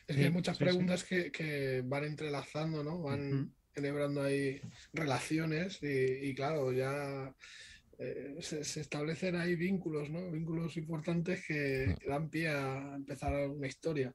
Es 0.07 0.17
que 0.17 0.25
hay 0.25 0.31
muchas 0.31 0.57
sí, 0.57 0.65
sí. 0.65 0.71
preguntas 0.71 1.05
que, 1.05 1.31
que 1.31 1.83
van 1.85 2.05
entrelazando, 2.05 2.83
¿no? 2.83 3.01
Van. 3.03 3.55
Enhebrando 3.75 4.23
ahí 4.23 4.61
relaciones 4.93 5.83
y, 5.83 6.29
y 6.29 6.35
claro, 6.35 6.73
ya 6.73 7.35
eh, 7.99 8.37
se, 8.41 8.65
se 8.65 8.81
establecen 8.81 9.37
ahí 9.37 9.55
vínculos, 9.55 10.11
¿no? 10.11 10.31
Vínculos 10.31 10.77
importantes 10.77 11.47
que, 11.47 11.95
que 11.99 12.09
dan 12.09 12.29
pie 12.29 12.49
a 12.49 12.95
empezar 12.95 13.49
una 13.49 13.67
historia. 13.67 14.13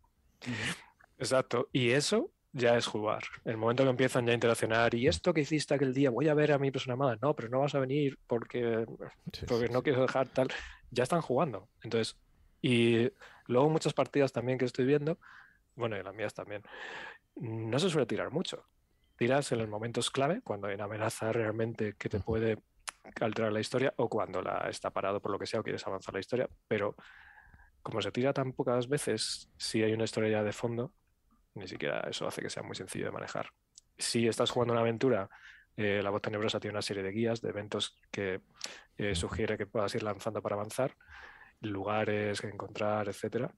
Exacto. 1.17 1.69
Y 1.71 1.91
eso 1.91 2.31
ya 2.51 2.77
es 2.77 2.87
jugar. 2.87 3.23
El 3.45 3.57
momento 3.57 3.83
que 3.83 3.89
empiezan 3.89 4.25
ya 4.25 4.31
a 4.31 4.35
interaccionar, 4.35 4.95
y 4.95 5.07
esto 5.07 5.33
que 5.33 5.41
hiciste 5.41 5.73
aquel 5.73 5.93
día, 5.93 6.09
voy 6.09 6.27
a 6.27 6.33
ver 6.33 6.51
a 6.51 6.57
mi 6.57 6.71
persona 6.71 6.93
amada. 6.93 7.17
No, 7.21 7.35
pero 7.35 7.49
no 7.49 7.59
vas 7.59 7.75
a 7.75 7.79
venir 7.79 8.17
porque, 8.27 8.85
porque 9.47 9.69
no 9.69 9.83
quiero 9.83 10.01
dejar 10.01 10.27
tal. 10.27 10.47
Ya 10.91 11.03
están 11.03 11.21
jugando. 11.21 11.67
Entonces, 11.83 12.17
y 12.61 13.09
luego 13.45 13.69
muchas 13.69 13.93
partidas 13.93 14.31
también 14.31 14.57
que 14.57 14.65
estoy 14.65 14.85
viendo, 14.85 15.17
bueno, 15.75 15.97
y 15.97 16.03
las 16.03 16.15
mías 16.15 16.33
también, 16.33 16.63
no 17.35 17.79
se 17.79 17.89
suele 17.89 18.07
tirar 18.07 18.31
mucho. 18.31 18.65
Tiras 19.19 19.51
en 19.51 19.57
los 19.59 19.67
momentos 19.67 20.09
clave, 20.11 20.39
cuando 20.41 20.67
hay 20.67 20.75
una 20.75 20.85
amenaza 20.85 21.33
realmente 21.33 21.95
que 21.97 22.07
te 22.07 22.21
puede 22.21 22.57
alterar 23.19 23.51
la 23.51 23.59
historia 23.59 23.93
o 23.97 24.07
cuando 24.07 24.41
la 24.41 24.69
está 24.69 24.91
parado 24.91 25.21
por 25.21 25.29
lo 25.29 25.37
que 25.37 25.45
sea 25.45 25.59
o 25.59 25.63
quieres 25.63 25.85
avanzar 25.85 26.13
la 26.13 26.21
historia, 26.21 26.47
pero 26.69 26.95
como 27.81 28.01
se 28.01 28.13
tira 28.13 28.31
tan 28.31 28.53
pocas 28.53 28.87
veces, 28.87 29.51
si 29.57 29.83
hay 29.83 29.91
una 29.91 30.05
historia 30.05 30.29
ya 30.29 30.43
de 30.43 30.53
fondo, 30.53 30.93
ni 31.55 31.67
siquiera 31.67 31.99
eso 32.09 32.29
hace 32.29 32.41
que 32.41 32.49
sea 32.49 32.63
muy 32.63 32.77
sencillo 32.77 33.07
de 33.07 33.11
manejar. 33.11 33.49
Si 33.97 34.25
estás 34.25 34.51
jugando 34.51 34.71
una 34.71 34.83
aventura, 34.83 35.29
eh, 35.75 35.99
la 36.01 36.11
voz 36.11 36.21
tenebrosa 36.21 36.61
tiene 36.61 36.75
una 36.75 36.81
serie 36.81 37.03
de 37.03 37.11
guías, 37.11 37.41
de 37.41 37.49
eventos 37.49 37.99
que 38.11 38.39
eh, 38.95 39.15
sugiere 39.15 39.57
que 39.57 39.65
puedas 39.65 39.93
ir 39.95 40.03
lanzando 40.03 40.41
para 40.41 40.55
avanzar, 40.55 40.95
lugares 41.59 42.39
que 42.39 42.47
encontrar, 42.47 43.09
etcétera. 43.09 43.53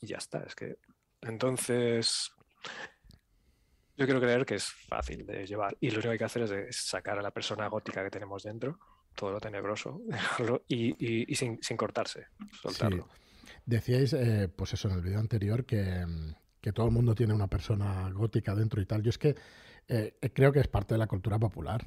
Y 0.00 0.08
ya 0.08 0.16
está, 0.16 0.40
es 0.40 0.56
que 0.56 0.78
entonces 1.20 2.32
yo 3.96 4.04
quiero 4.04 4.20
creer 4.20 4.44
que 4.44 4.56
es 4.56 4.64
fácil 4.64 5.24
de 5.26 5.46
llevar 5.46 5.76
y 5.80 5.90
lo 5.90 5.96
único 5.96 6.08
que 6.08 6.12
hay 6.12 6.18
que 6.18 6.24
hacer 6.24 6.42
es, 6.42 6.76
sacar 6.76 7.18
a 7.18 7.22
la 7.22 7.30
persona 7.30 7.66
gótica 7.68 8.04
que 8.04 8.10
tenemos 8.10 8.42
dentro, 8.42 8.78
todo 9.14 9.32
lo 9.32 9.40
tenebroso, 9.40 10.00
dejarlo 10.06 10.64
y, 10.68 11.34
sin, 11.34 11.58
cortarse, 11.76 12.26
soltarlo. 12.62 13.08
Decíais, 13.64 14.12
eh, 14.12 14.48
pues 14.54 14.74
eso, 14.74 14.88
en 14.88 14.94
el 14.94 15.02
vídeo 15.02 15.18
anterior, 15.18 15.64
que, 15.64 16.04
que 16.60 16.72
todo 16.72 16.86
el 16.86 16.92
mundo 16.92 17.14
tiene 17.14 17.34
una 17.34 17.48
persona 17.48 18.10
gótica 18.12 18.54
dentro 18.54 18.80
y 18.80 18.86
tal. 18.86 19.02
Yo 19.02 19.10
es 19.10 19.18
que 19.18 19.34
eh, 19.88 20.18
creo 20.34 20.52
que 20.52 20.60
es 20.60 20.68
parte 20.68 20.94
de 20.94 20.98
la 20.98 21.06
cultura 21.06 21.38
popular, 21.38 21.86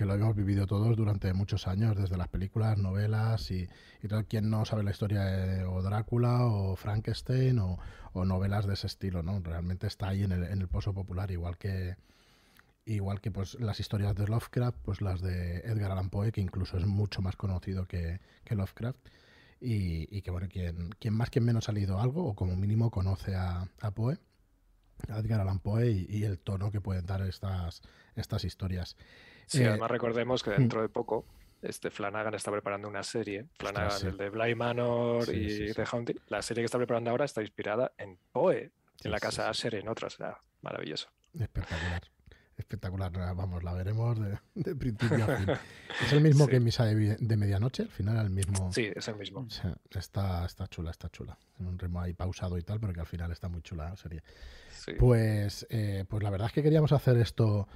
que 0.00 0.06
lo 0.06 0.14
hemos 0.14 0.34
vivido 0.34 0.66
todos 0.66 0.96
durante 0.96 1.30
muchos 1.34 1.68
años, 1.68 1.94
desde 1.94 2.16
las 2.16 2.28
películas, 2.28 2.78
novelas 2.78 3.50
y, 3.50 3.68
y. 4.02 4.08
Quien 4.28 4.48
no 4.48 4.64
sabe 4.64 4.82
la 4.82 4.92
historia 4.92 5.24
de 5.24 5.62
Drácula 5.62 6.46
o 6.46 6.74
Frankenstein 6.74 7.58
o, 7.58 7.78
novelas 8.14 8.66
de 8.66 8.72
ese 8.72 8.86
estilo, 8.86 9.22
¿no? 9.22 9.40
Realmente 9.40 9.86
está 9.86 10.08
ahí 10.08 10.22
en 10.22 10.32
el, 10.32 10.68
pozo 10.68 10.94
popular, 10.94 11.30
igual 11.30 11.58
que 11.58 11.96
igual 12.86 13.20
que 13.20 13.30
pues 13.30 13.60
las 13.60 13.78
historias 13.78 14.14
de 14.14 14.26
Lovecraft, 14.26 14.78
pues 14.82 15.02
las 15.02 15.20
de 15.20 15.58
Edgar 15.66 15.92
Allan 15.92 16.08
Poe, 16.08 16.32
que 16.32 16.40
incluso 16.40 16.78
es 16.78 16.86
mucho 16.86 17.20
más 17.20 17.36
conocido 17.36 17.84
que, 17.86 18.20
Lovecraft. 18.48 19.06
Y, 19.60 20.22
que 20.22 20.30
bueno, 20.30 20.48
quien, 20.48 20.92
quien 20.98 21.12
más 21.12 21.28
quien 21.28 21.44
menos 21.44 21.68
ha 21.68 21.72
leído 21.72 22.00
algo, 22.00 22.24
o 22.24 22.34
como 22.34 22.56
mínimo 22.56 22.90
conoce 22.90 23.34
a, 23.34 23.68
a 23.82 23.90
Poe, 23.90 24.16
a 25.10 25.18
Edgar 25.18 25.42
Allan 25.42 25.58
Poe 25.58 25.90
y, 25.90 26.06
y 26.08 26.24
el 26.24 26.38
tono 26.38 26.70
que 26.70 26.80
pueden 26.80 27.04
dar 27.04 27.20
estas, 27.20 27.82
estas 28.16 28.44
historias. 28.44 28.96
Sí, 29.50 29.62
Eh, 29.62 29.68
además 29.68 29.90
recordemos 29.90 30.44
que 30.44 30.50
dentro 30.50 30.80
de 30.80 30.88
poco 30.88 31.24
este 31.60 31.90
Flanagan 31.90 32.34
está 32.34 32.52
preparando 32.52 32.88
una 32.88 33.02
serie, 33.02 33.46
Flanagan, 33.58 33.98
sí. 33.98 34.06
el 34.06 34.16
de 34.16 34.30
Bly 34.30 34.54
Manor 34.54 35.24
Sí, 35.26 35.32
y 35.32 35.68
sí. 35.68 35.74
The 35.74 35.84
Haunting, 35.90 36.20
la 36.28 36.40
serie 36.40 36.62
que 36.62 36.66
está 36.66 36.78
preparando 36.78 37.10
ahora 37.10 37.24
está 37.24 37.42
inspirada 37.42 37.92
en 37.98 38.16
Poe, 38.30 38.70
en 39.02 39.10
la 39.10 39.18
casa. 39.18 39.50
Asher, 39.50 39.74
en 39.74 39.88
otras, 39.88 40.14
será 40.14 40.38
maravilloso. 40.62 41.08
Espectacular. 41.38 42.02
Espectacular, 42.56 43.10
vamos, 43.34 43.64
la 43.64 43.72
veremos 43.72 44.20
de, 44.20 44.38
de 44.54 44.76
principio 44.76 45.24
a 45.24 45.36
fin. 45.36 45.46
¿Es 46.04 46.12
el 46.12 46.20
mismo 46.20 46.46
que 46.46 46.60
Misa 46.60 46.84
de, 46.84 47.36
Medianoche? 47.36 47.84
Al 47.84 47.88
final 47.88 48.18
el 48.18 48.30
mismo. 48.30 48.70
Sí, 48.72 48.90
es 48.94 49.08
el 49.08 49.16
mismo. 49.16 49.40
O 49.40 49.50
sea, 49.50 49.74
está, 49.90 50.44
está 50.44 50.66
chula, 50.68 50.90
está 50.90 51.08
chula. 51.08 51.38
En 51.58 51.66
un 51.66 51.78
ritmo 51.78 52.00
ahí 52.00 52.12
pausado 52.12 52.58
y 52.58 52.62
tal, 52.62 52.78
pero 52.78 52.92
que 52.92 53.00
al 53.00 53.06
final 53.06 53.32
está 53.32 53.48
muy 53.48 53.62
chula 53.62 53.88
la 53.88 53.96
serie. 53.96 54.22
Pues, 54.98 55.66
eh, 55.70 56.04
pues 56.06 56.22
la 56.22 56.30
verdad 56.30 56.48
es 56.48 56.52
que 56.52 56.62
queríamos 56.62 56.92
hacer 56.92 57.16
esto 57.16 57.66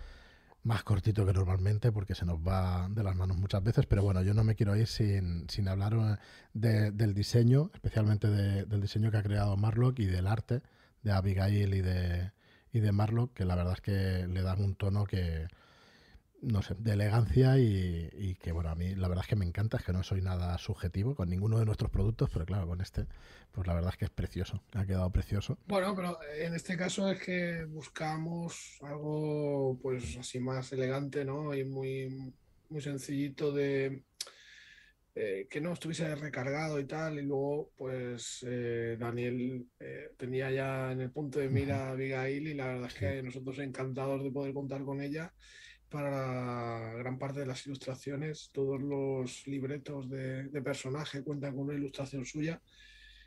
más 0.65 0.83
cortito 0.83 1.25
que 1.27 1.33
normalmente 1.33 1.93
porque 1.93 2.15
se 2.15 2.25
nos 2.25 2.39
va 2.41 2.89
de 2.91 3.03
las 3.05 3.15
manos 3.17 3.37
muchas 3.37 3.63
veces, 3.63 3.87
pero 3.87 4.03
bueno, 4.03 4.23
yo 4.23 4.35
no 4.35 4.45
me 4.45 4.55
quiero 4.57 4.75
ir 4.77 4.87
sin, 4.87 5.49
sin 5.49 5.69
hablar 5.69 5.95
eh, 5.95 6.17
de- 6.55 6.91
del 6.91 7.15
diseño, 7.15 7.71
especialmente 7.75 8.29
de- 8.29 8.65
del 8.65 8.81
diseño 8.81 9.11
que 9.11 9.19
ha 9.19 9.23
creado 9.23 9.57
Marlock 9.57 9.99
y 10.01 10.07
del 10.07 10.27
arte 10.27 10.63
de 11.03 11.13
Abigail 11.13 11.75
y 11.75 11.81
de, 11.83 12.33
y 12.73 12.81
de 12.81 12.93
Marlock, 12.93 13.35
que 13.35 13.45
la 13.45 13.55
verdad 13.57 13.75
es 13.75 13.81
que 13.83 14.27
le 14.27 14.43
dan 14.43 14.63
un 14.63 14.75
tono 14.75 15.05
que, 15.05 15.47
no 16.45 16.63
sé, 16.63 16.75
de 16.79 16.93
elegancia 16.93 17.59
y, 17.59 18.09
y 18.13 18.35
que, 18.37 18.53
bueno, 18.53 18.71
a 18.71 18.75
mí 18.75 18.95
la 18.95 19.09
verdad 19.09 19.25
es 19.25 19.29
que 19.29 19.37
me 19.37 19.45
encanta, 19.45 19.79
es 19.79 19.85
que 19.85 19.93
no 19.93 20.03
soy 20.03 20.21
nada 20.23 20.57
subjetivo 20.59 21.15
con 21.15 21.31
ninguno 21.31 21.59
de 21.59 21.65
nuestros 21.65 21.91
productos, 21.91 22.31
pero 22.33 22.47
claro, 22.47 22.67
con 22.67 22.81
este, 22.81 23.07
pues 23.53 23.67
la 23.67 23.75
verdad 23.75 23.91
es 23.93 23.97
que 23.97 24.05
es 24.05 24.11
precioso, 24.11 24.63
ha 24.73 24.85
quedado 24.85 25.11
precioso. 25.11 25.59
Bueno, 25.67 25.95
pero 25.95 26.19
en 26.39 26.55
este 26.55 26.77
caso 26.77 27.11
es 27.11 27.21
que 27.21 27.65
buscamos 27.65 28.79
algo 28.83 29.79
pues 29.83 30.17
así 30.17 30.41
más 30.41 30.73
elegante, 30.73 31.25
¿no? 31.25 31.55
Y 31.55 31.65
muy, 31.65 32.33
muy 32.69 32.81
sencillito 32.81 33.53
de 33.53 34.03
eh, 35.17 35.47
que 35.49 35.61
no 35.61 35.73
estuviese 35.73 36.13
recargado 36.17 36.81
y 36.81 36.87
tal. 36.87 37.21
Y 37.21 37.23
luego, 37.23 37.71
pues 37.77 38.45
eh, 38.49 38.97
Daniel 38.99 39.65
eh, 39.79 40.11
tenía 40.17 40.51
ya 40.51 40.91
en 40.91 41.03
el 41.03 41.13
punto 41.13 41.39
de 41.39 41.49
mira 41.49 41.87
a 41.87 41.91
Abigail 41.91 42.49
y 42.49 42.55
la 42.55 42.67
verdad 42.67 42.89
es 42.89 42.95
que 42.95 43.23
nosotros 43.23 43.61
encantados 43.61 44.25
de 44.25 44.33
poder 44.33 44.53
contar 44.53 44.83
con 44.85 45.01
ella 45.01 45.33
para 45.95 46.93
gran 46.95 47.21
parte 47.21 47.39
de 47.39 47.47
las 47.47 47.65
ilustraciones. 47.67 48.51
Todos 48.53 48.83
los 48.83 49.47
libretos 49.47 50.11
de, 50.11 50.49
de 50.49 50.61
personaje 50.61 51.23
cuentan 51.23 51.55
con 51.55 51.67
una 51.67 51.75
ilustración 51.75 52.27
suya 52.27 52.61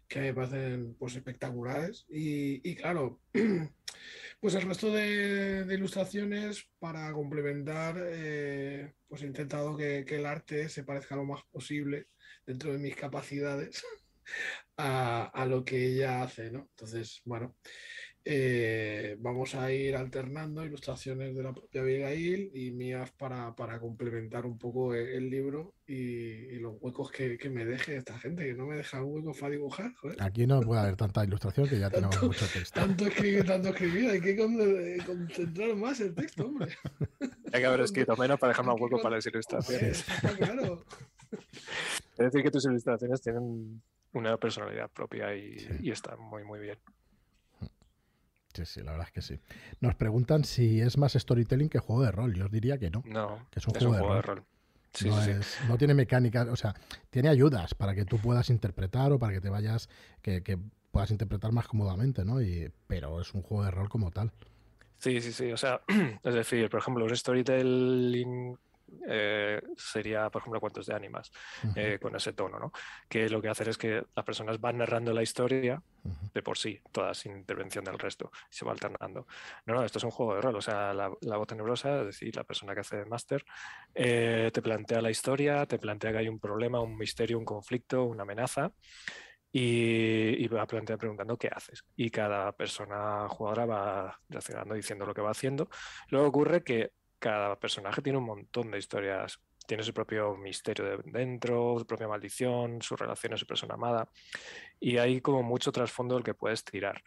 que 0.09 0.19
me 0.19 0.33
parecen 0.33 0.95
pues 0.95 1.15
espectaculares. 1.15 2.05
Y, 2.09 2.75
claro, 2.75 3.21
pues 4.41 4.55
el 4.55 4.63
resto 4.63 4.91
de, 4.91 5.65
ilustraciones 5.69 6.69
para 6.77 7.13
complementar, 7.13 7.95
eh, 8.05 8.93
pues 9.07 9.21
he 9.21 9.27
intentado 9.27 9.77
que, 9.77 10.03
que 10.05 10.17
el 10.17 10.25
arte 10.25 10.67
se 10.67 10.83
parezca 10.83 11.15
lo 11.15 11.23
más 11.23 11.43
posible 11.49 12.07
dentro 12.45 12.73
de 12.73 12.79
mis 12.79 12.97
capacidades 12.97 13.81
a, 14.75 15.23
a 15.23 15.45
lo 15.45 15.63
que 15.63 15.85
ella 15.87 16.21
hace, 16.21 16.51
¿no? 16.51 16.67
Entonces, 16.71 17.21
bueno, 17.23 17.55
eh, 18.29 19.15
vamos 19.19 19.55
a 19.55 19.71
ir 19.71 19.95
alternando 19.95 20.65
ilustraciones 20.65 21.33
de 21.33 21.43
la 21.43 21.53
propia 21.53 21.79
Abigail 21.81 22.51
y 22.53 22.71
mías 22.71 23.09
para, 23.11 23.55
para 23.55 23.79
complementar 23.79 24.45
un 24.45 24.57
poco 24.57 24.93
el, 24.93 25.07
el 25.07 25.29
libro 25.29 25.73
y, 25.85 25.95
y 25.95 26.59
los 26.59 26.75
huecos 26.81 27.09
que, 27.09 27.37
que 27.37 27.49
me 27.49 27.63
deje 27.65 27.95
esta 27.95 28.19
gente, 28.19 28.45
que 28.45 28.53
no 28.53 28.65
me 28.67 28.75
deja 28.75 29.01
huecos 29.01 29.37
para 29.39 29.51
dibujar, 29.53 29.93
joder. 29.95 30.21
Aquí 30.21 30.45
no 30.45 30.59
puede 30.59 30.81
haber 30.81 30.97
tanta 30.97 31.23
ilustración 31.23 31.69
que 31.69 31.79
ya 31.79 31.89
tenemos 31.89 32.21
mucho 32.21 32.45
texto. 32.51 32.79
Tanto 32.81 33.05
escribir, 33.07 33.45
tanto 33.45 33.69
escribir, 33.69 34.09
hay 34.09 34.19
que 34.19 34.35
con- 34.35 34.59
eh, 34.59 34.97
concentrar 35.05 35.75
más 35.77 35.99
el 36.01 36.13
texto, 36.13 36.45
hombre. 36.47 36.75
Hay 37.53 37.61
que 37.61 37.65
haber 37.65 37.79
escrito 37.81 38.15
menos 38.17 38.37
para 38.39 38.51
dejar 38.51 38.65
más 38.65 38.73
Hay 38.73 38.77
que 38.79 38.83
hueco 38.83 38.95
con- 38.97 39.03
para 39.03 39.15
las 39.15 39.25
ilustraciones. 39.25 39.99
está 40.07 40.35
claro. 40.35 40.83
Es 41.31 42.25
decir, 42.25 42.43
que 42.43 42.51
tus 42.51 42.65
ilustraciones 42.65 43.21
tienen 43.21 43.81
una 44.13 44.37
personalidad 44.37 44.89
propia 44.91 45.33
y, 45.35 45.59
Sí. 45.59 45.67
y 45.81 45.91
están 45.91 46.19
muy, 46.19 46.43
muy 46.43 46.59
bien. 46.59 46.77
Sí, 48.57 48.65
sí, 48.65 48.81
la 48.81 48.91
verdad 48.93 49.07
es 49.07 49.13
que 49.13 49.21
sí. 49.21 49.39
Nos 49.81 49.93
preguntan 49.93 50.43
si 50.43 50.81
es 50.81 50.97
más 50.97 51.13
storytelling 51.13 51.69
que 51.69 51.77
juego 51.77 52.01
de 52.01 52.11
rol. 52.11 52.33
Yo 52.33 52.45
os 52.45 52.51
diría 52.51 52.79
que 52.79 52.89
no. 52.89 53.03
No, 53.05 53.45
Que 53.51 53.59
es 53.59 53.67
un 53.67 53.75
es 53.75 53.83
un 53.83 53.89
juego 53.89 53.93
de 53.93 53.99
juego 53.99 54.15
de 54.15 54.21
rol. 54.23 54.43
Sí, 54.93 55.09
no, 55.09 55.21
sí, 55.21 55.31
no 55.67 55.77
tiene 55.77 55.93
mecánicas, 55.93 56.47
o 56.47 56.55
sea, 56.55 56.73
tiene 57.11 57.29
ayudas 57.29 57.75
para 57.75 57.93
que 57.93 58.03
tú 58.03 58.17
puedas 58.17 58.49
interpretar 58.49 59.11
o 59.11 59.19
para 59.19 59.33
que 59.33 59.41
te 59.41 59.49
vayas, 59.49 59.89
que, 60.23 60.41
que 60.41 60.57
puedas 60.91 61.11
interpretar 61.11 61.51
más 61.51 61.67
cómodamente, 61.67 62.25
¿no? 62.25 62.41
Y, 62.41 62.71
pero 62.87 63.21
es 63.21 63.31
un 63.35 63.43
juego 63.43 63.63
de 63.63 63.69
rol 63.69 63.89
como 63.89 64.09
tal. 64.09 64.31
Sí, 64.97 65.21
sí, 65.21 65.31
sí. 65.33 65.51
O 65.51 65.57
sea, 65.57 65.81
es 66.23 66.33
decir, 66.33 66.67
por 66.71 66.79
ejemplo, 66.79 67.05
un 67.05 67.15
storytelling 67.15 68.57
eh, 69.07 69.61
sería, 69.75 70.29
por 70.29 70.41
ejemplo, 70.41 70.59
cuentos 70.59 70.85
de 70.85 70.95
ánimas, 70.95 71.31
eh, 71.75 71.99
con 72.01 72.15
ese 72.15 72.33
tono, 72.33 72.59
¿no? 72.59 72.71
Que 73.07 73.29
lo 73.29 73.41
que 73.41 73.49
hacer 73.49 73.69
es 73.69 73.77
que 73.77 74.03
las 74.15 74.25
personas 74.25 74.59
van 74.59 74.77
narrando 74.77 75.13
la 75.13 75.23
historia 75.23 75.81
de 76.33 76.41
por 76.41 76.57
sí, 76.57 76.79
toda 76.91 77.13
sin 77.13 77.33
intervención 77.37 77.83
del 77.83 77.99
resto, 77.99 78.31
y 78.49 78.55
se 78.55 78.65
va 78.65 78.71
alternando. 78.71 79.27
No, 79.65 79.73
no, 79.75 79.83
esto 79.83 79.97
es 79.97 80.03
un 80.03 80.11
juego 80.11 80.35
de 80.35 80.41
rol, 80.41 80.55
o 80.55 80.61
sea, 80.61 80.93
la, 80.93 81.11
la 81.21 81.37
voz 81.37 81.47
tenebrosa, 81.47 81.99
es 81.99 82.05
decir, 82.07 82.35
la 82.35 82.43
persona 82.43 82.73
que 82.73 82.81
hace 82.81 82.97
de 82.97 83.05
máster, 83.05 83.43
eh, 83.93 84.49
te 84.53 84.61
plantea 84.61 85.01
la 85.01 85.09
historia, 85.09 85.65
te 85.65 85.77
plantea 85.77 86.11
que 86.11 86.17
hay 86.19 86.29
un 86.29 86.39
problema, 86.39 86.79
un 86.79 86.97
misterio, 86.97 87.37
un 87.37 87.45
conflicto, 87.45 88.03
una 88.05 88.23
amenaza, 88.23 88.71
y, 89.51 90.43
y 90.43 90.47
va 90.49 90.61
a 90.61 90.67
plantear 90.67 90.99
preguntando 90.99 91.37
qué 91.37 91.49
haces. 91.51 91.83
Y 91.95 92.09
cada 92.09 92.51
persona 92.51 93.27
jugadora 93.29 93.65
va 93.65 94.19
reaccionando 94.29 94.75
diciendo 94.75 95.05
lo 95.05 95.13
que 95.13 95.21
va 95.21 95.31
haciendo. 95.31 95.69
Luego 96.09 96.27
ocurre 96.27 96.63
que 96.63 96.91
cada 97.19 97.59
personaje 97.59 98.01
tiene 98.01 98.19
un 98.19 98.25
montón 98.25 98.71
de 98.71 98.77
historias 98.77 99.39
tiene 99.67 99.83
su 99.83 99.93
propio 99.93 100.35
misterio 100.37 100.85
de 100.85 101.11
dentro, 101.11 101.77
su 101.77 101.85
propia 101.85 102.07
maldición, 102.07 102.81
su 102.81 102.95
relación 102.95 103.33
a 103.33 103.37
su 103.37 103.45
persona 103.45 103.75
amada. 103.75 104.09
Y 104.79 104.97
hay 104.97 105.21
como 105.21 105.43
mucho 105.43 105.71
trasfondo 105.71 106.15
del 106.15 106.23
que 106.23 106.33
puedes 106.33 106.63
tirar. 106.63 107.03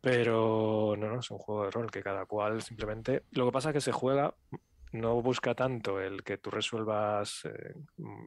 Pero 0.00 0.94
no, 0.98 1.08
no, 1.08 1.20
es 1.20 1.30
un 1.30 1.38
juego 1.38 1.64
de 1.64 1.70
rol 1.70 1.90
que 1.90 2.02
cada 2.02 2.24
cual 2.24 2.62
simplemente. 2.62 3.24
Lo 3.32 3.44
que 3.44 3.52
pasa 3.52 3.70
es 3.70 3.74
que 3.74 3.80
se 3.80 3.92
juega, 3.92 4.34
no 4.92 5.20
busca 5.20 5.54
tanto 5.54 6.00
el 6.00 6.24
que 6.24 6.38
tú 6.38 6.50
resuelvas 6.50 7.44
eh, 7.44 7.74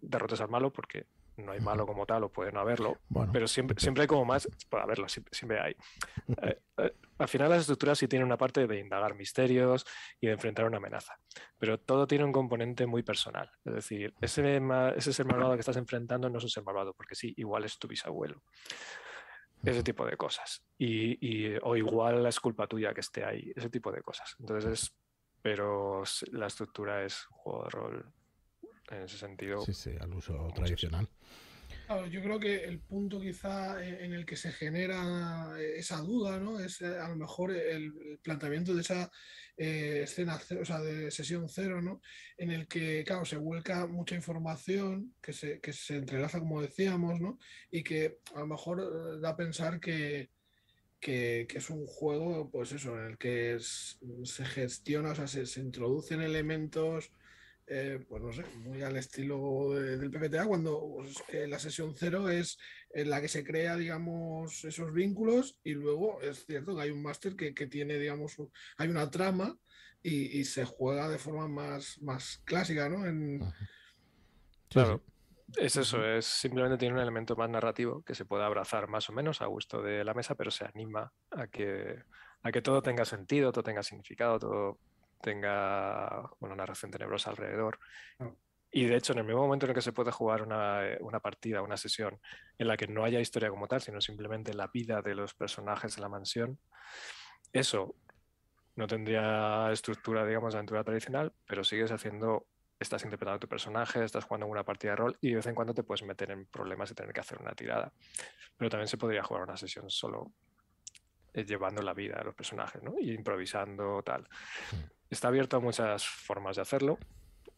derrotes 0.02 0.42
al 0.42 0.50
malo, 0.50 0.72
porque 0.72 1.08
no 1.46 1.52
hay 1.52 1.60
malo 1.60 1.86
como 1.86 2.06
tal 2.06 2.24
o 2.24 2.30
puede 2.30 2.52
no 2.52 2.60
haberlo, 2.60 2.98
pero 3.32 3.48
siempre, 3.48 3.80
siempre 3.80 4.04
hay 4.04 4.08
como 4.08 4.26
más, 4.26 4.48
puede 4.70 4.84
haberlo, 4.84 5.08
siempre, 5.08 5.60
hay. 5.60 5.76
Eh, 6.42 6.62
eh, 6.78 6.94
al 7.18 7.28
final 7.28 7.50
las 7.50 7.62
estructuras 7.62 7.98
sí 7.98 8.08
tienen 8.08 8.26
una 8.26 8.38
parte 8.38 8.66
de 8.66 8.80
indagar 8.80 9.16
misterios 9.16 9.86
y 10.22 10.28
de 10.28 10.34
enfrentar 10.34 10.66
una 10.66 10.78
amenaza, 10.78 11.20
pero 11.58 11.80
todo 11.80 12.08
tiene 12.08 12.24
un 12.24 12.32
componente 12.32 12.86
muy 12.86 13.04
personal. 13.04 13.52
Es 13.66 13.74
decir, 13.74 14.14
ese, 14.22 14.62
ese 14.96 15.14
ser 15.14 15.26
malvado 15.26 15.56
que 15.56 15.60
estás 15.60 15.78
enfrentando 15.78 16.30
no 16.30 16.38
es 16.38 16.44
un 16.44 16.50
ser 16.50 16.64
malvado, 16.64 16.94
porque 16.94 17.16
sí, 17.16 17.34
igual 17.36 17.66
es 17.66 17.78
tu 17.78 17.88
bisabuelo. 17.88 18.44
Ese 19.64 19.84
tipo 19.84 20.06
de 20.06 20.16
cosas. 20.16 20.64
Y, 20.78 21.54
o 21.64 21.76
igual 21.76 22.26
es 22.26 22.40
culpa 22.40 22.68
tuya 22.68 22.94
que 22.94 23.02
esté 23.02 23.26
ahí, 23.26 23.52
ese 23.54 23.70
tipo 23.70 23.92
de 23.92 24.02
cosas. 24.02 24.36
Entonces, 24.40 24.96
pero 25.42 26.04
la 26.32 26.48
estructura 26.48 27.04
es 27.04 27.26
juego 27.26 27.64
de 27.64 27.70
rol 27.70 28.14
en 28.92 29.04
ese 29.04 29.18
sentido. 29.18 29.62
Sí, 29.66 29.74
sí, 29.74 29.92
al 30.00 30.14
uso 30.14 30.52
tradicional. 30.56 31.08
yo 32.12 32.22
creo 32.22 32.40
que 32.40 32.64
el 32.66 32.80
punto 32.80 33.20
quizá 33.20 33.84
en 33.84 34.14
el 34.14 34.26
que 34.26 34.36
se 34.36 34.52
genera 34.52 35.56
esa 35.76 35.98
duda, 36.02 36.40
¿no? 36.40 36.60
Es 36.60 36.82
eh, 36.82 36.98
a 37.00 37.10
lo 37.10 37.16
mejor 37.16 37.52
el 37.52 38.20
planteamiento 38.22 38.74
de 38.74 38.82
esa 38.82 39.12
eh, 39.62 40.04
escena 40.04 40.40
cero, 40.40 40.62
o 40.62 40.66
sea, 40.66 40.80
de 40.80 41.12
sesión 41.12 41.50
cero, 41.50 41.82
¿no? 41.82 42.02
En 42.38 42.50
el 42.50 42.66
que, 42.66 43.04
claro, 43.06 43.26
se 43.26 43.36
vuelca 43.36 43.88
mucha 43.88 44.16
información 44.16 45.14
que 45.22 45.34
se, 45.34 45.60
que 45.60 45.74
se 45.74 45.98
entrelaza, 45.98 46.40
como 46.40 46.62
decíamos, 46.62 47.20
¿no? 47.20 47.38
Y 47.70 47.84
que 47.84 48.20
a 48.36 48.40
lo 48.40 48.48
mejor 48.48 48.80
eh, 48.80 49.20
da 49.20 49.32
a 49.32 49.36
pensar 49.36 49.82
que, 49.82 50.30
que, 51.02 51.46
es 51.54 51.70
un 51.70 51.86
juego, 51.88 52.50
pues 52.50 52.72
eso, 52.72 52.98
en 52.98 53.08
el 53.08 53.18
que 53.18 53.58
se 53.60 54.46
gestiona, 54.46 55.12
o 55.12 55.16
sea, 55.16 55.28
se, 55.28 55.46
se 55.46 55.60
introducen 55.60 56.22
elementos 56.22 57.12
eh, 57.72 58.04
pues 58.10 58.22
no 58.22 58.34
sé, 58.34 58.44
muy 58.58 58.82
al 58.82 58.98
estilo 58.98 59.74
del 59.76 60.10
PPTA, 60.10 60.48
cuando 60.48 60.96
pues, 60.96 61.24
eh, 61.30 61.48
la 61.48 61.60
sesión 61.60 61.94
cero 61.96 62.28
es 62.28 62.58
en 62.90 63.12
la 63.12 63.22
que 63.22 63.28
se 63.28 63.44
crea, 63.44 63.76
digamos, 63.76 64.66
esos 64.66 64.92
vínculos 64.92 65.60
y 65.64 65.74
luego 65.74 66.20
es 66.22 66.46
cierto 66.48 66.76
que 66.76 66.82
hay 66.82 66.90
un 66.90 67.04
máster 67.04 67.36
que, 67.36 67.52
tiene, 67.68 68.00
digamos, 68.00 68.38
hay 68.78 68.90
una 68.90 69.12
trama 69.12 69.56
y, 70.02 70.44
se 70.46 70.66
juega 70.66 71.10
de 71.10 71.20
forma 71.20 71.48
más, 71.48 72.02
más 72.02 72.42
clásica, 72.44 72.90
¿no? 72.90 73.04
Claro. 74.70 75.04
Es 75.56 75.76
eso, 75.76 76.04
es 76.04 76.26
simplemente 76.26 76.78
tiene 76.78 76.96
un 76.96 77.02
elemento 77.02 77.36
más 77.36 77.50
narrativo 77.50 78.04
que 78.04 78.16
se 78.16 78.26
puede 78.26 78.44
abrazar 78.44 78.88
más 78.88 79.10
o 79.10 79.14
menos 79.14 79.42
a 79.42 79.46
gusto 79.46 79.82
de 79.82 80.04
la 80.04 80.14
mesa, 80.14 80.36
pero 80.36 80.52
se 80.52 80.66
anima 80.66 81.12
a 81.32 81.48
que, 81.48 82.04
a 82.42 82.52
que 82.52 82.62
todo 82.62 82.82
tenga 82.82 83.06
sentido, 83.06 83.52
todo 83.52 83.64
tenga 83.64 83.84
significado, 83.84 84.40
todo 84.40 84.80
tenga 85.22 86.30
una 86.40 86.56
narración 86.56 86.92
tenebrosa 86.92 87.30
alrededor. 87.30 87.80
Ah. 88.20 88.32
Y 88.72 88.86
de 88.86 88.96
hecho, 88.96 89.14
en 89.14 89.20
el 89.20 89.26
mismo 89.26 89.42
momento 89.42 89.66
en 89.66 89.72
el 89.72 89.76
que 89.76 89.82
se 89.82 89.94
puede 89.94 90.12
jugar 90.12 90.44
una, 90.44 90.86
eh, 90.86 90.98
una, 91.02 91.20
partida, 91.20 91.62
una 91.64 91.76
sesión 91.76 92.20
en 92.58 92.68
la 92.68 92.78
que 92.78 92.88
no 92.88 93.04
haya 93.04 93.20
historia 93.20 93.50
como 93.50 93.68
tal, 93.68 93.82
sino 93.82 94.00
simplemente 94.00 94.54
la 94.54 94.68
vida 94.68 95.02
de 95.02 95.16
los 95.16 95.34
personajes 95.34 95.96
de 95.96 96.02
la 96.02 96.10
mansión, 96.10 96.60
eso 97.52 97.96
no 98.76 98.88
tendría 98.88 99.72
estructura, 99.72 100.26
digamos, 100.26 100.54
de 100.54 100.60
aventura 100.60 100.84
tradicional, 100.84 101.34
pero 101.48 101.64
sigues 101.64 101.92
haciendo, 101.92 102.48
estás 102.80 103.04
interpretando 103.04 103.40
tu 103.40 103.48
personaje, 103.48 104.04
estás 104.04 104.24
jugando 104.24 104.46
una 104.46 104.64
partida 104.64 104.92
de 104.92 104.96
rol 104.98 105.18
y 105.20 105.30
de 105.30 105.36
vez 105.38 105.48
en 105.48 105.56
cuando 105.56 105.74
te 105.74 105.84
puedes 105.84 106.04
meter 106.04 106.30
en 106.32 106.46
problemas 106.46 106.92
y 106.92 106.94
tener 106.94 107.12
que 107.12 107.20
hacer 107.20 107.42
una 107.42 107.54
tirada. 107.54 107.92
Pero 108.56 108.70
también 108.70 108.88
se 108.88 108.98
podría 108.98 109.24
jugar 109.24 109.44
una 109.44 109.58
sesión 109.58 109.90
solo 109.90 110.32
eh, 111.34 111.44
llevando 111.44 111.82
la 111.82 111.94
vida 111.94 112.18
de 112.20 112.26
los 112.26 112.36
personajes, 112.36 112.82
¿no? 112.84 112.94
Y 113.00 113.12
improvisando 113.12 114.02
tal. 114.04 114.28
Está 115.10 115.30
abierto 115.30 115.58
a 115.58 115.60
muchas 115.60 116.06
formas 116.06 116.56
de 116.56 116.62
hacerlo 116.62 117.00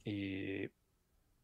y 0.05 0.69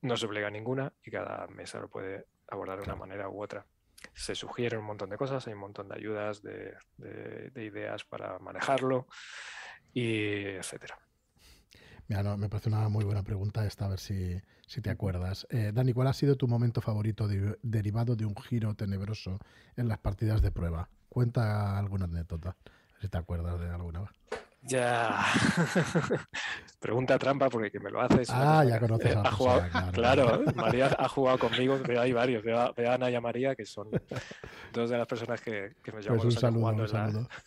no 0.02 0.16
se 0.16 0.26
obliga 0.26 0.48
a 0.48 0.52
ninguna 0.52 0.94
y 1.04 1.12
cada 1.12 1.48
mesa 1.48 1.80
lo 1.80 1.90
puede 1.90 2.28
abordar 2.48 2.78
de 2.78 2.86
una 2.86 2.96
manera 2.96 3.30
u 3.30 3.42
otra. 3.42 3.66
Se 4.14 4.36
sugieren 4.36 4.80
un 4.80 4.86
montón 4.86 5.10
de 5.10 5.18
cosas, 5.18 5.46
hay 5.48 5.54
un 5.54 5.60
montón 5.60 5.90
de 5.90 5.96
ayudas, 5.96 6.42
de, 6.42 6.78
ideas 7.56 8.06
para 8.06 8.40
manejarlo 8.40 9.08
y 9.94 10.44
etcétera. 10.44 10.98
Mira, 12.08 12.38
me 12.38 12.48
parece 12.48 12.70
una 12.70 12.88
muy 12.88 13.04
buena 13.04 13.24
pregunta 13.24 13.66
esta, 13.66 13.86
a 13.86 13.90
ver 13.90 14.00
si, 14.00 14.42
te 14.82 14.90
acuerdas. 14.90 15.46
Eh, 15.50 15.72
Dani, 15.74 15.92
¿cuál 15.92 16.08
ha 16.08 16.14
sido 16.14 16.38
tu 16.38 16.48
momento 16.48 16.80
favorito 16.80 17.28
derivado 17.62 18.16
de 18.16 18.26
un 18.26 18.36
giro 18.38 18.76
tenebroso 18.76 19.40
en 19.76 19.90
las 19.90 19.98
partidas 19.98 20.42
de 20.42 20.52
prueba? 20.52 20.90
Cuenta 21.10 21.78
alguna 21.78 22.06
anécdota, 22.06 22.56
si 23.02 23.10
te 23.10 23.18
acuerdas 23.18 23.60
de 23.60 23.70
alguna. 23.70 24.10
Ya. 24.62 25.24
Pregunta 26.80 27.18
trampa 27.18 27.50
porque 27.50 27.72
que 27.72 27.80
me 27.80 27.90
lo 27.90 28.02
haces. 28.02 28.30
Ah, 28.32 28.64
ya 28.64 28.80
conoces 28.80 29.16
a 29.16 29.22
ha 29.22 29.92
claro, 29.92 30.44
María 30.56 30.88
ha 30.98 31.08
jugado 31.08 31.40
conmigo, 31.40 31.80
pero 31.84 32.02
hay 32.02 32.12
varios. 32.12 32.44
Veo 32.44 32.60
a, 32.60 32.74
Ana 32.94 33.10
y 33.10 33.16
a 33.16 33.22
María, 33.22 33.56
que 33.56 33.66
son 33.66 33.90
dos 34.74 34.90
de 34.90 34.98
las 34.98 35.08
personas 35.08 35.42
que, 35.42 35.76
que 35.84 35.92
me 35.92 36.02
llaman. 36.02 36.20
Pues 36.20 36.36
un 36.36 36.40
saludo, 36.40 36.68
un 36.68 36.88
saludo. 36.88 37.28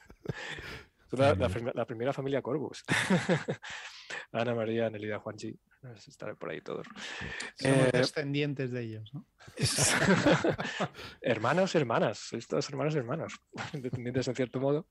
La, 1.12 1.34
la, 1.34 1.84
primera 1.86 2.12
familia 2.12 2.40
Corbus. 2.40 2.84
Ana 4.30 4.54
María, 4.54 4.88
Nelida, 4.88 5.18
Juanchi. 5.18 5.58
Estaré 6.06 6.36
por 6.36 6.50
ahí 6.50 6.60
todos. 6.60 6.86
Somos 7.56 7.78
eh, 7.78 7.90
descendientes 7.92 8.70
de 8.70 8.82
ellos, 8.82 9.12
¿no? 9.12 9.26
hermanos, 11.20 11.74
hermanas. 11.74 12.18
Sois 12.18 12.46
todos 12.46 12.70
hermanos, 12.70 12.94
hermanos. 12.94 13.40
Descendientes 13.72 14.28
en 14.28 14.36
cierto 14.36 14.60
modo. 14.60 14.86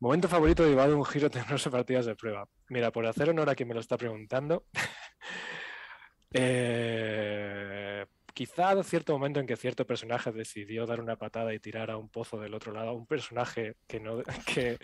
Momento 0.00 0.28
favorito 0.28 0.66
llevado 0.66 0.90
de 0.90 0.96
un 0.96 1.04
giro 1.04 1.30
tenebroso 1.30 1.70
partidas 1.70 2.06
de 2.06 2.16
prueba. 2.16 2.48
Mira, 2.68 2.90
por 2.90 3.06
hacer 3.06 3.30
honor 3.30 3.50
a 3.50 3.54
quien 3.54 3.68
me 3.68 3.74
lo 3.74 3.80
está 3.80 3.96
preguntando, 3.96 4.66
eh, 6.32 8.04
quizá 8.34 8.70
a 8.70 8.82
cierto 8.82 9.12
momento 9.12 9.40
en 9.40 9.46
que 9.46 9.56
cierto 9.56 9.86
personaje 9.86 10.32
decidió 10.32 10.86
dar 10.86 11.00
una 11.00 11.16
patada 11.16 11.54
y 11.54 11.60
tirar 11.60 11.90
a 11.90 11.96
un 11.96 12.08
pozo 12.08 12.38
del 12.38 12.54
otro 12.54 12.72
lado, 12.72 12.92
un 12.92 13.06
personaje 13.06 13.76
que 13.86 14.00
no, 14.00 14.22
que, 14.46 14.78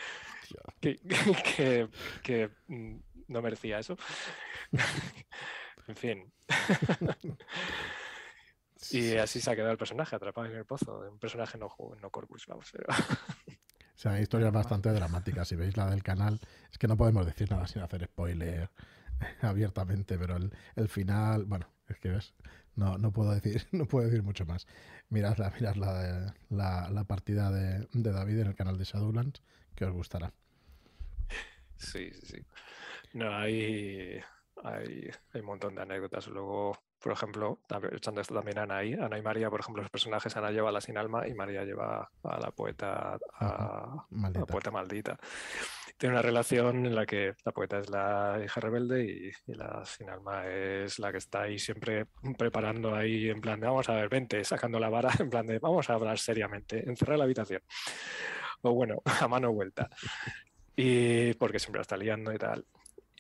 que, 2.23 2.51
mm, 2.69 2.97
no 3.29 3.43
merecía 3.43 3.81
eso. 3.81 3.97
en 5.89 5.97
fin. 5.97 6.33
y 8.93 9.17
así 9.17 9.41
se 9.41 9.51
ha 9.51 9.57
quedado 9.57 9.73
el 9.73 9.79
personaje 9.79 10.17
atrapado 10.17 10.47
en 10.47 10.57
el 10.57 10.65
pozo. 10.65 11.01
Un 11.01 11.19
personaje 11.19 11.59
no, 11.59 11.69
no 12.01 12.11
corpus, 12.11 12.47
vamos. 12.47 12.71
Pero... 12.73 12.87
O 14.01 14.03
sea, 14.03 14.13
hay 14.13 14.23
historias 14.23 14.51
bastante 14.51 14.91
dramáticas. 14.95 15.47
Si 15.47 15.57
veis 15.57 15.77
la 15.77 15.91
del 15.91 16.03
canal, 16.03 16.41
es 16.73 16.79
que 16.79 16.89
no 16.89 16.97
podemos 16.97 17.27
decir 17.27 17.51
nada 17.51 17.67
sin 17.67 17.83
hacer 17.83 18.07
spoiler 18.07 18.71
abiertamente, 19.43 20.17
pero 20.17 20.39
el, 20.39 20.89
final, 20.89 21.45
bueno, 21.45 21.67
es 21.87 21.99
que 21.99 22.09
ves, 22.09 22.33
no, 22.77 22.97
no 22.97 23.13
puedo 23.13 23.31
decir, 23.33 23.67
no 23.73 23.85
puedo 23.85 24.07
decir 24.07 24.23
mucho 24.23 24.47
más. 24.47 24.67
Miradla, 25.11 25.53
mirad 25.55 25.75
la, 25.75 26.35
la, 26.49 26.89
la 26.89 27.05
partida 27.05 27.51
de, 27.51 27.87
de, 27.93 28.11
David 28.11 28.39
en 28.39 28.47
el 28.47 28.55
canal 28.55 28.79
de 28.79 28.85
Shadowlands, 28.85 29.43
que 29.75 29.85
os 29.85 29.93
gustará. 29.93 30.33
Sí, 31.77 32.11
sí, 32.15 32.27
sí. 32.27 32.47
No, 33.13 33.37
hay, 33.37 34.19
hay, 34.65 35.11
hay 35.35 35.41
un 35.43 35.47
montón 35.47 35.75
de 35.75 35.83
anécdotas. 35.83 36.27
Luego 36.29 36.73
por 37.01 37.13
ejemplo, 37.13 37.61
echando 37.93 38.21
esto 38.21 38.35
también 38.35 38.59
a 38.59 38.63
Ana 38.63 38.85
y, 38.85 38.95
Ana 38.95 39.19
y 39.19 39.23
María, 39.23 39.49
por 39.49 39.61
ejemplo, 39.61 39.83
los 39.83 39.91
personajes, 39.91 40.37
Ana 40.37 40.51
lleva 40.51 40.69
a 40.69 40.73
la 40.73 40.81
sin 40.81 40.99
alma 40.99 41.27
y 41.27 41.35
María 41.35 41.65
lleva 41.65 42.11
a 42.23 42.39
la 42.39 42.51
poeta, 42.51 43.19
a, 43.39 44.07
la 44.11 44.47
poeta 44.47 44.71
maldita. 44.71 45.19
Tiene 45.97 46.15
una 46.15 46.23
relación 46.23 46.87
en 46.87 46.95
la 46.95 47.07
que 47.07 47.35
la 47.45 47.53
poeta 47.53 47.79
es 47.79 47.91
la 47.91 48.41
hija 48.45 48.61
rebelde 48.61 49.05
y, 49.05 49.53
la 49.55 49.85
sin 49.85 50.11
alma 50.11 50.47
es 50.47 50.99
la 50.99 51.11
que 51.11 51.19
está 51.19 51.43
ahí 51.43 51.59
siempre 51.59 52.07
preparando 52.37 52.95
ahí 52.95 53.29
en 53.29 53.41
plan 53.41 53.61
de 53.61 53.67
vamos 53.67 53.89
a 53.89 53.95
ver, 53.95 54.09
vente, 54.09 54.45
sacando 54.45 54.79
la 54.79 54.91
vara, 54.91 55.11
en 55.19 55.31
plan 55.31 55.47
de 55.47 55.59
vamos 55.59 55.89
a 55.89 55.95
hablar 55.95 56.19
seriamente, 56.19 56.89
encerrar 56.89 57.19
la 57.19 57.25
habitación. 57.25 57.63
O 58.63 58.73
bueno, 58.73 59.03
a 59.21 59.29
mano 59.29 59.53
vuelta. 59.53 59.89
Y 60.77 61.35
porque 61.35 61.59
siempre 61.59 61.79
la 61.79 61.83
está 61.83 61.97
liando 61.97 62.33
y 62.33 62.39
tal. 62.39 62.67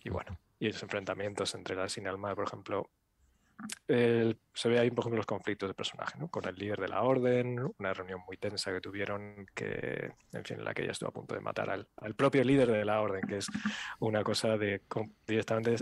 Y 0.05 0.11
bueno, 0.11 0.39
y 0.59 0.68
los 0.68 0.83
enfrentamientos 0.83 1.55
entre 1.55 1.76
la 1.76 1.89
sin 1.89 2.07
alma, 2.07 2.35
por 2.35 2.47
ejemplo, 2.47 2.91
se 3.87 4.69
ve 4.69 4.79
ahí, 4.79 4.91
por 4.91 5.03
ejemplo, 5.03 5.17
los 5.17 5.27
conflictos 5.27 5.69
de 5.69 5.75
personaje, 5.75 6.19
¿no? 6.19 6.29
Con 6.29 6.47
el 6.47 6.55
líder 6.55 6.81
de 6.81 6.89
la 6.89 7.03
orden, 7.03 7.61
una 7.79 7.93
reunión 7.93 8.21
muy 8.27 8.37
tensa 8.37 8.73
que 8.73 8.81
tuvieron, 8.81 9.47
que, 9.55 10.13
en 10.33 10.45
fin, 10.45 10.59
en 10.59 10.65
la 10.65 10.75
que 10.75 10.83
ella 10.83 10.93
estuvo 10.93 11.09
a 11.09 11.13
punto 11.13 11.35
de 11.35 11.41
matar 11.41 11.71
al, 11.71 12.15
propio 12.15 12.45
líder 12.45 12.71
de 12.71 12.85
la 12.85 13.01
orden, 13.01 13.23
que 13.27 13.39
es 13.39 13.47
una 13.99 14.23
cosa 14.23 14.57
de 14.57 14.83
directamente 15.27 15.77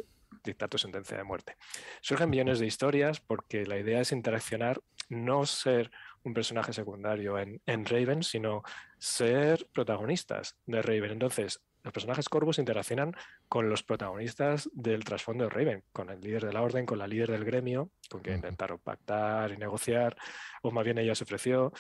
dictar 0.45 0.69
tu 0.69 0.79
sentencia 0.79 1.17
de 1.17 1.25
muerte. 1.25 1.57
Surgen 2.01 2.31
millones 2.31 2.59
de 2.59 2.67
historias 2.67 3.21
porque 3.21 3.67
la 3.67 3.79
idea 3.79 4.01
es 4.01 4.13
interaccionar, 4.13 4.81
no 5.09 5.47
ser 5.47 5.91
un 6.23 6.35
personaje 6.35 6.73
secundario 6.73 7.39
en, 7.39 7.61
en 7.67 7.85
Raven, 7.87 8.23
sino 8.23 8.63
ser 8.99 9.67
protagonistas 9.73 10.57
de 10.67 10.83
Raven. 10.83 11.13
Entonces, 11.13 11.61
los 11.83 11.93
personajes 11.93 12.29
Corvus 12.29 12.59
interaccionan 12.59 13.15
con 13.49 13.69
los 13.69 13.83
protagonistas 13.83 14.69
del 14.73 15.05
trasfondo 15.05 15.45
de 15.45 15.51
Raven, 15.51 15.85
con 15.93 16.11
el 16.11 16.21
líder 16.21 16.47
de 16.47 16.53
la 16.53 16.63
orden, 16.63 16.87
con 16.87 16.99
la 16.99 17.07
líder 17.07 17.31
del 17.31 17.45
gremio, 17.45 17.91
con 18.11 18.21
quien 18.21 18.37
intentaron 18.37 18.79
pactar 18.79 19.53
y 19.53 19.57
negociar, 19.57 20.17
o 20.63 20.71
más 20.71 20.85
bien 20.85 20.99
ella 20.99 21.15
se 21.15 21.25
ofreció. 21.25 21.73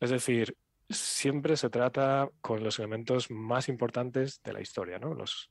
Es 0.00 0.10
decir, 0.10 0.56
siempre 0.88 1.56
se 1.56 1.70
trata 1.70 2.28
con 2.40 2.62
los 2.62 2.78
elementos 2.78 3.30
más 3.30 3.68
importantes 3.68 4.40
de 4.42 4.52
la 4.52 4.60
historia, 4.60 4.98
¿no? 4.98 5.14
Los, 5.14 5.50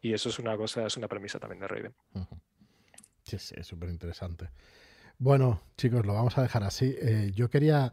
y 0.00 0.12
eso 0.12 0.28
es 0.28 0.38
una 0.38 0.56
cosa, 0.56 0.86
es 0.86 0.96
una 0.96 1.08
premisa 1.08 1.38
también 1.38 1.60
de 1.60 1.68
Raven. 1.68 1.94
Sí, 3.22 3.38
sí, 3.38 3.56
súper 3.62 3.88
interesante. 3.88 4.50
Bueno, 5.18 5.62
chicos, 5.76 6.04
lo 6.04 6.14
vamos 6.14 6.36
a 6.38 6.42
dejar 6.42 6.62
así. 6.62 6.94
Eh, 7.00 7.32
yo 7.34 7.48
quería, 7.48 7.92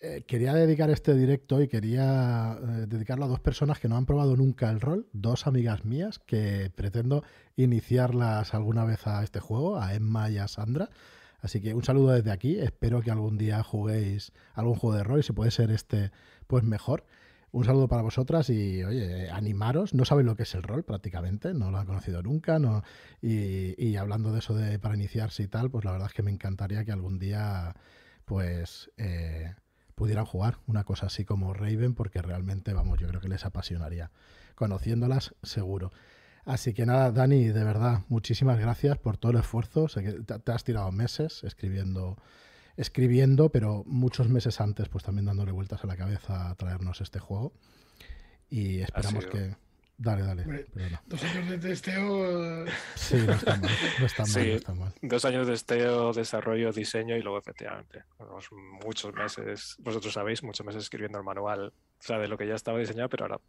eh, 0.00 0.22
quería 0.26 0.54
dedicar 0.54 0.90
este 0.90 1.14
directo 1.14 1.60
y 1.60 1.68
quería 1.68 2.56
eh, 2.60 2.86
dedicarlo 2.86 3.24
a 3.24 3.28
dos 3.28 3.40
personas 3.40 3.80
que 3.80 3.88
no 3.88 3.96
han 3.96 4.06
probado 4.06 4.36
nunca 4.36 4.70
el 4.70 4.80
rol, 4.80 5.08
dos 5.12 5.46
amigas 5.46 5.84
mías 5.84 6.20
que 6.20 6.70
pretendo 6.74 7.24
iniciarlas 7.56 8.54
alguna 8.54 8.84
vez 8.84 9.06
a 9.08 9.24
este 9.24 9.40
juego, 9.40 9.80
a 9.80 9.94
Emma 9.94 10.30
y 10.30 10.38
a 10.38 10.46
Sandra. 10.46 10.90
Así 11.40 11.60
que 11.60 11.74
un 11.74 11.84
saludo 11.84 12.12
desde 12.12 12.30
aquí. 12.30 12.58
Espero 12.58 13.00
que 13.02 13.10
algún 13.10 13.38
día 13.38 13.62
juguéis 13.62 14.32
algún 14.54 14.76
juego 14.76 14.96
de 14.96 15.04
rol 15.04 15.20
y 15.20 15.22
si 15.22 15.32
puede 15.32 15.50
ser 15.50 15.70
este, 15.70 16.12
pues 16.46 16.64
mejor. 16.64 17.04
Un 17.50 17.64
saludo 17.64 17.88
para 17.88 18.02
vosotras 18.02 18.50
y, 18.50 18.84
oye, 18.84 19.30
animaros. 19.30 19.94
No 19.94 20.04
saben 20.04 20.26
lo 20.26 20.36
que 20.36 20.42
es 20.42 20.54
el 20.54 20.62
rol 20.62 20.84
prácticamente, 20.84 21.54
no 21.54 21.70
lo 21.70 21.78
han 21.78 21.86
conocido 21.86 22.22
nunca. 22.22 22.58
No, 22.58 22.82
y, 23.22 23.96
hablando 23.96 24.32
de 24.32 24.40
eso 24.40 24.54
de 24.54 24.78
para 24.78 24.94
iniciarse 24.94 25.42
y 25.42 25.48
tal, 25.48 25.70
pues 25.70 25.84
la 25.84 25.92
verdad 25.92 26.08
es 26.08 26.14
que 26.14 26.22
me 26.22 26.30
encantaría 26.30 26.84
que 26.84 26.92
algún 26.92 27.18
día, 27.18 27.74
pues, 28.26 28.90
eh, 28.98 29.54
pudieran 29.98 30.24
jugar 30.24 30.58
una 30.66 30.84
cosa 30.84 31.06
así 31.06 31.24
como 31.24 31.52
Raven, 31.52 31.94
porque 31.94 32.22
realmente, 32.22 32.72
vamos, 32.72 32.98
yo 32.98 33.08
creo 33.08 33.20
que 33.20 33.28
les 33.28 33.44
apasionaría. 33.44 34.10
Conociéndolas, 34.54 35.34
seguro. 35.42 35.92
Así 36.46 36.72
que 36.72 36.86
nada, 36.86 37.12
Dani, 37.12 37.48
de 37.48 37.64
verdad, 37.64 38.04
muchísimas 38.08 38.58
gracias 38.58 38.96
por 38.96 39.18
todo 39.18 39.32
el 39.32 39.38
esfuerzo. 39.38 39.88
Sé 39.88 40.02
que 40.02 40.12
te 40.12 40.52
has 40.52 40.64
tirado 40.64 40.90
meses 40.92 41.44
escribiendo 41.44 42.16
escribiendo, 42.78 43.50
pero 43.50 43.82
muchos 43.86 44.28
meses 44.28 44.60
antes, 44.60 44.88
pues 44.88 45.02
también 45.02 45.26
dándole 45.26 45.50
vueltas 45.50 45.82
a 45.82 45.88
la 45.88 45.96
cabeza 45.96 46.48
a 46.48 46.54
traernos 46.54 47.00
este 47.00 47.18
juego. 47.18 47.52
Y 48.48 48.78
esperamos 48.80 49.26
que. 49.26 49.56
Dale, 50.00 50.22
dale. 50.22 50.44
dos 51.06 51.24
años 51.24 51.50
de 51.50 51.58
testeo. 51.58 52.66
Sí, 52.94 53.16
no 53.16 53.32
está 53.32 53.56
mal. 53.56 53.70
No 53.98 54.06
está 54.06 54.22
mal, 54.22 54.30
sí, 54.30 54.38
no 54.38 54.56
está 54.56 54.74
mal. 54.74 54.94
Dos 55.02 55.24
años 55.24 55.46
de 55.46 55.52
testeo, 55.54 56.12
desarrollo, 56.12 56.72
diseño 56.72 57.16
y 57.16 57.22
luego, 57.22 57.38
efectivamente, 57.38 58.04
muchos 58.84 59.12
meses, 59.12 59.76
vosotros 59.80 60.14
sabéis, 60.14 60.42
muchos 60.44 60.64
meses 60.64 60.84
escribiendo 60.84 61.18
el 61.18 61.24
manual, 61.24 61.72
o 61.74 62.02
sea, 62.02 62.18
de 62.18 62.28
lo 62.28 62.38
que 62.38 62.46
ya 62.46 62.54
estaba 62.54 62.78
diseñado, 62.78 63.08
pero 63.08 63.24
ahora 63.24 63.40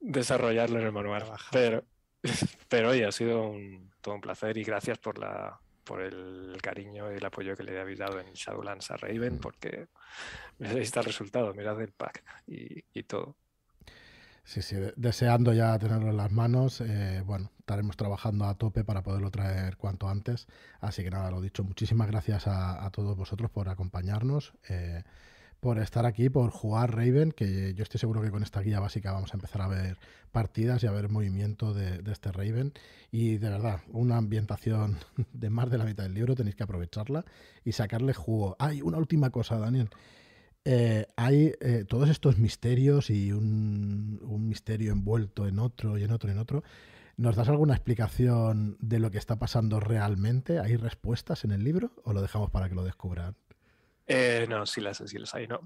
desarrollarlo 0.00 0.78
en 0.78 0.86
el 0.86 0.92
manual. 0.92 1.24
Pero, 1.50 1.84
pero 2.68 2.90
oye, 2.90 3.04
ha 3.04 3.12
sido 3.12 3.48
un, 3.48 3.90
todo 4.00 4.14
un 4.14 4.20
placer 4.20 4.56
y 4.56 4.62
gracias 4.62 4.98
por 4.98 5.18
la, 5.18 5.58
por 5.84 6.00
el 6.00 6.58
cariño 6.62 7.12
y 7.12 7.16
el 7.16 7.24
apoyo 7.24 7.54
que 7.54 7.62
le 7.62 7.78
habéis 7.78 7.98
dado 7.98 8.18
en 8.18 8.32
Shadowlands 8.32 8.90
a 8.90 8.96
Raven, 8.96 9.34
mm. 9.34 9.40
porque 9.40 9.88
ahí 10.60 10.78
está 10.78 11.00
el 11.00 11.06
resultado, 11.06 11.52
mirad 11.54 11.80
el 11.80 11.92
pack 11.92 12.24
y, 12.46 13.02
todo. 13.04 13.36
Sí, 14.44 14.60
sí, 14.60 14.76
deseando 14.96 15.54
ya 15.54 15.78
tenerlo 15.78 16.10
en 16.10 16.18
las 16.18 16.30
manos. 16.30 16.82
Eh, 16.82 17.22
bueno, 17.24 17.50
estaremos 17.58 17.96
trabajando 17.96 18.44
a 18.44 18.54
tope 18.54 18.84
para 18.84 19.02
poderlo 19.02 19.30
traer 19.30 19.78
cuanto 19.78 20.08
antes. 20.08 20.46
Así 20.80 21.02
que 21.02 21.10
nada, 21.10 21.30
lo 21.30 21.40
dicho, 21.40 21.64
muchísimas 21.64 22.08
gracias 22.08 22.46
a, 22.46 22.88
todos 22.90 23.16
vosotros 23.16 23.50
por 23.50 23.70
acompañarnos. 23.70 24.52
Eh, 24.68 25.02
por 25.60 25.78
estar 25.78 26.04
aquí, 26.04 26.28
por 26.28 26.50
jugar 26.50 26.94
Raven, 26.94 27.32
que 27.32 27.72
yo 27.72 27.82
estoy 27.82 27.98
seguro 27.98 28.20
que 28.20 28.30
con 28.30 28.42
esta 28.42 28.60
guía 28.60 28.80
básica 28.80 29.12
vamos 29.12 29.32
a 29.32 29.38
empezar 29.38 29.62
a 29.62 29.66
ver 29.66 29.96
partidas 30.30 30.82
y 30.82 30.86
a 30.88 30.90
ver 30.90 31.08
movimiento 31.08 31.72
de, 31.72 32.02
este 32.12 32.30
Raven. 32.30 32.74
Y 33.10 33.38
de 33.38 33.48
verdad, 33.48 33.80
una 33.88 34.18
ambientación 34.18 34.98
de 35.32 35.48
más 35.48 35.70
de 35.70 35.78
la 35.78 35.86
mitad 35.86 36.02
del 36.02 36.12
libro, 36.12 36.34
tenéis 36.34 36.54
que 36.54 36.64
aprovecharla 36.64 37.24
y 37.64 37.72
sacarle 37.72 38.12
jugo. 38.12 38.56
Hay 38.58 38.82
una 38.82 38.98
última 38.98 39.30
cosa, 39.30 39.58
Daniel. 39.58 39.88
Eh, 40.64 41.06
hay 41.16 41.52
eh, 41.60 41.84
todos 41.86 42.08
estos 42.08 42.38
misterios 42.38 43.10
y 43.10 43.32
un, 43.32 44.18
un, 44.22 44.48
misterio 44.48 44.92
envuelto 44.92 45.46
en 45.46 45.58
otro 45.58 45.98
y 45.98 46.04
en 46.04 46.10
otro 46.10 46.30
y 46.30 46.32
en 46.32 46.38
otro. 46.38 46.64
¿Nos 47.16 47.36
das 47.36 47.48
alguna 47.48 47.74
explicación 47.74 48.76
de 48.80 48.98
lo 48.98 49.10
que 49.10 49.18
está 49.18 49.36
pasando 49.36 49.78
realmente? 49.78 50.58
¿Hay 50.58 50.76
respuestas 50.76 51.44
en 51.44 51.52
el 51.52 51.62
libro 51.62 51.90
o 52.02 52.12
lo 52.12 52.22
dejamos 52.22 52.50
para 52.50 52.68
que 52.68 52.74
lo 52.74 52.82
descubran? 52.82 53.36
Eh, 54.06 54.46
no, 54.48 54.66
sí 54.66 54.80
las, 54.80 54.98
sí 54.98 55.18
las 55.18 55.34
hay, 55.34 55.46
¿no? 55.46 55.60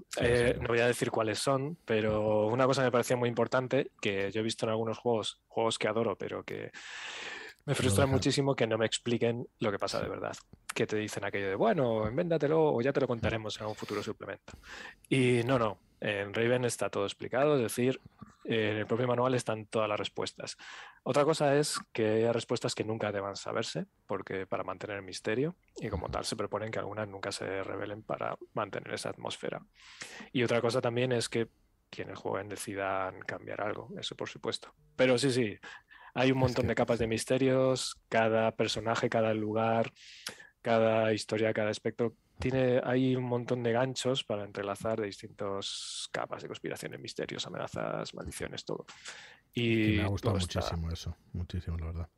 No 0.61 0.67
voy 0.67 0.79
a 0.79 0.87
decir 0.87 1.11
cuáles 1.11 1.39
son, 1.39 1.77
pero 1.85 2.47
una 2.47 2.65
cosa 2.65 2.83
me 2.83 2.91
parecía 2.91 3.17
muy 3.17 3.27
importante, 3.27 3.91
que 4.01 4.31
yo 4.31 4.41
he 4.41 4.43
visto 4.43 4.65
en 4.65 4.71
algunos 4.71 4.97
juegos, 4.97 5.41
juegos 5.47 5.77
que 5.77 5.87
adoro, 5.87 6.17
pero 6.17 6.43
que 6.43 6.71
me 7.69 7.75
frustra 7.75 8.07
muchísimo 8.07 8.55
que 8.55 8.65
no 8.65 8.79
me 8.79 8.87
expliquen 8.87 9.47
lo 9.59 9.71
que 9.71 9.77
pasa 9.77 10.01
de 10.01 10.09
verdad. 10.09 10.35
Que 10.73 10.87
te 10.87 10.97
dicen 10.97 11.23
aquello 11.23 11.49
de, 11.49 11.55
bueno, 11.55 12.09
invéntatelo 12.09 12.73
o 12.73 12.81
ya 12.81 12.91
te 12.91 12.99
lo 12.99 13.07
contaremos 13.07 13.57
en 13.57 13.61
algún 13.61 13.75
futuro 13.75 14.01
suplemento. 14.01 14.53
Y 15.07 15.43
no, 15.45 15.59
no, 15.59 15.79
en 16.01 16.33
Raven 16.33 16.65
está 16.65 16.89
todo 16.89 17.05
explicado, 17.05 17.57
es 17.57 17.61
decir, 17.61 18.01
en 18.45 18.77
el 18.77 18.87
propio 18.87 19.05
manual 19.05 19.35
están 19.35 19.67
todas 19.67 19.87
las 19.87 19.99
respuestas. 19.99 20.57
Otra 21.03 21.23
cosa 21.25 21.55
es 21.57 21.79
que 21.93 22.07
hay 22.07 22.31
respuestas 22.31 22.73
que 22.73 22.83
nunca 22.83 23.11
deban 23.11 23.35
saberse, 23.35 23.85
porque 24.07 24.47
para 24.47 24.63
mantener 24.63 24.97
el 24.97 25.03
misterio, 25.03 25.55
y 25.79 25.89
como 25.89 26.09
tal 26.09 26.25
se 26.25 26.35
proponen 26.35 26.71
que 26.71 26.79
algunas 26.79 27.07
nunca 27.07 27.31
se 27.31 27.61
revelen 27.61 28.01
para 28.01 28.35
mantener 28.55 28.95
esa 28.95 29.09
atmósfera. 29.09 29.63
Y 30.31 30.41
otra 30.41 30.59
cosa 30.59 30.81
también 30.81 31.11
es 31.11 31.29
que 31.29 31.49
quienes 31.91 32.17
jueguen 32.17 32.49
decidan 32.49 33.19
cambiar 33.19 33.61
algo, 33.61 33.89
eso 33.99 34.15
por 34.15 34.27
supuesto. 34.27 34.73
Pero 34.95 35.19
sí, 35.19 35.31
sí, 35.31 35.55
hay 36.13 36.31
un 36.31 36.37
montón 36.39 36.67
de 36.67 36.75
capas 36.75 36.99
de 36.99 37.07
misterios, 37.07 37.99
cada 38.09 38.55
personaje, 38.55 39.09
cada 39.09 39.33
lugar, 39.33 39.91
cada 40.61 41.13
historia, 41.13 41.53
cada 41.53 41.69
aspecto 41.69 42.15
tiene, 42.39 42.81
hay 42.83 43.15
un 43.15 43.25
montón 43.25 43.63
de 43.63 43.73
ganchos 43.73 44.23
para 44.23 44.45
entrelazar 44.45 44.99
de 44.99 45.07
distintas 45.07 46.07
capas 46.11 46.41
de 46.41 46.47
conspiraciones, 46.47 46.99
misterios, 46.99 47.45
amenazas, 47.45 48.13
maldiciones, 48.13 48.63
todo. 48.63 48.85
Y, 49.53 49.97
me 49.97 50.03
ha 50.03 50.07
gustado 50.07 50.37
muchísimo 50.37 50.91
eso, 50.91 51.15
muchísimo, 51.33 51.77
la 51.77 51.85
verdad. 51.87 52.09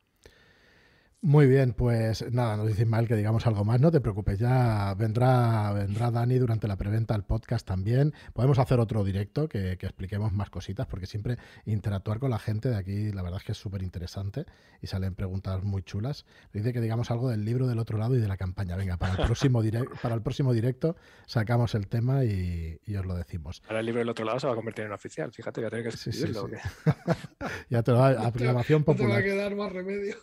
Muy 1.24 1.46
bien, 1.46 1.72
pues 1.72 2.32
nada, 2.32 2.56
nos 2.56 2.66
dice 2.66 2.84
mal 2.84 3.06
que 3.06 3.14
digamos 3.14 3.46
algo 3.46 3.64
más, 3.64 3.80
no 3.80 3.92
te 3.92 4.00
preocupes, 4.00 4.40
ya 4.40 4.92
vendrá, 4.98 5.72
vendrá 5.72 6.10
Dani 6.10 6.36
durante 6.36 6.66
la 6.66 6.74
preventa 6.74 7.14
al 7.14 7.24
podcast 7.24 7.64
también. 7.64 8.12
Podemos 8.32 8.58
hacer 8.58 8.80
otro 8.80 9.04
directo 9.04 9.48
que, 9.48 9.74
expliquemos 9.74 10.32
más 10.32 10.50
cositas, 10.50 10.88
porque 10.88 11.06
siempre 11.06 11.38
interactuar 11.64 12.18
con 12.18 12.30
la 12.30 12.40
gente 12.40 12.70
de 12.70 12.76
aquí, 12.76 13.12
la 13.12 13.22
verdad 13.22 13.38
es 13.38 13.44
que 13.44 13.52
es 13.52 13.58
súper 13.58 13.84
interesante 13.84 14.46
y 14.80 14.88
salen 14.88 15.14
preguntas 15.14 15.62
muy 15.62 15.84
chulas. 15.84 16.26
Dice 16.52 16.72
que 16.72 16.80
digamos 16.80 17.12
algo 17.12 17.30
del 17.30 17.44
libro 17.44 17.68
del 17.68 17.78
otro 17.78 17.98
lado 17.98 18.16
y 18.16 18.20
de 18.20 18.26
la 18.26 18.36
campaña. 18.36 18.74
Venga, 18.74 18.96
para 18.96 19.12
el 19.12 19.24
próximo, 19.24 19.62
para 20.02 20.16
el 20.16 20.22
próximo 20.22 20.52
directo 20.52 20.96
sacamos 21.26 21.76
el 21.76 21.86
tema 21.86 22.24
y, 22.24 22.80
os 22.98 23.06
lo 23.06 23.14
decimos. 23.14 23.62
Ahora 23.68 23.78
el 23.78 23.86
libro 23.86 24.00
del 24.00 24.08
otro 24.08 24.24
lado 24.24 24.40
se 24.40 24.48
va 24.48 24.54
a 24.54 24.56
convertir 24.56 24.86
en 24.86 24.92
oficial, 24.92 25.30
fíjate, 25.30 25.60
voy 25.60 25.68
a 25.68 25.70
tener 25.70 25.84
que 25.84 25.90
escribirlo. 25.90 26.48
ya 27.70 27.82
te 27.84 27.92
va 27.92 28.08
a 28.08 28.26
aclamación 28.26 28.82
popular. 28.82 29.08
te 29.08 29.14
va 29.14 29.20
a 29.20 29.22
quedar 29.22 29.54
más 29.54 29.70
remedio. 29.70 30.16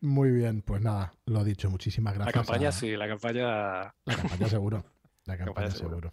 Muy 0.00 0.30
bien, 0.30 0.62
pues 0.62 0.80
nada, 0.80 1.12
lo 1.26 1.44
dicho, 1.44 1.70
muchísimas 1.70 2.14
gracias. 2.14 2.34
La 2.34 2.42
campaña 2.42 2.72
sí, 2.72 2.96
la 2.96 3.08
campaña. 3.08 3.94
La 4.04 4.16
campaña 4.16 4.48
seguro. 4.48 4.84
La 5.24 5.36
campaña, 5.38 5.70
seguro. 5.70 6.10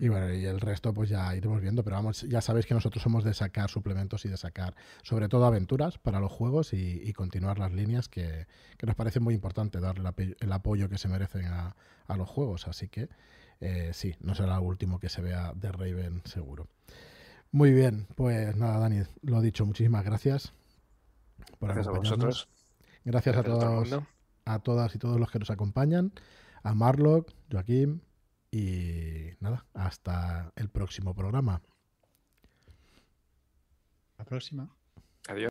Y 0.00 0.08
bueno, 0.08 0.32
y 0.32 0.44
el 0.46 0.60
resto 0.60 0.94
pues 0.94 1.08
ya 1.08 1.34
iremos 1.34 1.60
viendo, 1.60 1.82
pero 1.82 1.96
vamos, 1.96 2.22
ya 2.22 2.40
sabéis 2.40 2.66
que 2.66 2.74
nosotros 2.74 3.02
somos 3.02 3.24
de 3.24 3.34
sacar 3.34 3.68
suplementos 3.68 4.24
y 4.24 4.28
de 4.28 4.36
sacar 4.36 4.76
sobre 5.02 5.28
todo 5.28 5.44
aventuras 5.44 5.98
para 5.98 6.20
los 6.20 6.30
juegos 6.30 6.72
y, 6.72 7.12
continuar 7.12 7.58
las 7.58 7.72
líneas 7.72 8.08
que, 8.08 8.46
nos 8.80 8.94
parece 8.94 9.18
muy 9.18 9.34
importante 9.34 9.80
darle 9.80 10.08
el 10.40 10.52
apoyo 10.52 10.88
que 10.88 10.98
se 10.98 11.08
merecen 11.08 11.46
a, 11.46 11.74
los 12.16 12.28
juegos. 12.28 12.68
Así 12.68 12.88
que 12.88 13.08
eh, 13.60 13.90
sí, 13.92 14.14
no 14.20 14.34
será 14.34 14.56
el 14.56 14.62
último 14.62 15.00
que 15.00 15.08
se 15.08 15.20
vea 15.20 15.52
de 15.54 15.72
Raven 15.72 16.22
seguro. 16.24 16.68
Muy 17.50 17.72
bien, 17.72 18.06
pues 18.14 18.56
nada, 18.56 18.78
Dani, 18.78 19.02
lo 19.22 19.40
dicho, 19.40 19.66
muchísimas 19.66 20.04
gracias 20.04 20.54
gracias 21.60 21.86
a 21.86 21.90
vosotros. 21.90 22.48
Gracias, 23.04 23.36
a 23.36 23.42
todos, 23.42 24.00
a, 24.44 24.58
todas 24.60 24.94
y 24.94 24.98
todos 24.98 25.18
los 25.18 25.30
que 25.30 25.40
nos 25.40 25.50
acompañan, 25.50 26.12
a 26.62 26.74
Marlock, 26.74 27.32
Joaquín 27.50 28.02
y 28.50 29.30
nada, 29.40 29.66
hasta 29.74 30.52
el 30.54 30.68
próximo 30.68 31.14
programa. 31.14 31.62
La 34.18 34.24
próxima. 34.24 34.70
Adiós. 35.28 35.50